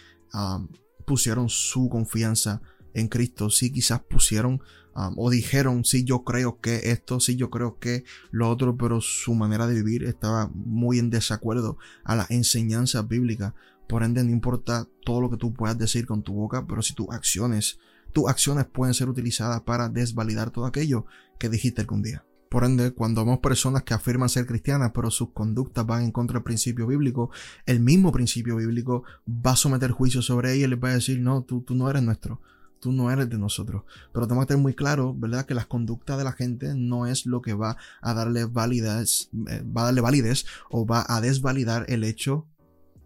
pusieron 1.06 1.50
su 1.50 1.88
confianza 1.88 2.64
en 2.96 3.10
Cristo. 3.10 3.52
Sí, 3.52 3.72
quizás 3.72 4.02
pusieron 4.02 4.60
o 4.96 5.30
dijeron, 5.30 5.86
sí, 5.86 6.04
yo 6.04 6.24
creo 6.24 6.60
que 6.60 6.90
esto, 6.90 7.20
sí, 7.20 7.36
yo 7.36 7.52
creo 7.52 7.78
que 7.78 8.06
lo 8.32 8.50
otro, 8.50 8.76
pero 8.76 9.02
su 9.02 9.36
manera 9.36 9.68
de 9.68 9.76
vivir 9.76 10.04
estaba 10.04 10.50
muy 10.52 10.98
en 10.98 11.12
desacuerdo 11.12 11.78
a 12.04 12.16
la 12.16 12.26
enseñanza 12.32 13.04
bíblica. 13.04 13.54
Por 13.88 14.02
ende, 14.02 14.24
no 14.24 14.32
importa 14.32 14.88
todo 15.06 15.22
lo 15.22 15.30
que 15.30 15.38
tú 15.38 15.54
puedas 15.54 15.78
decir 15.78 16.08
con 16.08 16.24
tu 16.24 16.34
boca, 16.34 16.66
pero 16.66 16.82
si 16.82 16.96
tus 16.96 17.12
acciones, 17.12 17.78
tus 18.14 18.28
acciones 18.28 18.66
pueden 18.66 18.96
ser 18.96 19.10
utilizadas 19.10 19.62
para 19.62 19.90
desvalidar 19.90 20.50
todo 20.50 20.66
aquello 20.66 21.06
que 21.38 21.50
dijiste 21.50 21.82
algún 21.82 22.02
día. 22.02 22.27
Por 22.50 22.64
ende, 22.64 22.92
cuando 22.92 23.24
vemos 23.24 23.40
personas 23.40 23.84
que 23.84 23.94
afirman 23.94 24.30
ser 24.30 24.46
cristianas, 24.46 24.92
pero 24.94 25.12
sus 25.12 25.32
conductas 25.32 25.86
van 25.86 26.04
en 26.04 26.12
contra 26.12 26.36
del 26.36 26.44
principio 26.44 26.88
bíblico, 26.88 27.30
el 27.66 27.80
mismo 27.80 28.12
principio 28.12 28.56
bíblico 28.56 29.04
va 29.28 29.52
a 29.52 29.56
someter 29.56 29.92
juicio 29.92 30.22
sobre 30.22 30.54
ellos 30.54 30.68
y 30.68 30.70
les 30.72 30.84
va 30.84 30.90
a 30.90 30.94
decir, 30.94 31.20
no, 31.20 31.44
tú, 31.44 31.62
tú 31.62 31.76
no 31.76 31.90
eres 31.90 32.04
nuestro, 32.04 32.42
tú 32.80 32.92
no 32.92 33.12
eres 33.12 33.30
de 33.30 33.38
nosotros. 33.38 33.84
Pero 34.14 34.28
tenemos 34.28 34.46
que 34.46 34.50
tener 34.50 34.64
muy 34.64 34.76
claro, 34.76 35.14
¿verdad?, 35.14 35.46
que 35.46 35.54
las 35.54 35.66
conductas 35.66 36.18
de 36.18 36.24
la 36.24 36.32
gente 36.32 36.74
no 36.74 37.06
es 37.06 37.26
lo 37.26 37.42
que 37.42 37.54
va 37.54 37.78
a 38.02 38.14
darle 38.14 38.46
validez, 38.46 39.30
eh, 39.50 39.64
va 39.64 39.82
a 39.82 39.92
darle 39.92 40.34
o 40.70 40.86
va 40.86 41.06
a 41.08 41.20
desvalidar 41.20 41.86
el 41.90 42.04
hecho 42.04 42.48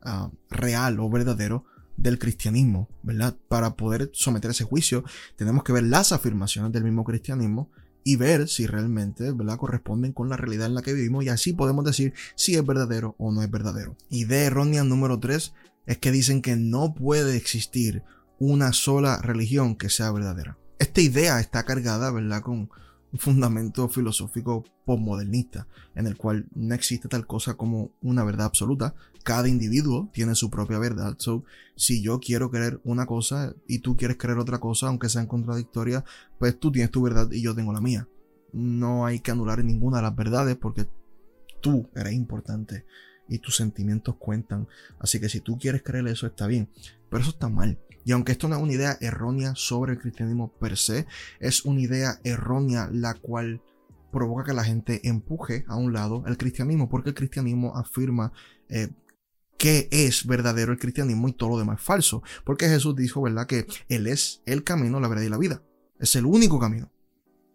ah, 0.03 0.29
real 0.49 0.99
o 0.99 1.09
verdadero 1.09 1.65
del 1.97 2.19
cristianismo, 2.19 2.89
¿verdad? 3.03 3.35
Para 3.47 3.75
poder 3.75 4.09
someter 4.13 4.51
ese 4.51 4.63
juicio, 4.63 5.03
tenemos 5.35 5.63
que 5.63 5.73
ver 5.73 5.83
las 5.83 6.11
afirmaciones 6.11 6.71
del 6.71 6.83
mismo 6.83 7.03
cristianismo 7.03 7.71
y 8.03 8.15
ver 8.15 8.47
si 8.47 8.67
realmente 8.67 9.31
¿verdad? 9.31 9.57
corresponden 9.57 10.13
con 10.13 10.29
la 10.29 10.37
realidad 10.37 10.67
en 10.67 10.75
la 10.75 10.81
que 10.81 10.93
vivimos 10.93 11.23
y 11.23 11.29
así 11.29 11.53
podemos 11.53 11.85
decir 11.85 12.13
si 12.35 12.55
es 12.55 12.65
verdadero 12.65 13.15
o 13.17 13.31
no 13.31 13.41
es 13.41 13.51
verdadero. 13.51 13.95
Idea 14.09 14.45
errónea 14.45 14.83
número 14.83 15.19
3 15.19 15.53
es 15.85 15.97
que 15.97 16.11
dicen 16.11 16.41
que 16.41 16.55
no 16.55 16.93
puede 16.93 17.35
existir 17.35 18.03
una 18.39 18.73
sola 18.73 19.19
religión 19.21 19.75
que 19.75 19.89
sea 19.89 20.11
verdadera. 20.11 20.57
Esta 20.79 21.01
idea 21.01 21.39
está 21.39 21.63
cargada, 21.63 22.11
¿verdad? 22.11 22.41
Con 22.41 22.69
un 23.11 23.19
fundamento 23.19 23.87
filosófico 23.89 24.63
postmodernista, 24.85 25.67
en 25.95 26.07
el 26.07 26.17
cual 26.17 26.47
no 26.55 26.73
existe 26.73 27.07
tal 27.07 27.27
cosa 27.27 27.55
como 27.55 27.91
una 28.01 28.23
verdad 28.23 28.47
absoluta. 28.47 28.95
Cada 29.23 29.47
individuo 29.47 30.09
tiene 30.13 30.35
su 30.35 30.49
propia 30.49 30.79
verdad. 30.79 31.15
So, 31.17 31.43
si 31.75 32.01
yo 32.01 32.19
quiero 32.19 32.49
creer 32.49 32.79
una 32.83 33.05
cosa 33.05 33.53
y 33.67 33.79
tú 33.79 33.95
quieres 33.95 34.17
creer 34.17 34.39
otra 34.39 34.59
cosa, 34.59 34.87
aunque 34.87 35.09
sean 35.09 35.27
contradictorias, 35.27 36.03
pues 36.39 36.59
tú 36.59 36.71
tienes 36.71 36.91
tu 36.91 37.01
verdad 37.01 37.31
y 37.31 37.41
yo 37.41 37.55
tengo 37.55 37.73
la 37.73 37.81
mía. 37.81 38.07
No 38.53 39.05
hay 39.05 39.19
que 39.19 39.31
anular 39.31 39.63
ninguna 39.63 39.97
de 39.97 40.03
las 40.03 40.15
verdades 40.15 40.55
porque 40.55 40.87
tú 41.61 41.89
eres 41.95 42.13
importante 42.13 42.85
y 43.27 43.39
tus 43.39 43.55
sentimientos 43.55 44.15
cuentan. 44.15 44.67
Así 44.99 45.19
que 45.19 45.29
si 45.29 45.39
tú 45.39 45.57
quieres 45.57 45.83
creer 45.83 46.07
eso, 46.07 46.27
está 46.27 46.47
bien. 46.47 46.69
Pero 47.09 47.21
eso 47.21 47.31
está 47.31 47.47
mal. 47.47 47.79
Y 48.03 48.11
aunque 48.11 48.31
esto 48.31 48.47
no 48.47 48.55
es 48.55 48.61
una 48.61 48.73
idea 48.73 48.97
errónea 48.99 49.53
sobre 49.55 49.93
el 49.93 49.99
cristianismo 49.99 50.51
per 50.51 50.77
se, 50.77 51.05
es 51.39 51.65
una 51.65 51.81
idea 51.81 52.19
errónea 52.23 52.89
la 52.91 53.13
cual 53.13 53.61
provoca 54.11 54.43
que 54.43 54.53
la 54.53 54.63
gente 54.63 55.07
empuje 55.07 55.63
a 55.67 55.75
un 55.75 55.93
lado 55.93 56.23
el 56.27 56.37
cristianismo, 56.37 56.89
porque 56.89 57.09
el 57.09 57.15
cristianismo 57.15 57.77
afirma 57.77 58.33
eh, 58.69 58.89
qué 59.61 59.87
es 59.91 60.25
verdadero 60.25 60.71
el 60.71 60.79
cristianismo 60.79 61.27
y 61.27 61.33
todo 61.33 61.51
lo 61.51 61.59
demás 61.59 61.79
falso. 61.79 62.23
Porque 62.43 62.67
Jesús 62.67 62.95
dijo, 62.95 63.21
¿verdad? 63.21 63.45
Que 63.45 63.67
Él 63.89 64.07
es 64.07 64.41
el 64.47 64.63
camino, 64.63 64.99
la 64.99 65.07
verdad 65.07 65.23
y 65.23 65.29
la 65.29 65.37
vida. 65.37 65.61
Es 65.99 66.15
el 66.15 66.25
único 66.25 66.57
camino. 66.57 66.91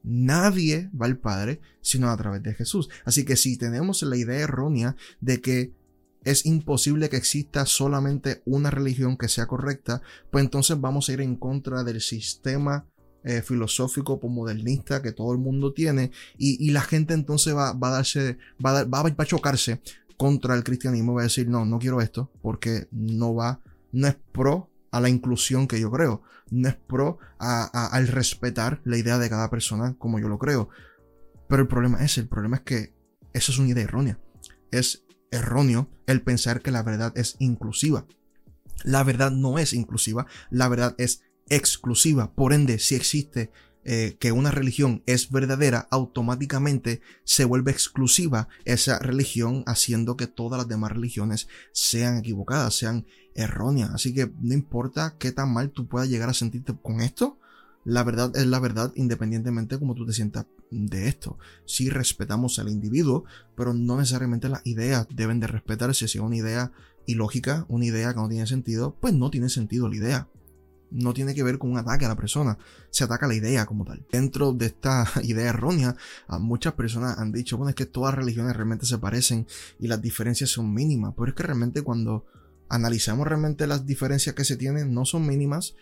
Nadie 0.05 0.89
va 0.95 1.07
al 1.07 1.19
Padre 1.19 1.61
sino 1.81 2.09
a 2.09 2.17
través 2.17 2.45
de 2.45 2.55
Jesús. 2.55 2.89
Así 3.05 3.25
que 3.25 3.35
si 3.35 3.57
tenemos 3.57 4.05
la 4.05 4.17
idea 4.17 4.39
errónea 4.39 4.95
de 5.21 5.41
que 5.41 5.75
es 6.23 6.47
imposible 6.47 7.09
que 7.09 7.17
exista 7.17 7.67
solamente 7.67 8.41
una 8.45 8.71
religión 8.71 9.17
que 9.17 9.27
sea 9.27 9.49
correcta, 9.49 10.01
pues 10.31 10.45
entonces 10.45 10.81
vamos 10.81 11.09
a 11.09 11.13
ir 11.13 11.21
en 11.23 11.35
contra 11.35 11.83
del 11.83 12.01
sistema 12.01 12.87
eh, 13.25 13.43
filosófico 13.43 14.21
modernista 14.29 15.03
que 15.03 15.11
todo 15.11 15.33
el 15.33 15.39
mundo 15.39 15.73
tiene 15.73 16.13
y, 16.39 16.71
la 16.71 16.83
gente 16.83 17.15
entonces 17.15 17.57
va, 17.57 17.71
a 17.71 17.91
darse, 17.91 18.39
va 18.65 18.79
a 18.79 19.25
chocarse 19.25 19.81
contra 20.17 20.55
el 20.55 20.65
cristianismo 20.65 21.15
va 21.15 21.23
a 21.23 21.25
decir, 21.25 21.49
no, 21.49 21.65
no 21.65 21.79
quiero 21.79 22.01
esto, 22.01 22.31
porque 22.43 22.89
no 22.91 23.35
va, 23.35 23.61
no 23.93 24.07
es 24.09 24.17
pro 24.33 24.71
a 24.91 25.01
la 25.01 25.09
inclusión 25.09 25.69
que 25.69 25.81
yo 25.81 25.91
creo, 25.91 26.23
no 26.51 26.69
es 26.69 26.77
pro 26.77 27.19
al 27.39 28.09
respetar 28.09 28.81
la 28.85 28.97
idea 28.97 29.19
de 29.19 29.29
cada 29.29 29.51
persona 29.51 29.95
como 29.99 30.19
yo 30.19 30.29
lo 30.29 30.39
creo. 30.39 30.69
Pero 31.49 31.63
el 31.63 31.69
problema 31.69 32.03
es, 32.05 32.19
el 32.19 32.29
problema 32.29 32.57
es 32.57 32.63
que 32.63 32.95
eso 33.33 33.53
es 33.53 33.59
una 33.59 33.69
idea 33.69 33.85
errónea. 33.85 34.19
Es 34.71 35.05
erróneo 35.31 35.91
el 36.07 36.23
pensar 36.23 36.63
que 36.63 36.71
la 36.71 36.83
verdad 36.83 37.13
es 37.17 37.37
inclusiva. 37.39 38.07
La 38.85 39.05
verdad 39.05 39.31
no 39.31 39.59
es 39.59 39.73
inclusiva, 39.73 40.27
la 40.51 40.69
verdad 40.69 40.95
es 40.99 41.23
exclusiva. 41.49 42.33
Por 42.35 42.53
ende, 42.53 42.79
si 42.79 42.95
existe 42.95 43.51
eh, 43.89 44.17
que 44.19 44.33
una 44.33 44.51
religión 44.51 45.05
es 45.07 45.31
verdadera, 45.31 45.87
automáticamente 45.93 47.01
se 47.23 47.45
vuelve 47.45 47.71
exclusiva 47.71 48.49
esa 48.65 48.99
religión, 48.99 49.63
haciendo 49.65 50.17
que 50.17 50.27
todas 50.27 50.59
las 50.59 50.67
demás 50.67 50.91
religiones 50.91 51.47
sean 51.71 52.19
equivocadas, 52.19 52.75
sean 52.75 53.07
erróneas. 53.37 53.91
Así 53.95 54.13
que 54.13 54.33
no 54.41 54.55
importa 54.55 55.15
qué 55.21 55.31
tan 55.31 55.53
mal 55.53 55.71
tú 55.71 55.87
puedas 55.87 56.09
llegar 56.09 56.29
a 56.29 56.35
sentirte 56.35 56.75
con 56.83 57.01
esto, 57.01 57.39
la 57.85 58.03
verdad 58.03 58.37
es 58.37 58.47
la 58.47 58.59
verdad 58.59 58.93
independientemente 58.97 59.77
de 59.77 59.79
cómo 59.79 59.95
tú 59.95 60.05
te 60.05 60.13
sientas 60.13 60.47
de 60.73 61.07
esto. 61.07 61.39
Si 61.65 61.89
respetamos 61.89 62.59
al 62.59 62.69
individuo, 62.69 63.25
pero 63.55 63.73
no 63.73 63.99
necesariamente 63.99 64.49
las 64.49 64.67
ideas 64.67 65.07
deben 65.15 65.39
de 65.39 65.47
respetarse. 65.47 66.09
Si 66.09 66.19
es 66.19 66.25
una 66.25 66.35
idea 66.35 66.73
ilógica, 67.07 67.67
una 67.69 67.85
idea 67.85 68.13
que 68.13 68.21
no 68.21 68.29
tiene 68.29 68.49
sentido, 68.49 68.97
pues 69.01 69.15
no 69.15 69.31
tiene 69.31 69.49
sentido 69.49 69.89
la 69.89 69.95
idea 69.95 70.29
no 70.91 71.13
tiene 71.15 71.35
que 71.35 71.43
ver 71.43 71.59
con 71.59 71.71
un 71.71 71.79
ataque 71.79 72.05
a 72.05 72.09
la 72.09 72.17
persona, 72.17 72.59
se 72.91 73.05
ataca 73.05 73.27
la 73.27 73.35
idea 73.35 73.67
como 73.67 73.85
tal. 73.85 74.05
Dentro 74.11 74.53
de 74.53 74.67
esta 74.67 75.07
idea 75.23 75.51
errónea, 75.51 75.97
muchas 76.41 76.75
personas 76.75 77.19
han 77.19 77.33
dicho, 77.33 77.57
bueno, 77.57 77.71
es 77.71 77.77
que 77.77 77.87
todas 77.87 78.15
las 78.15 78.25
religiones 78.25 78.55
realmente 78.55 78.87
se 78.87 78.99
parecen 78.99 79.47
y 79.79 79.89
las 79.89 80.01
diferencias 80.01 80.51
son 80.51 80.73
mínimas, 80.73 81.15
pero 81.17 81.29
es 81.29 81.35
que 81.35 81.43
realmente 81.43 81.83
cuando 81.83 82.27
analizamos 82.69 83.27
realmente 83.27 83.67
las 83.67 83.87
diferencias 83.87 84.35
que 84.35 84.45
se 84.45 84.57
tienen 84.57 84.93
no 84.93 85.05
son 85.05 85.27
mínimas 85.27 85.77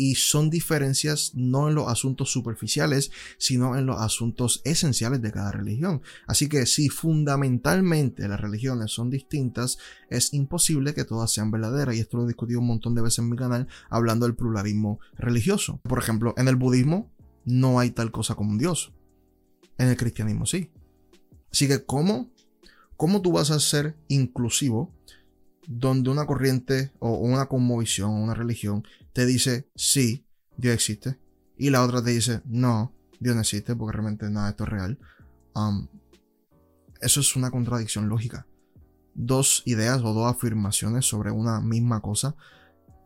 y 0.00 0.14
son 0.14 0.48
diferencias 0.48 1.32
no 1.34 1.68
en 1.68 1.74
los 1.74 1.88
asuntos 1.88 2.30
superficiales, 2.30 3.10
sino 3.36 3.76
en 3.76 3.84
los 3.84 4.00
asuntos 4.00 4.62
esenciales 4.64 5.20
de 5.20 5.32
cada 5.32 5.50
religión. 5.50 6.02
Así 6.28 6.48
que 6.48 6.66
si 6.66 6.88
fundamentalmente 6.88 8.28
las 8.28 8.40
religiones 8.40 8.92
son 8.92 9.10
distintas, 9.10 9.76
es 10.08 10.32
imposible 10.32 10.94
que 10.94 11.04
todas 11.04 11.32
sean 11.32 11.50
verdaderas 11.50 11.96
y 11.96 11.98
esto 11.98 12.16
lo 12.16 12.22
he 12.22 12.28
discutido 12.28 12.60
un 12.60 12.68
montón 12.68 12.94
de 12.94 13.02
veces 13.02 13.18
en 13.18 13.30
mi 13.30 13.36
canal 13.36 13.66
hablando 13.90 14.24
del 14.24 14.36
pluralismo 14.36 15.00
religioso. 15.16 15.80
Por 15.82 15.98
ejemplo, 15.98 16.32
en 16.36 16.46
el 16.46 16.54
budismo 16.54 17.12
no 17.44 17.80
hay 17.80 17.90
tal 17.90 18.12
cosa 18.12 18.36
como 18.36 18.52
un 18.52 18.58
dios. 18.58 18.94
En 19.78 19.88
el 19.88 19.96
cristianismo 19.96 20.46
sí. 20.46 20.70
Así 21.50 21.66
que 21.66 21.84
¿cómo, 21.84 22.30
cómo 22.96 23.20
tú 23.20 23.32
vas 23.32 23.50
a 23.50 23.58
ser 23.58 23.96
inclusivo 24.06 24.94
donde 25.66 26.08
una 26.10 26.24
corriente 26.24 26.92
o 27.00 27.16
una 27.16 27.46
conmovisión 27.46 28.10
o 28.10 28.22
una 28.22 28.34
religión 28.34 28.84
te 29.18 29.26
dice, 29.26 29.68
sí, 29.74 30.28
Dios 30.56 30.74
existe, 30.74 31.18
y 31.56 31.70
la 31.70 31.82
otra 31.82 32.04
te 32.04 32.10
dice, 32.10 32.40
no, 32.44 32.94
Dios 33.18 33.34
no 33.34 33.40
existe 33.40 33.74
porque 33.74 33.96
realmente 33.96 34.30
nada 34.30 34.46
de 34.46 34.50
esto 34.52 34.62
es 34.62 34.70
real. 34.70 34.98
Eso 37.00 37.18
es 37.18 37.34
una 37.34 37.50
contradicción 37.50 38.08
lógica. 38.08 38.46
Dos 39.14 39.64
ideas 39.66 40.02
o 40.04 40.12
dos 40.12 40.32
afirmaciones 40.32 41.04
sobre 41.04 41.32
una 41.32 41.60
misma 41.60 42.00
cosa 42.00 42.36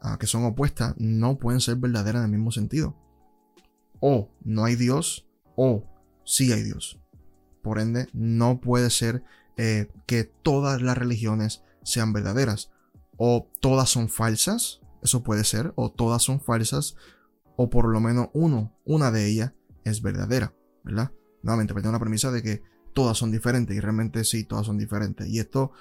uh, 0.03 0.19
que 0.19 0.27
son 0.27 0.45
opuestas 0.45 0.95
no 0.99 1.39
pueden 1.39 1.63
ser 1.63 1.77
verdaderas 1.77 2.21
en 2.21 2.25
el 2.27 2.37
mismo 2.37 2.53
sentido. 2.53 2.95
O 3.99 4.29
no 4.45 4.67
hay 4.67 4.77
Dios 4.77 5.27
o 5.57 5.87
sí 6.27 6.53
hay 6.53 6.63
Dios. 6.63 7.01
Por 7.63 7.79
ende, 7.79 8.07
no 8.13 8.61
puede 8.61 8.91
ser 8.91 9.25
eh, 9.57 9.89
que 10.05 10.25
todas 10.25 10.83
las 10.83 10.99
religiones 10.99 11.63
sean 11.83 12.13
verdaderas. 12.13 12.71
O 13.17 13.49
todas 13.63 13.89
son 13.89 14.11
falsas, 14.11 14.83
eso 15.03 15.23
puede 15.23 15.45
ser, 15.45 15.73
o 15.77 15.91
todas 15.91 16.23
son 16.23 16.41
falsas, 16.41 16.97
o 17.57 17.71
por 17.71 17.89
lo 17.89 18.01
menos 18.01 18.29
uno, 18.33 18.77
una 18.85 19.11
de 19.11 19.27
ellas 19.27 19.53
es 19.85 20.03
verdadera, 20.03 20.55
¿verdad? 20.85 21.13
Nuevamente, 21.43 21.75
tengo 21.75 21.89
una 21.89 21.99
premisa 21.99 22.31
de 22.31 22.43
que 22.43 22.63
todas 22.95 23.19
son 23.19 23.31
diferentes, 23.31 23.77
y 23.77 23.81
realmente 23.81 24.25
sí, 24.25 24.45
todas 24.45 24.67
son 24.67 24.79
diferentes. 24.79 25.27
Y 25.29 25.39
esto, 25.39 25.73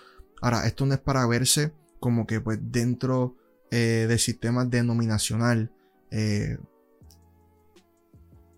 ahora, 0.42 0.66
esto 0.66 0.86
no 0.86 0.94
es 0.94 1.00
para 1.00 1.26
verse 1.28 1.74
como 2.00 2.26
que 2.26 2.42
pues 2.42 2.60
dentro 2.62 3.38
eh, 3.70 4.06
del 4.10 4.20
sistema 4.20 4.66
denominacional 4.66 5.72
eh, 6.10 6.58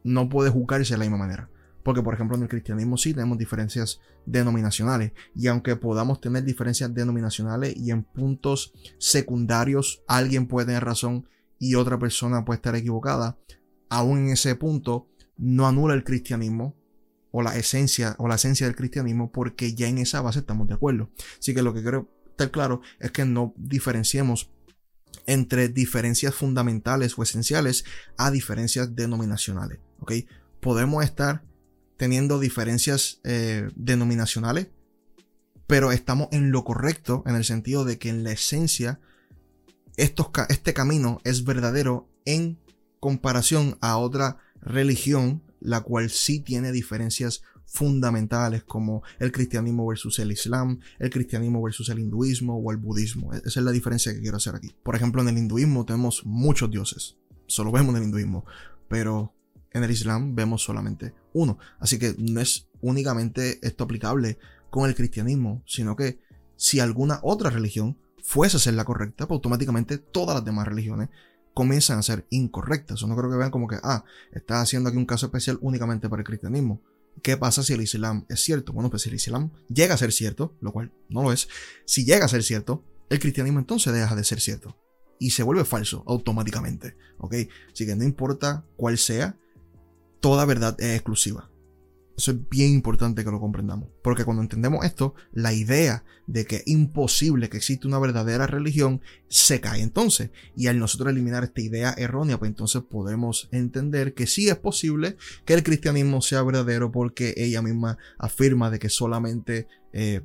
no 0.03 0.29
puede 0.29 0.49
juzgarse 0.49 0.93
de 0.93 0.97
la 0.97 1.03
misma 1.03 1.17
manera. 1.17 1.49
Porque, 1.83 2.01
por 2.01 2.13
ejemplo, 2.13 2.37
en 2.37 2.43
el 2.43 2.49
cristianismo 2.49 2.97
sí 2.97 3.13
tenemos 3.13 3.37
diferencias 3.37 3.99
denominacionales. 4.25 5.11
Y 5.35 5.47
aunque 5.47 5.75
podamos 5.75 6.21
tener 6.21 6.43
diferencias 6.43 6.93
denominacionales 6.93 7.75
y 7.75 7.91
en 7.91 8.03
puntos 8.03 8.73
secundarios 8.97 10.03
alguien 10.07 10.47
puede 10.47 10.67
tener 10.67 10.83
razón 10.83 11.27
y 11.59 11.75
otra 11.75 11.99
persona 11.99 12.45
puede 12.45 12.57
estar 12.57 12.75
equivocada, 12.75 13.37
aún 13.89 14.19
en 14.19 14.29
ese 14.29 14.55
punto 14.55 15.07
no 15.37 15.67
anula 15.67 15.93
el 15.93 16.03
cristianismo 16.03 16.75
o 17.31 17.41
la 17.41 17.55
esencia 17.57 18.15
o 18.19 18.27
la 18.27 18.35
esencia 18.35 18.67
del 18.67 18.75
cristianismo 18.75 19.31
porque 19.31 19.73
ya 19.73 19.87
en 19.87 19.97
esa 19.97 20.21
base 20.21 20.39
estamos 20.39 20.67
de 20.67 20.75
acuerdo. 20.75 21.09
Así 21.39 21.53
que 21.53 21.63
lo 21.63 21.73
que 21.73 21.81
quiero 21.81 22.09
estar 22.29 22.51
claro 22.51 22.81
es 22.99 23.11
que 23.11 23.25
no 23.25 23.53
diferenciemos 23.57 24.51
entre 25.25 25.69
diferencias 25.69 26.33
fundamentales 26.33 27.17
o 27.17 27.23
esenciales 27.23 27.85
a 28.17 28.31
diferencias 28.31 28.95
denominacionales. 28.95 29.79
¿ok? 29.99 30.13
Podemos 30.59 31.03
estar 31.03 31.43
teniendo 31.97 32.39
diferencias 32.39 33.19
eh, 33.23 33.69
denominacionales, 33.75 34.67
pero 35.67 35.91
estamos 35.91 36.27
en 36.31 36.51
lo 36.51 36.63
correcto 36.63 37.23
en 37.25 37.35
el 37.35 37.45
sentido 37.45 37.85
de 37.85 37.97
que 37.97 38.09
en 38.09 38.23
la 38.23 38.31
esencia 38.31 38.99
estos, 39.97 40.27
este 40.49 40.73
camino 40.73 41.19
es 41.23 41.43
verdadero 41.45 42.09
en 42.25 42.59
comparación 42.99 43.77
a 43.81 43.97
otra 43.97 44.37
religión, 44.61 45.43
la 45.59 45.81
cual 45.81 46.09
sí 46.09 46.39
tiene 46.39 46.71
diferencias 46.71 47.43
fundamentales 47.65 48.63
como 48.63 49.03
el 49.19 49.31
cristianismo 49.31 49.87
versus 49.87 50.19
el 50.19 50.31
islam, 50.31 50.79
el 50.99 51.09
cristianismo 51.09 51.61
versus 51.61 51.89
el 51.89 51.99
hinduismo 51.99 52.57
o 52.57 52.71
el 52.71 52.77
budismo. 52.77 53.33
E-, 53.33 53.41
esa 53.45 53.59
es 53.59 53.65
la 53.65 53.71
diferencia 53.71 54.13
que 54.13 54.21
quiero 54.21 54.37
hacer 54.37 54.55
aquí. 54.55 54.75
Por 54.83 54.95
ejemplo, 54.95 55.21
en 55.21 55.29
el 55.29 55.37
hinduismo 55.37 55.85
tenemos 55.85 56.25
muchos 56.25 56.69
dioses, 56.69 57.17
solo 57.47 57.71
vemos 57.71 57.95
en 57.95 58.01
el 58.01 58.07
hinduismo, 58.07 58.45
pero 58.87 59.33
en 59.73 59.83
el 59.83 59.91
Islam 59.91 60.35
vemos 60.35 60.63
solamente 60.63 61.13
uno. 61.33 61.57
Así 61.79 61.99
que 61.99 62.15
no 62.17 62.39
es 62.39 62.67
únicamente 62.81 63.59
esto 63.65 63.83
aplicable 63.83 64.37
con 64.69 64.87
el 64.87 64.95
cristianismo, 64.95 65.63
sino 65.65 65.95
que 65.95 66.19
si 66.55 66.79
alguna 66.79 67.19
otra 67.23 67.49
religión 67.49 67.97
fuese 68.23 68.57
a 68.57 68.59
ser 68.59 68.75
la 68.75 68.85
correcta, 68.85 69.27
pues 69.27 69.37
automáticamente 69.37 69.97
todas 69.97 70.35
las 70.35 70.45
demás 70.45 70.67
religiones 70.67 71.09
comienzan 71.53 71.99
a 71.99 72.03
ser 72.03 72.25
incorrectas. 72.29 73.03
O 73.03 73.07
no 73.07 73.15
creo 73.15 73.29
que 73.29 73.37
vean 73.37 73.51
como 73.51 73.67
que, 73.67 73.77
ah, 73.83 74.03
está 74.31 74.61
haciendo 74.61 74.89
aquí 74.89 74.97
un 74.97 75.05
caso 75.05 75.25
especial 75.25 75.57
únicamente 75.61 76.09
para 76.09 76.21
el 76.21 76.25
cristianismo. 76.25 76.81
¿Qué 77.21 77.37
pasa 77.37 77.61
si 77.61 77.73
el 77.73 77.81
Islam 77.81 78.25
es 78.29 78.39
cierto? 78.39 78.73
Bueno, 78.73 78.89
pues 78.89 79.03
si 79.03 79.09
el 79.09 79.15
Islam 79.15 79.51
llega 79.69 79.93
a 79.93 79.97
ser 79.97 80.11
cierto, 80.11 80.55
lo 80.61 80.71
cual 80.71 80.91
no 81.09 81.21
lo 81.21 81.31
es, 81.31 81.47
si 81.85 82.05
llega 82.05 82.25
a 82.25 82.29
ser 82.29 82.43
cierto, 82.43 82.83
el 83.09 83.19
cristianismo 83.19 83.59
entonces 83.59 83.93
deja 83.93 84.15
de 84.15 84.23
ser 84.23 84.39
cierto 84.39 84.75
y 85.19 85.29
se 85.29 85.43
vuelve 85.43 85.63
falso 85.63 86.03
automáticamente. 86.07 86.97
¿Ok? 87.19 87.35
Así 87.71 87.85
que 87.85 87.95
no 87.95 88.03
importa 88.03 88.65
cuál 88.75 88.97
sea, 88.97 89.37
toda 90.23 90.45
verdad 90.45 90.79
es 90.79 90.95
exclusiva. 90.95 91.49
Eso 92.15 92.31
es 92.31 92.37
bien 92.49 92.71
importante 92.71 93.25
que 93.25 93.31
lo 93.31 93.41
comprendamos. 93.41 93.89
Porque 94.01 94.23
cuando 94.23 94.41
entendemos 94.41 94.85
esto, 94.85 95.15
la 95.33 95.51
idea 95.51 96.05
de 96.27 96.45
que 96.45 96.57
es 96.57 96.67
imposible 96.67 97.49
que 97.49 97.57
exista 97.57 97.89
una 97.89 97.99
verdadera 97.99 98.47
religión 98.47 99.01
se 99.27 99.59
cae 99.59 99.81
entonces. 99.81 100.29
Y 100.55 100.67
al 100.67 100.79
nosotros 100.79 101.11
eliminar 101.11 101.43
esta 101.43 101.59
idea 101.59 101.93
errónea, 101.97 102.39
pues 102.39 102.47
entonces 102.47 102.83
podemos 102.89 103.49
entender 103.51 104.13
que 104.13 104.25
sí 104.25 104.47
es 104.47 104.55
posible 104.55 105.17
que 105.43 105.55
el 105.55 105.63
cristianismo 105.63 106.21
sea 106.21 106.41
verdadero 106.41 106.89
porque 106.89 107.33
ella 107.35 107.61
misma 107.61 107.97
afirma 108.17 108.69
de 108.69 108.79
que 108.79 108.87
solamente 108.87 109.67
eh, 109.91 110.21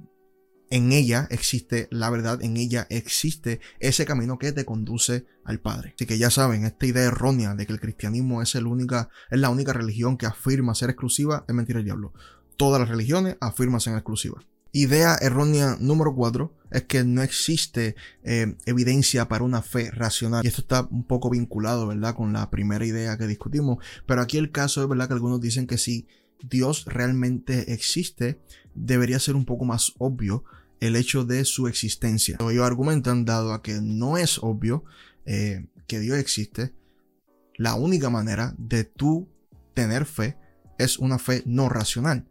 en 0.70 0.92
ella 0.92 1.26
existe 1.30 1.88
la 1.90 2.10
verdad, 2.10 2.42
en 2.42 2.56
ella 2.56 2.86
existe 2.90 3.60
ese 3.80 4.04
camino 4.04 4.38
que 4.38 4.52
te 4.52 4.64
conduce 4.64 5.26
al 5.44 5.60
Padre. 5.60 5.94
Así 5.94 6.06
que 6.06 6.18
ya 6.18 6.30
saben, 6.30 6.64
esta 6.64 6.86
idea 6.86 7.04
errónea 7.04 7.54
de 7.54 7.66
que 7.66 7.72
el 7.72 7.80
cristianismo 7.80 8.42
es, 8.42 8.54
el 8.54 8.66
única, 8.66 9.08
es 9.30 9.38
la 9.38 9.50
única 9.50 9.72
religión 9.72 10.16
que 10.16 10.26
afirma 10.26 10.74
ser 10.74 10.90
exclusiva 10.90 11.44
es 11.48 11.54
mentira 11.54 11.78
del 11.78 11.86
diablo. 11.86 12.12
Todas 12.56 12.80
las 12.80 12.88
religiones 12.88 13.36
afirman 13.40 13.80
ser 13.80 13.94
exclusivas. 13.94 14.44
Idea 14.72 15.16
errónea 15.20 15.78
número 15.80 16.14
4 16.14 16.54
es 16.72 16.82
que 16.82 17.02
no 17.02 17.22
existe 17.22 17.96
eh, 18.22 18.56
evidencia 18.66 19.26
para 19.26 19.44
una 19.44 19.62
fe 19.62 19.90
racional. 19.90 20.44
Y 20.44 20.48
esto 20.48 20.60
está 20.60 20.86
un 20.90 21.04
poco 21.04 21.30
vinculado, 21.30 21.86
¿verdad? 21.86 22.14
Con 22.14 22.34
la 22.34 22.50
primera 22.50 22.84
idea 22.84 23.16
que 23.16 23.26
discutimos. 23.26 23.78
Pero 24.04 24.20
aquí 24.20 24.36
el 24.36 24.50
caso 24.50 24.82
es, 24.82 24.88
¿verdad? 24.88 25.08
Que 25.08 25.14
algunos 25.14 25.40
dicen 25.40 25.66
que 25.66 25.78
si 25.78 26.06
Dios 26.42 26.84
realmente 26.84 27.72
existe, 27.72 28.40
debería 28.74 29.18
ser 29.18 29.36
un 29.36 29.46
poco 29.46 29.64
más 29.64 29.94
obvio 29.98 30.44
el 30.80 30.96
hecho 30.96 31.24
de 31.24 31.44
su 31.44 31.68
existencia. 31.68 32.38
Ellos 32.40 32.64
argumentan, 32.64 33.24
dado 33.24 33.52
a 33.52 33.62
que 33.62 33.80
no 33.80 34.16
es 34.16 34.38
obvio 34.38 34.84
eh, 35.26 35.66
que 35.86 36.00
Dios 36.00 36.18
existe, 36.18 36.74
la 37.56 37.74
única 37.74 38.10
manera 38.10 38.54
de 38.58 38.84
tú 38.84 39.28
tener 39.74 40.04
fe 40.04 40.36
es 40.78 40.98
una 40.98 41.18
fe 41.18 41.42
no 41.44 41.68
racional 41.68 42.26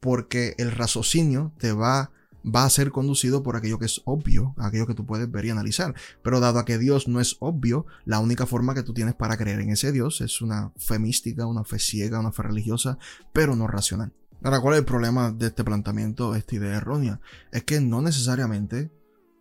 porque 0.00 0.54
el 0.58 0.72
raciocinio 0.72 1.52
te 1.58 1.72
va, 1.72 2.12
va 2.44 2.64
a 2.64 2.70
ser 2.70 2.90
conducido 2.90 3.42
por 3.42 3.56
aquello 3.56 3.78
que 3.78 3.86
es 3.86 4.02
obvio, 4.04 4.54
aquello 4.58 4.86
que 4.86 4.94
tú 4.94 5.06
puedes 5.06 5.30
ver 5.30 5.44
y 5.46 5.50
analizar. 5.50 5.94
Pero 6.22 6.40
dado 6.40 6.58
a 6.58 6.64
que 6.64 6.78
Dios 6.78 7.08
no 7.08 7.20
es 7.20 7.36
obvio, 7.40 7.86
la 8.04 8.20
única 8.20 8.46
forma 8.46 8.74
que 8.74 8.82
tú 8.82 8.94
tienes 8.94 9.14
para 9.14 9.36
creer 9.36 9.60
en 9.60 9.70
ese 9.70 9.92
Dios 9.92 10.20
es 10.20 10.40
una 10.40 10.72
fe 10.76 10.98
mística, 10.98 11.46
una 11.46 11.64
fe 11.64 11.78
ciega, 11.78 12.20
una 12.20 12.32
fe 12.32 12.42
religiosa, 12.42 12.98
pero 13.32 13.56
no 13.56 13.66
racional. 13.66 14.12
Ahora, 14.42 14.60
¿cuál 14.60 14.74
es 14.74 14.80
el 14.80 14.86
problema 14.86 15.32
de 15.32 15.46
este 15.46 15.64
planteamiento, 15.64 16.34
esta 16.34 16.54
idea 16.54 16.76
errónea? 16.76 17.20
Es 17.50 17.64
que 17.64 17.80
no 17.80 18.00
necesariamente 18.02 18.90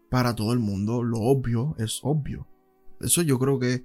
para 0.10 0.36
todo 0.36 0.54
el 0.54 0.60
mundo 0.60 1.04
lo 1.04 1.20
obvio 1.20 1.76
es 1.78 2.00
obvio. 2.02 2.48
Eso 3.00 3.22
yo 3.22 3.38
creo 3.38 3.60
que, 3.60 3.84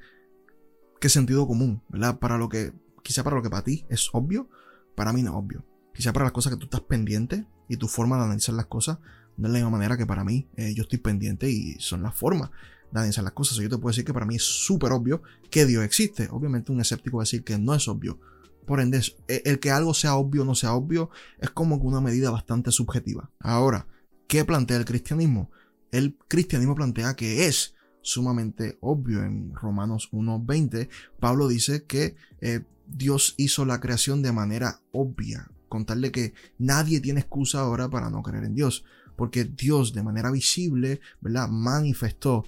que 1.01 1.09
sentido 1.11 1.47
común, 1.47 1.83
¿verdad? 1.89 2.19
Para 2.19 2.39
lo 2.39 2.49
que, 2.49 2.73
quizá 3.03 3.23
para 3.25 3.37
lo 3.37 3.43
que 3.43 3.51
para 3.51 3.65
ti 3.65 3.85
es 3.91 4.09
obvio, 4.13 4.49
para 4.95 5.13
mí 5.13 5.23
no 5.23 5.33
es 5.33 5.37
obvio. 5.37 5.65
Quizá 5.93 6.15
para 6.15 6.25
las 6.25 6.33
cosas 6.33 6.53
que 6.53 6.59
tú 6.59 6.65
estás 6.65 6.81
pendiente 6.81 7.47
y 7.69 7.77
tu 7.77 7.89
forma 7.89 8.17
de 8.17 8.25
analizar 8.25 8.55
las 8.55 8.67
cosas 8.67 8.99
no 9.37 9.49
es 9.49 9.53
la 9.53 9.59
misma 9.59 9.71
manera 9.71 9.99
que 9.99 10.07
para 10.07 10.25
mí. 10.25 10.49
Eh, 10.57 10.73
yo 10.75 10.85
estoy 10.85 10.99
pendiente 10.99 11.51
y 11.51 11.75
son 11.79 12.03
las 12.03 12.15
formas 12.15 12.51
de 12.91 13.01
analizar 13.01 13.25
las 13.25 13.35
cosas. 13.35 13.59
yo 13.59 13.69
te 13.69 13.77
puedo 13.77 13.93
decir 13.93 14.05
que 14.05 14.15
para 14.15 14.27
mí 14.27 14.37
es 14.37 14.45
súper 14.45 14.93
obvio 14.93 15.23
que 15.51 15.67
Dios 15.67 15.85
existe. 15.85 16.29
Obviamente 16.31 16.73
un 16.73 16.81
escéptico 16.81 17.19
va 17.19 17.23
a 17.23 17.25
decir 17.25 17.45
que 17.45 17.59
no 17.59 17.75
es 17.75 17.87
obvio. 17.89 18.19
Por 18.67 18.81
ende, 18.81 19.03
e, 19.29 19.43
el 19.45 19.59
que 19.59 19.71
algo 19.71 19.95
sea 19.95 20.15
obvio 20.15 20.43
o 20.43 20.45
no 20.45 20.55
sea 20.55 20.75
obvio 20.75 21.11
es 21.39 21.51
como 21.51 21.77
una 21.77 22.01
medida 22.01 22.31
bastante 22.31 22.71
subjetiva. 22.71 23.31
Ahora, 23.41 23.87
¿qué 24.29 24.45
plantea 24.45 24.77
el 24.77 24.85
cristianismo? 24.85 25.51
El 25.91 26.17
cristianismo 26.29 26.75
plantea 26.75 27.15
que 27.15 27.47
es 27.47 27.75
sumamente 28.03 28.79
obvio. 28.81 29.23
En 29.23 29.55
Romanos 29.55 30.09
1.20, 30.13 30.89
Pablo 31.21 31.49
dice 31.49 31.85
que 31.85 32.17
eh, 32.41 32.65
Dios 32.87 33.35
hizo 33.37 33.65
la 33.65 33.81
creación 33.81 34.23
de 34.23 34.33
manera 34.33 34.81
obvia, 34.93 35.51
contarle 35.69 36.13
que 36.13 36.35
nadie 36.59 37.01
tiene 37.01 37.21
excusa 37.21 37.61
ahora 37.61 37.89
para 37.89 38.11
no 38.11 38.23
creer 38.23 38.45
en 38.45 38.55
Dios, 38.55 38.85
porque 39.17 39.45
Dios 39.45 39.93
de 39.93 40.03
manera 40.03 40.31
visible, 40.31 41.01
¿verdad? 41.21 41.49
Manifestó 41.49 42.45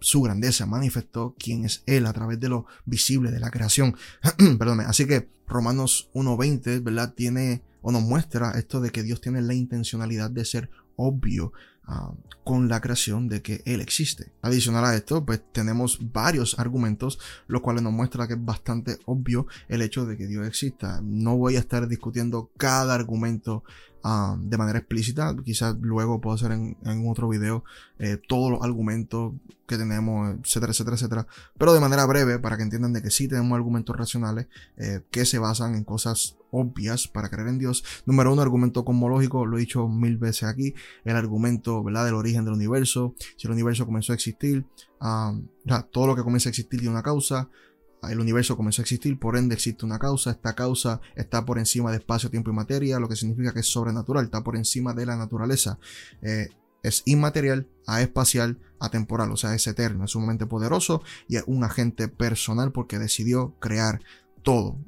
su 0.00 0.22
grandeza, 0.22 0.66
manifestó 0.66 1.34
quién 1.38 1.64
es 1.64 1.82
Él 1.86 2.06
a 2.06 2.12
través 2.12 2.40
de 2.40 2.48
lo 2.48 2.66
visible 2.84 3.30
de 3.30 3.40
la 3.40 3.50
creación. 3.50 3.96
Perdóname. 4.58 4.84
Así 4.84 5.06
que 5.06 5.28
Romanos 5.46 6.10
1.20, 6.14 6.82
¿verdad? 6.82 7.14
Tiene 7.14 7.62
o 7.82 7.92
nos 7.92 8.02
muestra 8.02 8.52
esto 8.52 8.80
de 8.80 8.90
que 8.90 9.02
Dios 9.02 9.20
tiene 9.20 9.40
la 9.40 9.54
intencionalidad 9.54 10.30
de 10.30 10.44
ser 10.44 10.70
obvio 10.96 11.52
Ah, 11.90 12.12
con 12.44 12.68
la 12.68 12.82
creación 12.82 13.28
de 13.28 13.40
que 13.40 13.62
Él 13.64 13.80
existe. 13.80 14.30
Adicional 14.42 14.84
a 14.84 14.94
esto, 14.94 15.24
pues 15.24 15.40
tenemos 15.52 15.98
varios 16.12 16.58
argumentos, 16.58 17.18
los 17.46 17.62
cuales 17.62 17.82
nos 17.82 17.94
muestra 17.94 18.28
que 18.28 18.34
es 18.34 18.44
bastante 18.44 18.98
obvio 19.06 19.46
el 19.68 19.80
hecho 19.80 20.04
de 20.04 20.18
que 20.18 20.26
Dios 20.26 20.46
exista. 20.46 21.00
No 21.02 21.38
voy 21.38 21.56
a 21.56 21.60
estar 21.60 21.88
discutiendo 21.88 22.50
cada 22.58 22.94
argumento 22.94 23.64
ah, 24.02 24.36
de 24.38 24.58
manera 24.58 24.78
explícita, 24.78 25.34
quizás 25.44 25.76
luego 25.80 26.20
puedo 26.20 26.36
hacer 26.36 26.52
en, 26.52 26.76
otro 27.08 27.28
video 27.28 27.64
eh, 27.98 28.18
todos 28.28 28.50
los 28.50 28.62
argumentos 28.62 29.34
que 29.66 29.76
tenemos, 29.76 30.36
etcétera, 30.42 30.72
etcétera, 30.72 30.96
etcétera. 30.96 31.26
Pero 31.58 31.74
de 31.74 31.80
manera 31.80 32.06
breve, 32.06 32.38
para 32.38 32.56
que 32.56 32.62
entiendan 32.62 32.92
de 32.92 33.02
que 33.02 33.10
sí 33.10 33.28
tenemos 33.28 33.56
argumentos 33.56 33.96
racionales 33.96 34.46
eh, 34.76 35.02
que 35.10 35.24
se 35.24 35.38
basan 35.38 35.74
en 35.74 35.84
cosas 35.84 36.36
obvias 36.50 37.08
para 37.08 37.28
creer 37.28 37.48
en 37.48 37.58
Dios. 37.58 37.84
Número 38.06 38.32
uno, 38.32 38.42
argumento 38.42 38.84
cosmológico, 38.84 39.46
lo 39.46 39.58
he 39.58 39.60
dicho 39.60 39.88
mil 39.88 40.16
veces 40.16 40.44
aquí, 40.44 40.74
el 41.04 41.16
argumento 41.16 41.82
¿verdad? 41.82 42.04
del 42.04 42.14
origen 42.14 42.44
del 42.44 42.54
universo, 42.54 43.14
si 43.36 43.46
el 43.46 43.52
universo 43.52 43.86
comenzó 43.86 44.12
a 44.12 44.14
existir, 44.14 44.64
todo 45.90 46.06
lo 46.06 46.16
que 46.16 46.22
comienza 46.22 46.48
a 46.48 46.50
existir 46.50 46.80
tiene 46.80 46.92
una 46.92 47.02
causa, 47.02 47.48
el 48.02 48.20
universo 48.20 48.56
comenzó 48.56 48.82
a 48.82 48.84
existir, 48.84 49.18
por 49.18 49.36
ende 49.36 49.54
existe 49.54 49.84
una 49.84 49.98
causa, 49.98 50.30
esta 50.30 50.54
causa 50.54 51.00
está 51.16 51.44
por 51.44 51.58
encima 51.58 51.90
de 51.90 51.98
espacio, 51.98 52.30
tiempo 52.30 52.50
y 52.50 52.54
materia, 52.54 52.98
lo 52.98 53.08
que 53.08 53.16
significa 53.16 53.52
que 53.52 53.60
es 53.60 53.66
sobrenatural, 53.66 54.26
está 54.26 54.42
por 54.42 54.56
encima 54.56 54.94
de 54.94 55.06
la 55.06 55.16
naturaleza. 55.16 55.78
Eh, 56.22 56.48
es 56.82 57.02
inmaterial, 57.06 57.66
espacial, 58.00 58.58
atemporal, 58.78 59.32
o 59.32 59.36
sea, 59.36 59.54
es 59.54 59.66
eterno, 59.66 60.04
es 60.04 60.12
sumamente 60.12 60.46
poderoso 60.46 61.02
y 61.26 61.36
es 61.36 61.44
un 61.46 61.64
agente 61.64 62.08
personal 62.08 62.70
porque 62.70 62.98
decidió 62.98 63.56
crear 63.58 64.00
todo 64.42 64.78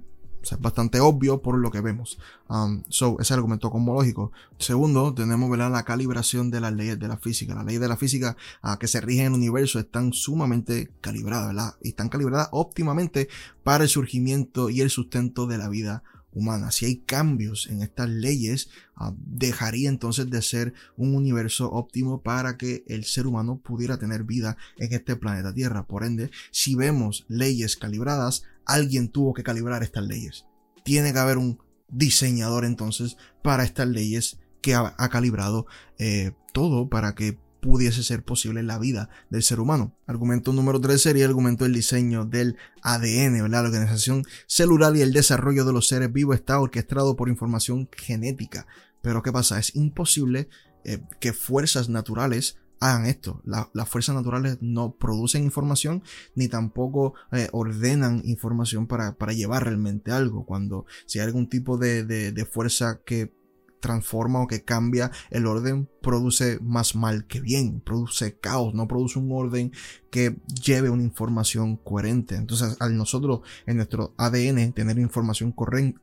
es 0.42 0.60
bastante 0.60 1.00
obvio 1.00 1.42
por 1.42 1.58
lo 1.58 1.70
que 1.70 1.80
vemos. 1.80 2.18
Um, 2.48 2.82
so, 2.88 3.18
ese 3.20 3.34
argumento 3.34 3.70
cosmológico. 3.70 4.32
Segundo, 4.58 5.14
tenemos 5.14 5.56
la 5.56 5.84
calibración 5.84 6.50
de 6.50 6.60
las 6.60 6.72
leyes 6.72 6.98
de 6.98 7.08
la 7.08 7.16
física. 7.16 7.54
Las 7.54 7.64
leyes 7.64 7.80
de 7.80 7.88
la 7.88 7.96
física 7.96 8.36
uh, 8.62 8.76
que 8.78 8.88
se 8.88 9.00
rigen 9.00 9.26
en 9.26 9.32
el 9.32 9.38
universo 9.38 9.78
están 9.78 10.12
sumamente 10.12 10.92
calibradas, 11.00 11.48
¿verdad? 11.48 11.74
Y 11.82 11.90
están 11.90 12.08
calibradas 12.08 12.48
óptimamente 12.52 13.28
para 13.62 13.84
el 13.84 13.90
surgimiento 13.90 14.70
y 14.70 14.80
el 14.80 14.90
sustento 14.90 15.46
de 15.46 15.58
la 15.58 15.68
vida 15.68 16.02
humana. 16.32 16.70
Si 16.70 16.86
hay 16.86 16.98
cambios 16.98 17.66
en 17.68 17.82
estas 17.82 18.08
leyes, 18.08 18.70
uh, 18.98 19.12
dejaría 19.16 19.88
entonces 19.88 20.30
de 20.30 20.42
ser 20.42 20.74
un 20.96 21.14
universo 21.14 21.70
óptimo 21.70 22.22
para 22.22 22.56
que 22.56 22.84
el 22.86 23.04
ser 23.04 23.26
humano 23.26 23.60
pudiera 23.62 23.98
tener 23.98 24.24
vida 24.24 24.56
en 24.76 24.92
este 24.92 25.16
planeta 25.16 25.52
Tierra. 25.52 25.86
Por 25.86 26.04
ende, 26.04 26.30
si 26.50 26.74
vemos 26.74 27.24
leyes 27.28 27.76
calibradas, 27.76 28.44
alguien 28.74 29.08
tuvo 29.08 29.34
que 29.34 29.42
calibrar 29.42 29.82
estas 29.82 30.04
leyes. 30.04 30.46
Tiene 30.84 31.12
que 31.12 31.18
haber 31.18 31.38
un 31.38 31.58
diseñador 31.88 32.64
entonces 32.64 33.16
para 33.42 33.64
estas 33.64 33.88
leyes 33.88 34.38
que 34.62 34.74
ha, 34.74 34.94
calibrado 35.10 35.66
eh, 35.98 36.32
todo 36.52 36.88
para 36.88 37.14
que 37.14 37.38
pudiese 37.60 38.02
ser 38.02 38.24
posible 38.24 38.62
la 38.62 38.78
vida 38.78 39.10
del 39.28 39.42
ser 39.42 39.60
humano. 39.60 39.94
Argumento 40.06 40.52
número 40.52 40.80
3 40.80 41.00
sería 41.00 41.24
el 41.24 41.30
argumento 41.30 41.64
del 41.64 41.74
diseño 41.74 42.24
del 42.24 42.56
ADN, 42.82 43.42
¿verdad? 43.42 43.62
La 43.62 43.68
organización 43.68 44.24
celular 44.46 44.96
y 44.96 45.02
el 45.02 45.12
desarrollo 45.12 45.64
de 45.64 45.72
los 45.72 45.88
seres 45.88 46.12
vivos 46.12 46.36
está 46.36 46.58
orquestado 46.58 47.16
por 47.16 47.28
información 47.28 47.88
genética. 47.96 48.66
Pero 49.02 49.22
¿qué 49.22 49.32
pasa? 49.32 49.58
Es 49.58 49.74
imposible 49.76 50.48
eh, 50.84 51.02
que 51.20 51.32
fuerzas 51.32 51.88
naturales 51.88 52.56
hagan 52.80 53.06
esto. 53.06 53.42
las 53.44 53.88
fuerzas 53.88 54.14
naturales 54.14 54.58
no 54.60 54.96
producen 54.96 55.44
información 55.44 56.02
ni 56.34 56.48
tampoco 56.48 57.14
eh, 57.30 57.48
ordenan 57.52 58.22
información 58.24 58.86
para, 58.86 59.16
para, 59.16 59.32
llevar 59.32 59.64
realmente 59.64 60.10
algo. 60.10 60.44
Cuando 60.46 60.86
si 61.06 61.18
hay 61.18 61.26
algún 61.26 61.48
tipo 61.48 61.76
de, 61.76 62.04
de, 62.04 62.44
fuerza 62.46 63.00
que 63.04 63.32
transforma 63.80 64.42
o 64.42 64.46
que 64.46 64.64
cambia 64.64 65.10
el 65.30 65.46
orden, 65.46 65.88
produce 66.02 66.58
más 66.60 66.94
mal 66.94 67.26
que 67.26 67.40
bien, 67.40 67.80
produce 67.80 68.38
caos, 68.38 68.74
no 68.74 68.88
produce 68.88 69.18
un 69.18 69.30
orden 69.32 69.72
que 70.10 70.36
lleve 70.62 70.90
una 70.90 71.02
información 71.02 71.76
coherente. 71.76 72.34
Entonces, 72.34 72.76
al 72.80 72.96
nosotros 72.96 73.40
en 73.66 73.76
nuestro 73.76 74.14
ADN 74.16 74.72
tener 74.72 74.98
información, 74.98 75.54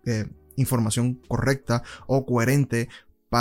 eh, 0.06 0.28
información 0.56 1.22
correcta 1.28 1.84
o 2.08 2.26
coherente, 2.26 2.90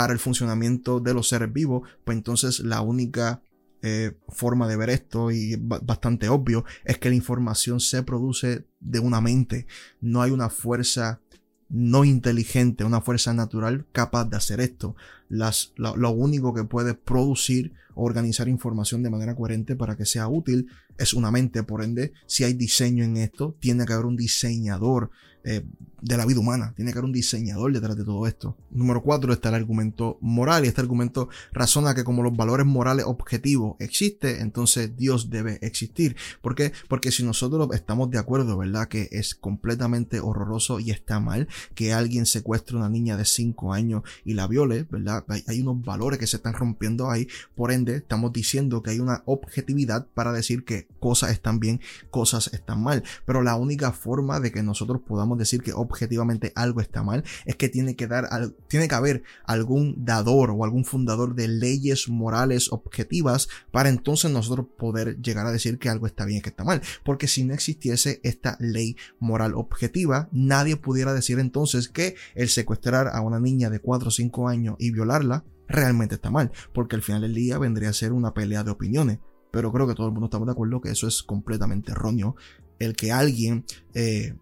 el 0.05 0.19
funcionamiento 0.19 0.99
de 0.99 1.13
los 1.13 1.29
seres 1.29 1.51
vivos, 1.51 1.89
pues 2.05 2.17
entonces 2.17 2.59
la 2.59 2.81
única 2.81 3.41
eh, 3.81 4.17
forma 4.29 4.67
de 4.67 4.75
ver 4.75 4.89
esto 4.89 5.31
y 5.31 5.55
bastante 5.55 6.29
obvio 6.29 6.65
es 6.83 6.97
que 6.97 7.09
la 7.09 7.15
información 7.15 7.79
se 7.79 8.01
produce 8.03 8.65
de 8.79 8.99
una 8.99 9.21
mente, 9.21 9.67
no 10.01 10.21
hay 10.21 10.31
una 10.31 10.49
fuerza 10.49 11.21
no 11.69 12.05
inteligente, 12.05 12.85
una 12.85 13.01
fuerza 13.01 13.33
natural 13.33 13.85
capaz 13.91 14.25
de 14.25 14.37
hacer 14.37 14.61
esto. 14.61 14.95
Las, 15.29 15.73
lo, 15.75 16.11
único 16.11 16.53
que 16.53 16.63
puede 16.63 16.93
producir 16.93 17.73
o 17.93 18.05
organizar 18.05 18.47
información 18.47 19.03
de 19.03 19.09
manera 19.09 19.35
coherente 19.35 19.75
para 19.75 19.97
que 19.97 20.05
sea 20.05 20.27
útil 20.27 20.67
es 20.97 21.13
una 21.13 21.31
mente. 21.31 21.63
Por 21.63 21.83
ende, 21.83 22.13
si 22.25 22.43
hay 22.43 22.53
diseño 22.53 23.03
en 23.03 23.17
esto, 23.17 23.55
tiene 23.59 23.85
que 23.85 23.93
haber 23.93 24.05
un 24.05 24.15
diseñador 24.15 25.11
eh, 25.43 25.65
de 26.01 26.17
la 26.17 26.25
vida 26.25 26.39
humana. 26.39 26.73
Tiene 26.75 26.91
que 26.91 26.99
haber 26.99 27.05
un 27.05 27.13
diseñador 27.13 27.73
detrás 27.73 27.97
de 27.97 28.03
todo 28.03 28.27
esto. 28.27 28.55
Número 28.71 29.01
cuatro 29.01 29.33
está 29.33 29.49
el 29.49 29.55
argumento 29.55 30.17
moral 30.21 30.65
y 30.65 30.67
este 30.67 30.81
argumento 30.81 31.29
razona 31.51 31.95
que 31.95 32.03
como 32.03 32.23
los 32.23 32.35
valores 32.35 32.65
morales 32.65 33.05
objetivos 33.05 33.75
existen, 33.79 34.41
entonces 34.41 34.95
Dios 34.95 35.29
debe 35.29 35.59
existir. 35.61 36.15
¿Por 36.41 36.55
qué? 36.55 36.71
Porque 36.87 37.11
si 37.11 37.23
nosotros 37.23 37.67
estamos 37.73 38.09
de 38.11 38.19
acuerdo, 38.19 38.57
¿verdad? 38.57 38.87
Que 38.87 39.09
es 39.11 39.35
completamente 39.35 40.19
horroroso 40.19 40.79
y 40.79 40.91
está 40.91 41.19
mal 41.19 41.47
que 41.73 41.93
alguien 41.93 42.25
secuestre 42.25 42.75
a 42.75 42.79
una 42.79 42.89
niña 42.89 43.17
de 43.17 43.25
5 43.25 43.73
años 43.73 44.03
y 44.23 44.33
la 44.33 44.47
viole, 44.47 44.83
¿verdad? 44.89 45.25
Hay, 45.47 45.61
unos 45.61 45.83
valores 45.83 46.19
que 46.19 46.27
se 46.27 46.37
están 46.37 46.53
rompiendo 46.53 47.09
ahí, 47.09 47.27
por 47.55 47.71
ende 47.71 47.95
estamos 47.95 48.31
diciendo 48.31 48.83
que 48.83 48.91
hay 48.91 48.99
una 48.99 49.23
objetividad 49.25 50.07
para 50.13 50.31
decir 50.31 50.63
que 50.63 50.87
cosas 50.99 51.31
están 51.31 51.59
bien, 51.59 51.81
cosas 52.11 52.53
están 52.53 52.83
mal, 52.83 53.03
pero 53.25 53.41
la 53.41 53.55
única 53.55 53.91
forma 53.91 54.39
de 54.39 54.51
que 54.51 54.61
nosotros 54.61 55.01
podamos 55.01 55.37
decir 55.37 55.61
que 55.61 55.73
objetivamente 55.87 56.51
algo 56.55 56.81
está 56.81 57.03
mal 57.03 57.23
es 57.45 57.55
que 57.55 57.69
tiene 57.69 57.95
que 57.95 58.07
dar, 58.07 58.27
tiene 58.67 58.87
que 58.87 58.95
haber 58.95 59.23
algún 59.45 60.05
dador 60.05 60.51
o 60.51 60.63
algún 60.63 60.85
fundador 60.85 61.35
de 61.35 61.47
leyes 61.47 62.09
morales 62.09 62.71
objetivas 62.71 63.47
para 63.71 63.89
entonces 63.89 64.31
nosotros 64.31 64.67
poder 64.77 65.21
llegar 65.21 65.47
a 65.47 65.51
decir 65.51 65.79
que 65.79 65.89
algo 65.89 66.07
está 66.07 66.25
bien 66.25 66.39
y 66.39 66.41
que 66.41 66.49
está 66.49 66.63
mal, 66.63 66.81
porque 67.03 67.27
si 67.27 67.43
no 67.43 67.53
existiese 67.53 68.19
esta 68.23 68.57
ley 68.59 68.95
moral 69.19 69.53
objetiva, 69.55 70.29
nadie 70.31 70.75
pudiera 70.75 71.13
decir 71.13 71.39
entonces 71.39 71.87
que 71.87 72.15
el 72.35 72.49
secuestrar 72.49 73.07
a 73.07 73.21
una 73.21 73.39
niña 73.39 73.69
de 73.69 73.79
4 73.79 74.09
o 74.09 74.11
5 74.11 74.47
años 74.47 74.75
y 74.79 74.91
violarla 74.91 75.43
realmente 75.67 76.15
está 76.15 76.29
mal, 76.29 76.51
porque 76.73 76.95
al 76.95 77.01
final 77.01 77.21
del 77.21 77.33
día 77.33 77.57
vendría 77.57 77.89
a 77.89 77.93
ser 77.93 78.13
una 78.13 78.33
pelea 78.33 78.63
de 78.63 78.71
opiniones. 78.71 79.19
Pero 79.51 79.71
creo 79.71 79.87
que 79.87 79.95
todo 79.95 80.07
el 80.07 80.13
mundo 80.13 80.27
estamos 80.27 80.45
de 80.45 80.51
acuerdo 80.51 80.81
que 80.81 80.91
eso 80.91 81.07
es 81.07 81.23
completamente 81.23 81.91
erróneo. 81.91 82.35
El 82.79 82.95
que 82.95 83.11
alguien 83.11 83.65
eh, 83.93 84.35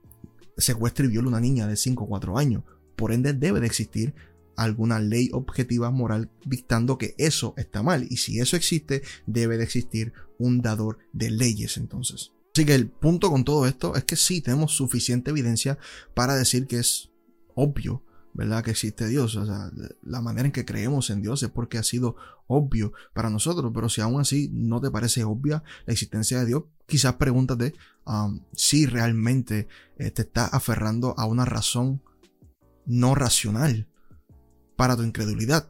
secuestre 0.58 1.06
y 1.06 1.10
viole 1.10 1.28
a 1.28 1.30
una 1.30 1.40
niña 1.40 1.68
de 1.68 1.76
5 1.76 2.04
o 2.04 2.08
4 2.08 2.38
años. 2.38 2.64
Por 2.96 3.12
ende, 3.12 3.34
debe 3.34 3.60
de 3.60 3.68
existir 3.68 4.14
alguna 4.56 5.00
ley 5.00 5.30
objetiva 5.34 5.92
moral 5.92 6.32
dictando 6.46 6.98
que 6.98 7.16
eso 7.18 7.54
está 7.58 7.84
mal. 7.84 8.08
Y 8.10 8.18
si 8.18 8.40
eso 8.40 8.56
existe, 8.56 9.02
debe 9.26 9.58
de 9.58 9.64
existir 9.64 10.14
un 10.38 10.62
dador 10.62 11.00
de 11.14 11.30
leyes 11.30 11.78
entonces. 11.78 12.32
Así 12.54 12.66
que 12.66 12.76
el 12.76 12.88
punto 12.88 13.30
con 13.30 13.44
todo 13.44 13.66
esto 13.66 13.96
es 13.96 14.06
que 14.06 14.16
sí 14.16 14.42
tenemos 14.42 14.72
suficiente 14.72 15.32
evidencia 15.32 15.78
para 16.14 16.36
decir 16.36 16.68
que 16.68 16.80
es 16.80 17.12
obvio, 17.54 18.02
¿verdad? 18.36 18.64
Que 18.64 18.72
existe 18.72 19.08
Dios. 19.08 19.36
O 19.38 19.46
sea, 19.46 19.72
la 20.04 20.22
manera 20.22 20.46
en 20.46 20.52
que 20.52 20.66
creemos 20.66 21.10
en 21.10 21.22
Dios 21.22 21.42
es 21.42 21.50
porque 21.50 21.78
ha 21.78 21.84
sido 21.84 22.18
obvio 22.48 22.92
para 23.14 23.30
nosotros. 23.30 23.72
Pero 23.74 23.90
si 23.90 24.02
aún 24.02 24.20
así 24.20 24.50
no 24.54 24.82
te 24.82 24.92
parece 24.92 25.24
obvia 25.24 25.64
la 25.86 25.94
existencia 25.94 26.40
de 26.40 26.46
Dios, 26.46 26.64
quizás 26.86 27.16
pregúntate 27.16 27.74
um, 28.06 28.42
si 28.54 28.86
realmente 28.86 29.68
eh, 29.98 30.12
te 30.12 30.24
está 30.24 30.46
aferrando 30.48 31.16
a 31.18 31.26
una 31.26 31.46
razón 31.46 32.02
no 32.86 33.16
racional 33.16 33.88
para 34.76 34.98
tu 34.98 35.04
incredulidad. 35.04 35.70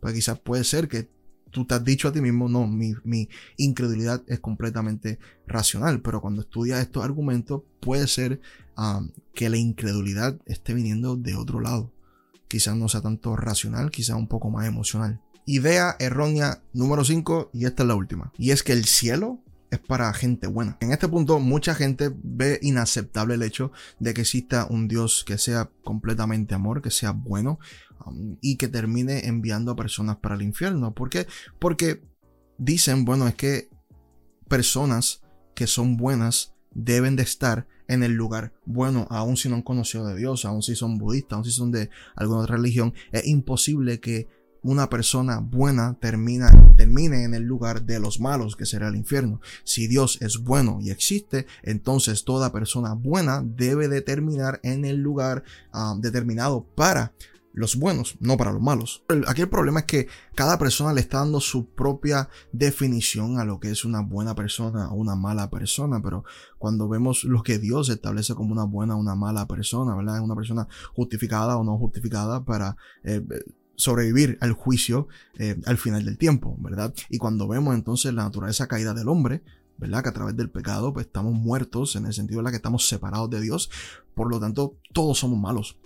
Pues 0.00 0.12
quizás 0.12 0.38
puede 0.38 0.64
ser 0.64 0.88
que 0.88 1.10
tú 1.50 1.64
te 1.64 1.74
has 1.74 1.84
dicho 1.84 2.08
a 2.08 2.12
ti 2.12 2.20
mismo, 2.20 2.48
no, 2.48 2.66
mi, 2.66 3.28
incredulidad 3.56 4.22
es 4.26 4.40
completamente 4.40 5.18
racional, 5.46 6.00
pero 6.00 6.20
cuando 6.20 6.42
estudias 6.42 6.80
estos 6.80 7.04
argumentos 7.04 7.62
puede 7.80 8.06
ser 8.08 8.40
que 9.34 9.48
la 9.48 9.56
incredulidad 9.56 10.38
esté 10.46 10.74
viniendo 10.74 11.16
de 11.16 11.34
otro 11.34 11.60
lado. 11.60 11.92
Quizás 12.48 12.76
no 12.76 12.88
sea 12.88 13.00
tanto 13.00 13.36
racional, 13.36 13.90
quizás 13.90 14.16
un 14.16 14.28
poco 14.28 14.50
más 14.50 14.66
emocional. 14.66 15.20
Idea 15.46 15.96
errónea 15.98 16.62
número 16.72 17.04
5 17.04 17.50
y 17.52 17.64
esta 17.64 17.82
es 17.82 17.88
la 17.88 17.94
última. 17.94 18.32
Y 18.36 18.50
es 18.50 18.62
que 18.62 18.72
el 18.72 18.84
cielo 18.84 19.40
es 19.76 19.80
para 19.80 20.12
gente 20.12 20.46
buena. 20.46 20.76
En 20.80 20.92
este 20.92 21.08
punto 21.08 21.38
mucha 21.38 21.74
gente 21.74 22.10
ve 22.14 22.58
inaceptable 22.62 23.34
el 23.34 23.42
hecho 23.42 23.72
de 23.98 24.14
que 24.14 24.22
exista 24.22 24.66
un 24.68 24.88
Dios 24.88 25.24
que 25.24 25.38
sea 25.38 25.70
completamente 25.84 26.54
amor, 26.54 26.82
que 26.82 26.90
sea 26.90 27.12
bueno 27.12 27.58
um, 28.04 28.36
y 28.40 28.56
que 28.56 28.68
termine 28.68 29.26
enviando 29.26 29.72
a 29.72 29.76
personas 29.76 30.16
para 30.16 30.34
el 30.34 30.42
infierno. 30.42 30.94
¿Por 30.94 31.10
qué? 31.10 31.26
Porque 31.58 32.02
dicen, 32.58 33.04
bueno, 33.04 33.26
es 33.28 33.34
que 33.34 33.70
personas 34.48 35.22
que 35.54 35.66
son 35.66 35.96
buenas 35.96 36.54
deben 36.72 37.16
de 37.16 37.22
estar 37.22 37.66
en 37.88 38.02
el 38.02 38.12
lugar 38.12 38.52
bueno, 38.64 39.06
aun 39.10 39.36
si 39.36 39.48
no 39.48 39.56
han 39.56 39.62
conocido 39.62 40.06
de 40.06 40.16
Dios, 40.16 40.44
aun 40.44 40.62
si 40.62 40.74
son 40.74 40.98
budistas, 40.98 41.36
aun 41.36 41.44
si 41.44 41.52
son 41.52 41.70
de 41.70 41.90
alguna 42.16 42.40
otra 42.40 42.56
religión, 42.56 42.94
es 43.12 43.26
imposible 43.26 44.00
que 44.00 44.28
una 44.66 44.90
persona 44.90 45.38
buena 45.38 45.96
termina, 46.00 46.50
termine 46.76 47.22
en 47.22 47.34
el 47.34 47.44
lugar 47.44 47.84
de 47.84 48.00
los 48.00 48.20
malos, 48.20 48.56
que 48.56 48.66
será 48.66 48.88
el 48.88 48.96
infierno. 48.96 49.40
Si 49.62 49.86
Dios 49.86 50.18
es 50.20 50.38
bueno 50.38 50.78
y 50.80 50.90
existe, 50.90 51.46
entonces 51.62 52.24
toda 52.24 52.52
persona 52.52 52.94
buena 52.94 53.42
debe 53.44 53.86
de 53.86 54.02
terminar 54.02 54.58
en 54.64 54.84
el 54.84 54.96
lugar 54.96 55.44
ah, 55.72 55.94
determinado 55.98 56.66
para 56.74 57.12
los 57.52 57.76
buenos, 57.76 58.16
no 58.20 58.36
para 58.36 58.52
los 58.52 58.60
malos. 58.60 59.04
Aquí 59.28 59.40
el 59.40 59.48
problema 59.48 59.80
es 59.80 59.86
que 59.86 60.08
cada 60.34 60.58
persona 60.58 60.92
le 60.92 61.00
está 61.00 61.18
dando 61.18 61.40
su 61.40 61.70
propia 61.70 62.28
definición 62.52 63.38
a 63.38 63.44
lo 63.44 63.60
que 63.60 63.70
es 63.70 63.84
una 63.84 64.00
buena 64.00 64.34
persona 64.34 64.90
o 64.90 64.96
una 64.96 65.14
mala 65.14 65.48
persona, 65.48 66.02
pero 66.02 66.24
cuando 66.58 66.88
vemos 66.88 67.24
lo 67.24 67.42
que 67.42 67.58
Dios 67.58 67.88
establece 67.88 68.34
como 68.34 68.52
una 68.52 68.64
buena 68.64 68.96
o 68.96 68.98
una 68.98 69.14
mala 69.14 69.46
persona, 69.46 69.94
¿verdad? 69.94 70.16
Es 70.16 70.22
una 70.22 70.34
persona 70.34 70.68
justificada 70.92 71.56
o 71.56 71.64
no 71.64 71.78
justificada 71.78 72.44
para 72.44 72.76
eh, 73.04 73.24
sobrevivir 73.76 74.38
al 74.40 74.52
juicio 74.52 75.08
eh, 75.38 75.60
al 75.66 75.78
final 75.78 76.04
del 76.04 76.18
tiempo, 76.18 76.56
¿verdad? 76.58 76.94
Y 77.08 77.18
cuando 77.18 77.46
vemos 77.48 77.74
entonces 77.74 78.12
la 78.14 78.24
naturaleza 78.24 78.66
caída 78.66 78.94
del 78.94 79.08
hombre, 79.08 79.42
¿verdad? 79.78 80.02
Que 80.02 80.08
a 80.08 80.14
través 80.14 80.36
del 80.36 80.50
pecado 80.50 80.92
pues 80.92 81.06
estamos 81.06 81.34
muertos 81.34 81.96
en 81.96 82.06
el 82.06 82.12
sentido 82.12 82.40
de 82.40 82.44
la 82.44 82.50
que 82.50 82.56
estamos 82.56 82.88
separados 82.88 83.30
de 83.30 83.40
Dios, 83.40 83.70
por 84.14 84.30
lo 84.30 84.40
tanto 84.40 84.78
todos 84.92 85.18
somos 85.18 85.38
malos. 85.38 85.78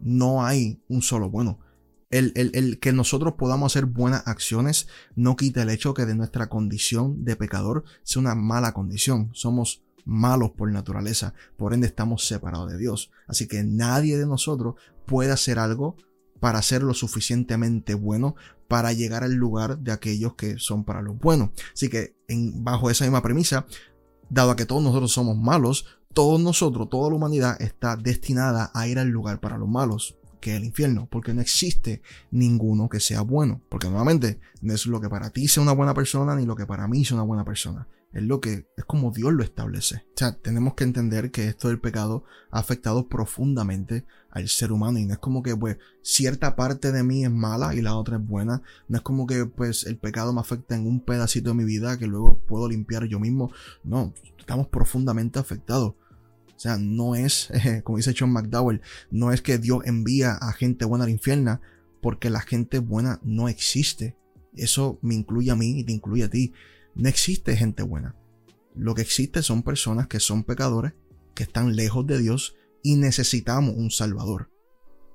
No 0.00 0.44
hay 0.44 0.80
un 0.88 1.02
solo 1.02 1.30
bueno. 1.30 1.58
El, 2.10 2.32
el, 2.34 2.50
el, 2.54 2.80
que 2.80 2.92
nosotros 2.92 3.34
podamos 3.38 3.72
hacer 3.72 3.86
buenas 3.86 4.26
acciones 4.26 4.88
no 5.14 5.36
quita 5.36 5.62
el 5.62 5.70
hecho 5.70 5.94
que 5.94 6.06
de 6.06 6.16
nuestra 6.16 6.48
condición 6.48 7.24
de 7.24 7.36
pecador 7.36 7.84
sea 8.02 8.20
una 8.20 8.34
mala 8.34 8.72
condición. 8.72 9.30
Somos 9.32 9.84
malos 10.04 10.50
por 10.50 10.70
naturaleza, 10.72 11.34
por 11.56 11.72
ende 11.72 11.86
estamos 11.86 12.26
separados 12.26 12.70
de 12.70 12.78
Dios. 12.78 13.10
Así 13.28 13.46
que 13.46 13.62
nadie 13.62 14.18
de 14.18 14.26
nosotros 14.26 14.74
puede 15.06 15.30
hacer 15.30 15.58
algo 15.58 15.96
para 16.40 16.62
ser 16.62 16.82
lo 16.82 16.94
suficientemente 16.94 17.94
bueno 17.94 18.34
para 18.66 18.92
llegar 18.92 19.24
al 19.24 19.34
lugar 19.34 19.78
de 19.78 19.92
aquellos 19.92 20.34
que 20.34 20.58
son 20.58 20.84
para 20.84 21.02
los 21.02 21.18
buenos. 21.18 21.50
Así 21.74 21.88
que 21.88 22.14
en, 22.28 22.64
bajo 22.64 22.90
esa 22.90 23.04
misma 23.04 23.22
premisa, 23.22 23.66
dado 24.28 24.56
que 24.56 24.66
todos 24.66 24.82
nosotros 24.82 25.12
somos 25.12 25.36
malos, 25.36 25.86
todos 26.14 26.40
nosotros, 26.40 26.88
toda 26.88 27.10
la 27.10 27.16
humanidad 27.16 27.60
está 27.60 27.96
destinada 27.96 28.70
a 28.74 28.86
ir 28.86 28.98
al 28.98 29.08
lugar 29.08 29.40
para 29.40 29.58
los 29.58 29.68
malos, 29.68 30.16
que 30.40 30.52
es 30.52 30.56
el 30.56 30.64
infierno, 30.64 31.08
porque 31.10 31.34
no 31.34 31.40
existe 31.40 32.00
ninguno 32.30 32.88
que 32.88 33.00
sea 33.00 33.20
bueno, 33.20 33.60
porque 33.68 33.88
nuevamente 33.88 34.40
no 34.62 34.72
es 34.72 34.86
lo 34.86 35.00
que 35.00 35.08
para 35.08 35.30
ti 35.30 35.48
sea 35.48 35.62
una 35.62 35.72
buena 35.72 35.94
persona 35.94 36.34
ni 36.36 36.46
lo 36.46 36.56
que 36.56 36.66
para 36.66 36.88
mí 36.88 37.04
sea 37.04 37.16
una 37.16 37.24
buena 37.24 37.44
persona. 37.44 37.86
Es 38.12 38.24
lo 38.24 38.40
que 38.40 38.66
es 38.76 38.84
como 38.86 39.12
Dios 39.12 39.32
lo 39.32 39.44
establece. 39.44 40.04
O 40.14 40.18
sea, 40.18 40.32
tenemos 40.32 40.74
que 40.74 40.84
entender 40.84 41.30
que 41.30 41.46
esto 41.46 41.68
del 41.68 41.80
pecado 41.80 42.24
ha 42.50 42.58
afectado 42.58 43.08
profundamente 43.08 44.04
al 44.30 44.48
ser 44.48 44.72
humano 44.72 44.98
y 44.98 45.06
no 45.06 45.12
es 45.12 45.18
como 45.18 45.42
que 45.42 45.56
pues 45.56 45.78
cierta 46.02 46.56
parte 46.56 46.90
de 46.90 47.02
mí 47.04 47.24
es 47.24 47.30
mala 47.30 47.74
y 47.74 47.82
la 47.82 47.94
otra 47.94 48.16
es 48.16 48.26
buena. 48.26 48.62
No 48.88 48.96
es 48.98 49.02
como 49.02 49.26
que 49.26 49.46
pues 49.46 49.84
el 49.84 49.96
pecado 49.96 50.32
me 50.32 50.40
afecta 50.40 50.74
en 50.74 50.86
un 50.86 51.00
pedacito 51.00 51.50
de 51.50 51.54
mi 51.54 51.64
vida 51.64 51.98
que 51.98 52.06
luego 52.06 52.40
puedo 52.48 52.68
limpiar 52.68 53.04
yo 53.04 53.20
mismo. 53.20 53.52
No, 53.84 54.12
estamos 54.38 54.66
profundamente 54.66 55.38
afectados. 55.38 55.94
O 56.56 56.62
sea, 56.62 56.76
no 56.76 57.14
es, 57.14 57.48
como 57.84 57.98
dice 57.98 58.14
John 58.18 58.32
McDowell, 58.32 58.82
no 59.10 59.32
es 59.32 59.40
que 59.40 59.58
Dios 59.58 59.82
envía 59.84 60.32
a 60.32 60.52
gente 60.52 60.84
buena 60.84 61.04
al 61.04 61.10
infierno 61.10 61.60
porque 62.02 62.28
la 62.28 62.40
gente 62.40 62.80
buena 62.80 63.20
no 63.22 63.48
existe. 63.48 64.16
Eso 64.56 64.98
me 65.00 65.14
incluye 65.14 65.50
a 65.50 65.56
mí 65.56 65.78
y 65.78 65.84
te 65.84 65.92
incluye 65.92 66.24
a 66.24 66.30
ti. 66.30 66.52
No 67.00 67.08
existe 67.08 67.56
gente 67.56 67.82
buena. 67.82 68.14
Lo 68.76 68.94
que 68.94 69.00
existe 69.00 69.42
son 69.42 69.62
personas 69.62 70.06
que 70.06 70.20
son 70.20 70.44
pecadores, 70.44 70.92
que 71.34 71.44
están 71.44 71.74
lejos 71.74 72.06
de 72.06 72.18
Dios 72.18 72.56
y 72.82 72.96
necesitamos 72.96 73.74
un 73.74 73.90
Salvador. 73.90 74.50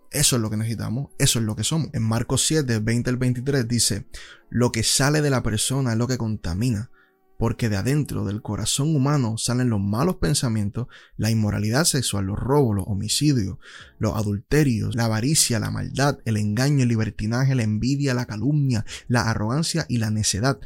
Eso 0.10 0.36
es 0.36 0.42
lo 0.42 0.50
que 0.50 0.58
necesitamos, 0.58 1.12
eso 1.20 1.38
es 1.38 1.46
lo 1.46 1.56
que 1.56 1.64
somos. 1.64 1.90
En 1.94 2.02
Marcos 2.02 2.44
7, 2.48 2.80
20 2.80 3.10
al 3.12 3.18
23 3.18 3.68
dice, 3.68 4.08
lo 4.50 4.72
que 4.72 4.82
sale 4.82 5.22
de 5.22 5.30
la 5.30 5.44
persona 5.44 5.92
es 5.92 5.98
lo 6.00 6.08
que 6.08 6.18
contamina, 6.18 6.90
porque 7.38 7.70
de 7.70 7.78
adentro 7.78 8.26
del 8.26 8.42
corazón 8.42 8.96
humano 8.96 9.38
salen 9.38 9.70
los 9.70 9.80
malos 9.80 10.16
pensamientos, 10.16 10.88
la 11.18 11.30
inmoralidad 11.30 11.84
sexual, 11.84 12.26
los 12.26 12.40
robos, 12.40 12.78
los 12.78 12.86
homicidios, 12.88 13.58
los 14.00 14.16
adulterios, 14.16 14.96
la 14.96 15.06
avaricia, 15.06 15.60
la 15.60 15.70
maldad, 15.70 16.18
el 16.26 16.38
engaño, 16.38 16.82
el 16.82 16.90
libertinaje, 16.90 17.54
la 17.54 17.64
envidia, 17.64 18.16
la 18.16 18.26
calumnia, 18.26 18.86
la 19.08 19.30
arrogancia 19.30 19.86
y 19.88 19.98
la 19.98 20.10
necedad 20.10 20.60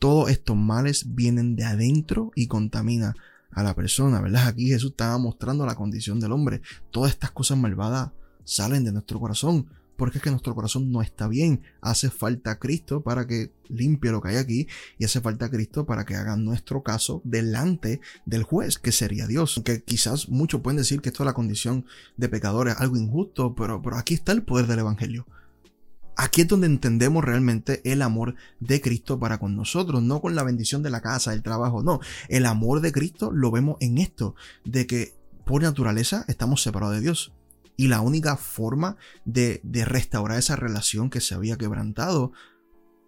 todos 0.00 0.30
estos 0.30 0.56
males 0.56 1.14
vienen 1.14 1.54
de 1.54 1.64
adentro 1.64 2.32
y 2.34 2.48
contamina 2.48 3.14
a 3.52 3.62
la 3.62 3.74
persona, 3.74 4.20
¿verdad? 4.20 4.48
Aquí 4.48 4.66
Jesús 4.68 4.92
estaba 4.92 5.18
mostrando 5.18 5.66
la 5.66 5.74
condición 5.74 6.18
del 6.18 6.32
hombre. 6.32 6.62
Todas 6.90 7.12
estas 7.12 7.30
cosas 7.30 7.58
malvadas 7.58 8.10
salen 8.44 8.82
de 8.82 8.92
nuestro 8.92 9.20
corazón, 9.20 9.66
porque 9.98 10.16
es 10.16 10.24
que 10.24 10.30
nuestro 10.30 10.54
corazón 10.54 10.90
no 10.90 11.02
está 11.02 11.28
bien. 11.28 11.60
Hace 11.82 12.08
falta 12.08 12.58
Cristo 12.58 13.02
para 13.02 13.26
que 13.26 13.52
limpie 13.68 14.10
lo 14.10 14.22
que 14.22 14.30
hay 14.30 14.36
aquí 14.36 14.68
y 14.96 15.04
hace 15.04 15.20
falta 15.20 15.50
Cristo 15.50 15.84
para 15.84 16.06
que 16.06 16.14
haga 16.14 16.34
nuestro 16.36 16.82
caso 16.82 17.20
delante 17.24 18.00
del 18.24 18.44
juez, 18.44 18.78
que 18.78 18.92
sería 18.92 19.26
Dios. 19.26 19.60
Que 19.66 19.82
quizás 19.82 20.30
muchos 20.30 20.62
pueden 20.62 20.78
decir 20.78 21.02
que 21.02 21.10
esto 21.10 21.24
es 21.24 21.26
la 21.26 21.34
condición 21.34 21.84
de 22.16 22.30
pecadores, 22.30 22.76
algo 22.78 22.96
injusto, 22.96 23.54
pero, 23.54 23.82
pero 23.82 23.98
aquí 23.98 24.14
está 24.14 24.32
el 24.32 24.44
poder 24.44 24.66
del 24.66 24.78
Evangelio. 24.78 25.26
Aquí 26.16 26.42
es 26.42 26.48
donde 26.48 26.66
entendemos 26.66 27.24
realmente 27.24 27.80
el 27.90 28.02
amor 28.02 28.34
de 28.58 28.80
Cristo 28.80 29.18
para 29.18 29.38
con 29.38 29.56
nosotros, 29.56 30.02
no 30.02 30.20
con 30.20 30.34
la 30.34 30.42
bendición 30.42 30.82
de 30.82 30.90
la 30.90 31.00
casa, 31.00 31.30
del 31.30 31.42
trabajo, 31.42 31.82
no. 31.82 32.00
El 32.28 32.46
amor 32.46 32.80
de 32.80 32.92
Cristo 32.92 33.30
lo 33.32 33.50
vemos 33.50 33.76
en 33.80 33.98
esto, 33.98 34.34
de 34.64 34.86
que 34.86 35.14
por 35.44 35.62
naturaleza 35.62 36.24
estamos 36.28 36.62
separados 36.62 36.96
de 36.96 37.02
Dios. 37.02 37.32
Y 37.76 37.88
la 37.88 38.02
única 38.02 38.36
forma 38.36 38.96
de, 39.24 39.62
restaurar 39.64 40.38
esa 40.38 40.56
relación 40.56 41.08
que 41.08 41.20
se 41.20 41.34
había 41.34 41.56
quebrantado 41.56 42.32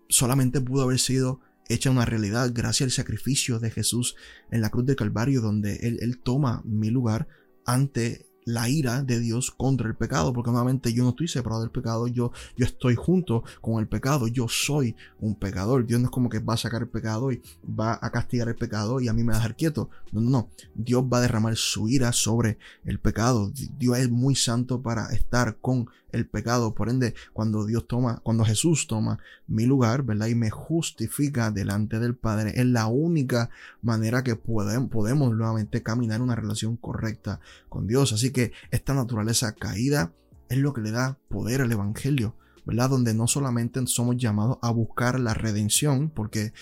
solamente 0.09 0.61
pudo 0.61 0.83
haber 0.83 0.99
sido 0.99 1.41
hecha 1.69 1.91
una 1.91 2.05
realidad 2.05 2.51
gracias 2.55 2.87
al 2.87 2.91
sacrificio 2.93 3.59
de 3.59 3.71
Jesús 3.71 4.17
en 4.51 4.63
la 4.63 4.71
cruz 4.71 4.87
de 4.87 4.97
Calvario, 4.97 5.41
donde 5.41 5.77
él, 5.83 5.99
él, 6.01 6.19
toma 6.19 6.63
mi 6.65 6.91
lugar 6.91 7.29
ante 7.65 8.27
la 8.45 8.69
ira 8.69 9.03
de 9.03 9.21
Dios 9.21 9.51
contra 9.51 9.89
el 9.89 9.95
pecado, 9.95 10.33
porque 10.33 10.51
nuevamente 10.51 10.93
yo 10.93 11.05
no 11.05 11.11
estoy 11.11 11.29
separado 11.29 11.63
del 11.63 11.71
pecado, 11.71 12.07
yo, 12.07 12.33
yo 12.57 12.65
estoy 12.65 12.95
junto 12.95 13.45
con 13.61 13.79
el 13.81 13.89
pecado, 13.89 14.27
yo 14.27 14.47
soy 14.49 14.97
un 15.21 15.35
pecador. 15.35 15.87
Dios 15.87 16.01
no 16.01 16.07
es 16.07 16.13
como 16.13 16.29
que 16.29 16.41
va 16.41 16.55
a 16.55 16.59
sacar 16.59 16.83
el 16.83 16.89
pecado 16.89 17.33
y 17.33 17.43
va 17.65 17.99
a 18.01 18.11
castigar 18.11 18.49
el 18.49 18.57
pecado 18.57 19.01
y 19.01 19.09
a 19.09 19.13
mí 19.13 19.23
me 19.23 19.29
va 19.33 19.37
a 19.37 19.39
dejar 19.39 19.57
quieto. 19.57 19.91
No, 20.13 20.21
no, 20.21 20.31
no. 20.31 20.49
Dios 20.75 21.05
va 21.05 21.19
a 21.19 21.23
derramar 21.23 21.57
su 21.57 21.89
ira 21.89 22.13
sobre 22.13 22.59
el 22.85 22.99
pecado. 22.99 23.53
Dios 23.79 23.99
es 23.99 24.11
muy 24.11 24.35
santo 24.35 24.83
para 24.83 25.07
estar 25.13 25.57
con 25.57 25.89
el 26.13 26.27
pecado. 26.27 26.75
Por 26.75 26.89
ende, 26.89 27.15
cuando 27.33 27.65
Dios 27.67 27.87
toma, 27.89 28.21
cuando 28.23 28.45
Jesús 28.45 28.87
toma 28.87 29.19
mi 29.47 29.67
lugar, 29.67 30.03
¿verdad? 30.03 30.27
Y 30.27 30.35
me 30.35 30.51
justifica 30.51 31.51
delante 31.51 31.99
del 31.99 32.15
Padre, 32.15 32.53
es 32.55 32.67
la 32.67 32.87
única 32.87 33.51
manera 33.81 34.23
que 34.23 34.37
podemos, 34.37 34.91
podemos 34.91 35.35
nuevamente 35.35 35.83
caminar 35.83 36.21
una 36.21 36.37
relación 36.37 36.77
correcta 36.77 37.41
con 37.69 37.87
Dios. 37.87 38.13
Así 38.13 38.31
que 38.33 38.53
esta 38.71 38.95
naturaleza 38.95 39.55
caída 39.55 40.13
es 40.49 40.59
lo 40.59 40.73
que 40.73 40.81
le 40.81 40.91
da 40.91 41.19
poder 41.29 41.63
al 41.63 41.73
Evangelio, 41.73 42.37
¿verdad? 42.67 42.91
Donde 42.91 43.15
no 43.15 43.27
solamente 43.27 43.81
somos 43.87 44.17
llamados 44.17 44.59
a 44.63 44.71
buscar 44.71 45.19
la 45.19 45.35
redención, 45.35 46.11
porque 46.11 46.53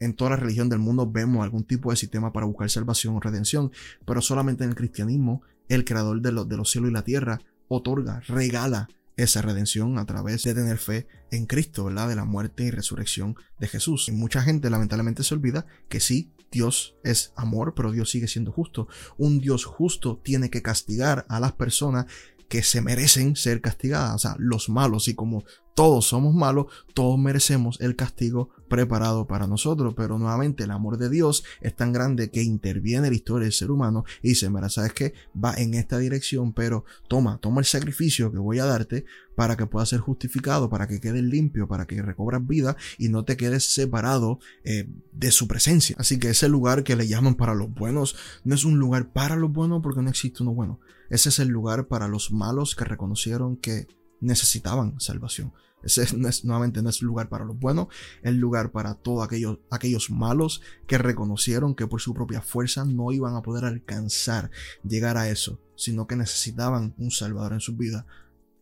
en 0.00 0.14
toda 0.14 0.30
la 0.30 0.36
religión 0.36 0.68
del 0.68 0.78
mundo 0.78 1.10
vemos 1.10 1.42
algún 1.42 1.64
tipo 1.64 1.90
de 1.90 1.96
sistema 1.96 2.32
para 2.32 2.46
buscar 2.46 2.70
salvación 2.70 3.16
o 3.16 3.20
redención, 3.20 3.72
pero 4.04 4.20
solamente 4.20 4.64
en 4.64 4.70
el 4.70 4.76
cristianismo, 4.76 5.42
el 5.68 5.84
creador 5.84 6.20
de, 6.20 6.30
de 6.44 6.56
los 6.56 6.70
cielos 6.70 6.90
y 6.90 6.92
la 6.92 7.04
tierra 7.04 7.40
otorga, 7.68 8.20
regala 8.28 8.88
esa 9.16 9.42
redención 9.42 9.98
a 9.98 10.06
través 10.06 10.42
de 10.42 10.54
tener 10.54 10.78
fe 10.78 11.06
en 11.30 11.46
Cristo, 11.46 11.84
¿verdad? 11.84 12.08
De 12.08 12.16
la 12.16 12.24
muerte 12.24 12.64
y 12.64 12.70
resurrección 12.70 13.36
de 13.58 13.68
Jesús. 13.68 14.08
Y 14.08 14.12
mucha 14.12 14.42
gente 14.42 14.70
lamentablemente 14.70 15.22
se 15.22 15.34
olvida 15.34 15.66
que 15.88 16.00
sí, 16.00 16.32
Dios 16.50 16.96
es 17.02 17.32
amor, 17.36 17.74
pero 17.74 17.92
Dios 17.92 18.10
sigue 18.10 18.28
siendo 18.28 18.52
justo. 18.52 18.88
Un 19.16 19.40
Dios 19.40 19.64
justo 19.64 20.20
tiene 20.22 20.50
que 20.50 20.62
castigar 20.62 21.26
a 21.28 21.40
las 21.40 21.52
personas 21.52 22.06
que 22.48 22.62
se 22.62 22.80
merecen 22.80 23.36
ser 23.36 23.60
castigadas, 23.60 24.14
o 24.14 24.18
sea, 24.18 24.36
los 24.38 24.68
malos. 24.68 25.08
Y 25.08 25.14
como 25.14 25.44
todos 25.74 26.06
somos 26.06 26.34
malos, 26.34 26.66
todos 26.94 27.18
merecemos 27.18 27.80
el 27.80 27.96
castigo 27.96 28.50
preparado 28.68 29.26
para 29.26 29.46
nosotros. 29.46 29.94
Pero 29.96 30.18
nuevamente 30.18 30.64
el 30.64 30.70
amor 30.70 30.98
de 30.98 31.10
Dios 31.10 31.44
es 31.60 31.74
tan 31.74 31.92
grande 31.92 32.30
que 32.30 32.42
interviene 32.42 33.08
en 33.08 33.12
la 33.12 33.16
historia 33.16 33.44
del 33.44 33.52
ser 33.52 33.70
humano 33.70 34.04
y 34.22 34.30
dice, 34.30 34.48
mira, 34.50 34.68
sabes 34.68 34.92
que 34.92 35.14
va 35.42 35.54
en 35.54 35.74
esta 35.74 35.98
dirección, 35.98 36.52
pero 36.52 36.84
toma, 37.08 37.38
toma 37.38 37.60
el 37.60 37.66
sacrificio 37.66 38.30
que 38.30 38.38
voy 38.38 38.60
a 38.60 38.64
darte 38.64 39.04
para 39.34 39.56
que 39.56 39.66
puedas 39.66 39.88
ser 39.88 39.98
justificado, 39.98 40.70
para 40.70 40.86
que 40.86 41.00
quedes 41.00 41.24
limpio, 41.24 41.66
para 41.66 41.86
que 41.86 42.00
recobras 42.00 42.46
vida 42.46 42.76
y 42.98 43.08
no 43.08 43.24
te 43.24 43.36
quedes 43.36 43.64
separado 43.64 44.38
eh, 44.62 44.88
de 45.12 45.30
su 45.32 45.48
presencia. 45.48 45.96
Así 45.98 46.18
que 46.18 46.30
ese 46.30 46.48
lugar 46.48 46.84
que 46.84 46.94
le 46.94 47.08
llaman 47.08 47.34
para 47.34 47.54
los 47.54 47.72
buenos 47.74 48.16
no 48.44 48.54
es 48.54 48.64
un 48.64 48.78
lugar 48.78 49.12
para 49.12 49.34
los 49.34 49.52
buenos 49.52 49.82
porque 49.82 50.02
no 50.02 50.10
existe 50.10 50.44
uno 50.44 50.54
bueno. 50.54 50.78
Ese 51.10 51.30
es 51.30 51.38
el 51.40 51.48
lugar 51.48 51.88
para 51.88 52.06
los 52.06 52.30
malos 52.32 52.76
que 52.76 52.84
reconocieron 52.84 53.56
que 53.56 53.88
necesitaban 54.20 55.00
salvación. 55.00 55.52
Ese 55.84 56.02
es, 56.02 56.44
nuevamente 56.44 56.82
no 56.82 56.88
es 56.88 57.02
lugar 57.02 57.28
para 57.28 57.44
los 57.44 57.58
buenos, 57.58 57.88
es 58.22 58.34
lugar 58.34 58.72
para 58.72 58.94
todos 58.94 59.24
aquellos, 59.24 59.58
aquellos 59.70 60.10
malos 60.10 60.62
que 60.86 60.96
reconocieron 60.96 61.74
que 61.74 61.86
por 61.86 62.00
su 62.00 62.14
propia 62.14 62.40
fuerza 62.40 62.84
no 62.86 63.12
iban 63.12 63.36
a 63.36 63.42
poder 63.42 63.66
alcanzar 63.66 64.50
llegar 64.82 65.18
a 65.18 65.28
eso, 65.28 65.60
sino 65.76 66.06
que 66.06 66.16
necesitaban 66.16 66.94
un 66.96 67.10
Salvador 67.10 67.52
en 67.52 67.60
su 67.60 67.76
vida. 67.76 68.06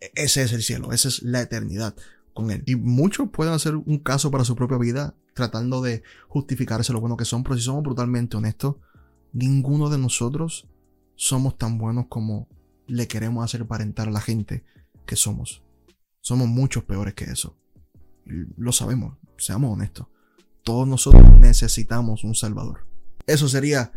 E, 0.00 0.11
ese 0.16 0.42
es 0.42 0.53
el 0.53 0.62
cielo, 0.62 0.92
esa 0.92 1.09
es 1.09 1.22
la 1.22 1.40
eternidad 1.40 1.94
con 2.34 2.50
Él. 2.50 2.64
Y 2.66 2.74
muchos 2.74 3.30
pueden 3.30 3.55
hacer 3.55 3.76
un 3.76 3.98
caso 3.98 4.32
para 4.32 4.44
su 4.44 4.57
propia 4.57 4.78
vida 4.78 5.14
tratando 5.32 5.80
de 5.80 6.03
justificarse 6.28 6.92
lo 6.92 7.00
bueno 7.00 7.16
que 7.16 7.24
son, 7.24 7.44
pero 7.44 7.57
si 7.57 7.62
somos 7.62 7.84
brutalmente 7.84 8.36
honestos, 8.36 8.76
ninguno 9.32 9.90
de 9.90 9.98
nosotros 9.98 10.66
somos 11.14 11.57
tan 11.57 11.78
buenos 11.78 12.07
como 12.09 12.48
le 12.88 13.07
queremos 13.07 13.44
hacer 13.44 13.62
aparentar 13.62 14.09
a 14.09 14.11
la 14.11 14.20
gente 14.20 14.64
que 15.07 15.16
somos. 15.16 15.62
Somos 16.20 16.48
muchos 16.48 16.84
peores 16.84 17.14
que 17.14 17.24
eso. 17.24 17.57
Lo 18.24 18.72
sabemos, 18.72 19.18
seamos 19.36 19.72
honestos. 19.72 20.07
Todos 20.62 20.86
nosotros 20.86 21.22
necesitamos 21.40 22.24
un 22.24 22.34
Salvador. 22.34 22.86
Eso 23.26 23.48
sería 23.48 23.92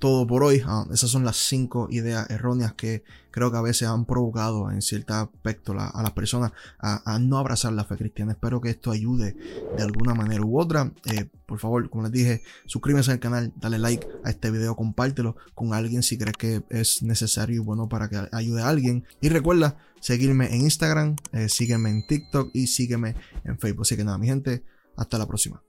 todo 0.00 0.26
por 0.26 0.42
hoy. 0.42 0.62
Ah, 0.66 0.86
esas 0.92 1.10
son 1.10 1.24
las 1.24 1.36
cinco 1.36 1.86
ideas 1.90 2.28
erróneas 2.30 2.72
que 2.72 3.04
creo 3.30 3.52
que 3.52 3.58
a 3.58 3.62
veces 3.62 3.86
han 3.86 4.06
provocado 4.06 4.70
en 4.72 4.82
cierto 4.82 5.14
aspecto 5.14 5.72
a 5.78 6.02
las 6.02 6.10
personas 6.12 6.52
a, 6.80 7.18
no 7.20 7.38
abrazar 7.38 7.72
la 7.74 7.84
fe 7.84 7.96
cristiana. 7.96 8.32
Espero 8.32 8.60
que 8.60 8.70
esto 8.70 8.90
ayude 8.90 9.36
de 9.76 9.82
alguna 9.82 10.14
manera 10.14 10.42
u 10.42 10.58
otra. 10.58 10.90
Eh, 11.04 11.28
por 11.46 11.58
favor, 11.60 11.88
como 11.90 12.04
les 12.04 12.12
dije, 12.12 12.42
suscríbete 12.66 13.12
al 13.12 13.20
canal, 13.20 13.52
dale 13.56 13.78
like 13.78 14.08
a 14.24 14.30
este 14.30 14.50
video, 14.50 14.74
compártelo 14.74 15.36
con 15.54 15.74
alguien 15.74 16.02
si 16.02 16.18
crees 16.18 16.36
que 16.36 16.62
es 16.70 17.02
necesario 17.02 17.56
y 17.56 17.64
bueno 17.64 17.88
para 17.88 18.08
que 18.08 18.20
ayude 18.32 18.62
a 18.62 18.68
alguien. 18.68 19.04
Y 19.20 19.28
recuerda 19.28 19.76
seguirme 20.00 20.46
en 20.54 20.62
Instagram, 20.62 21.16
eh, 21.32 21.48
sígueme 21.50 21.90
en 21.90 22.06
TikTok 22.06 22.50
y 22.54 22.66
sígueme 22.66 23.14
en 23.44 23.58
Facebook. 23.58 23.82
Así 23.82 23.96
que 23.96 24.04
nada, 24.04 24.16
mi 24.16 24.26
gente, 24.26 24.64
hasta 24.96 25.18
la 25.18 25.26
próxima. 25.26 25.62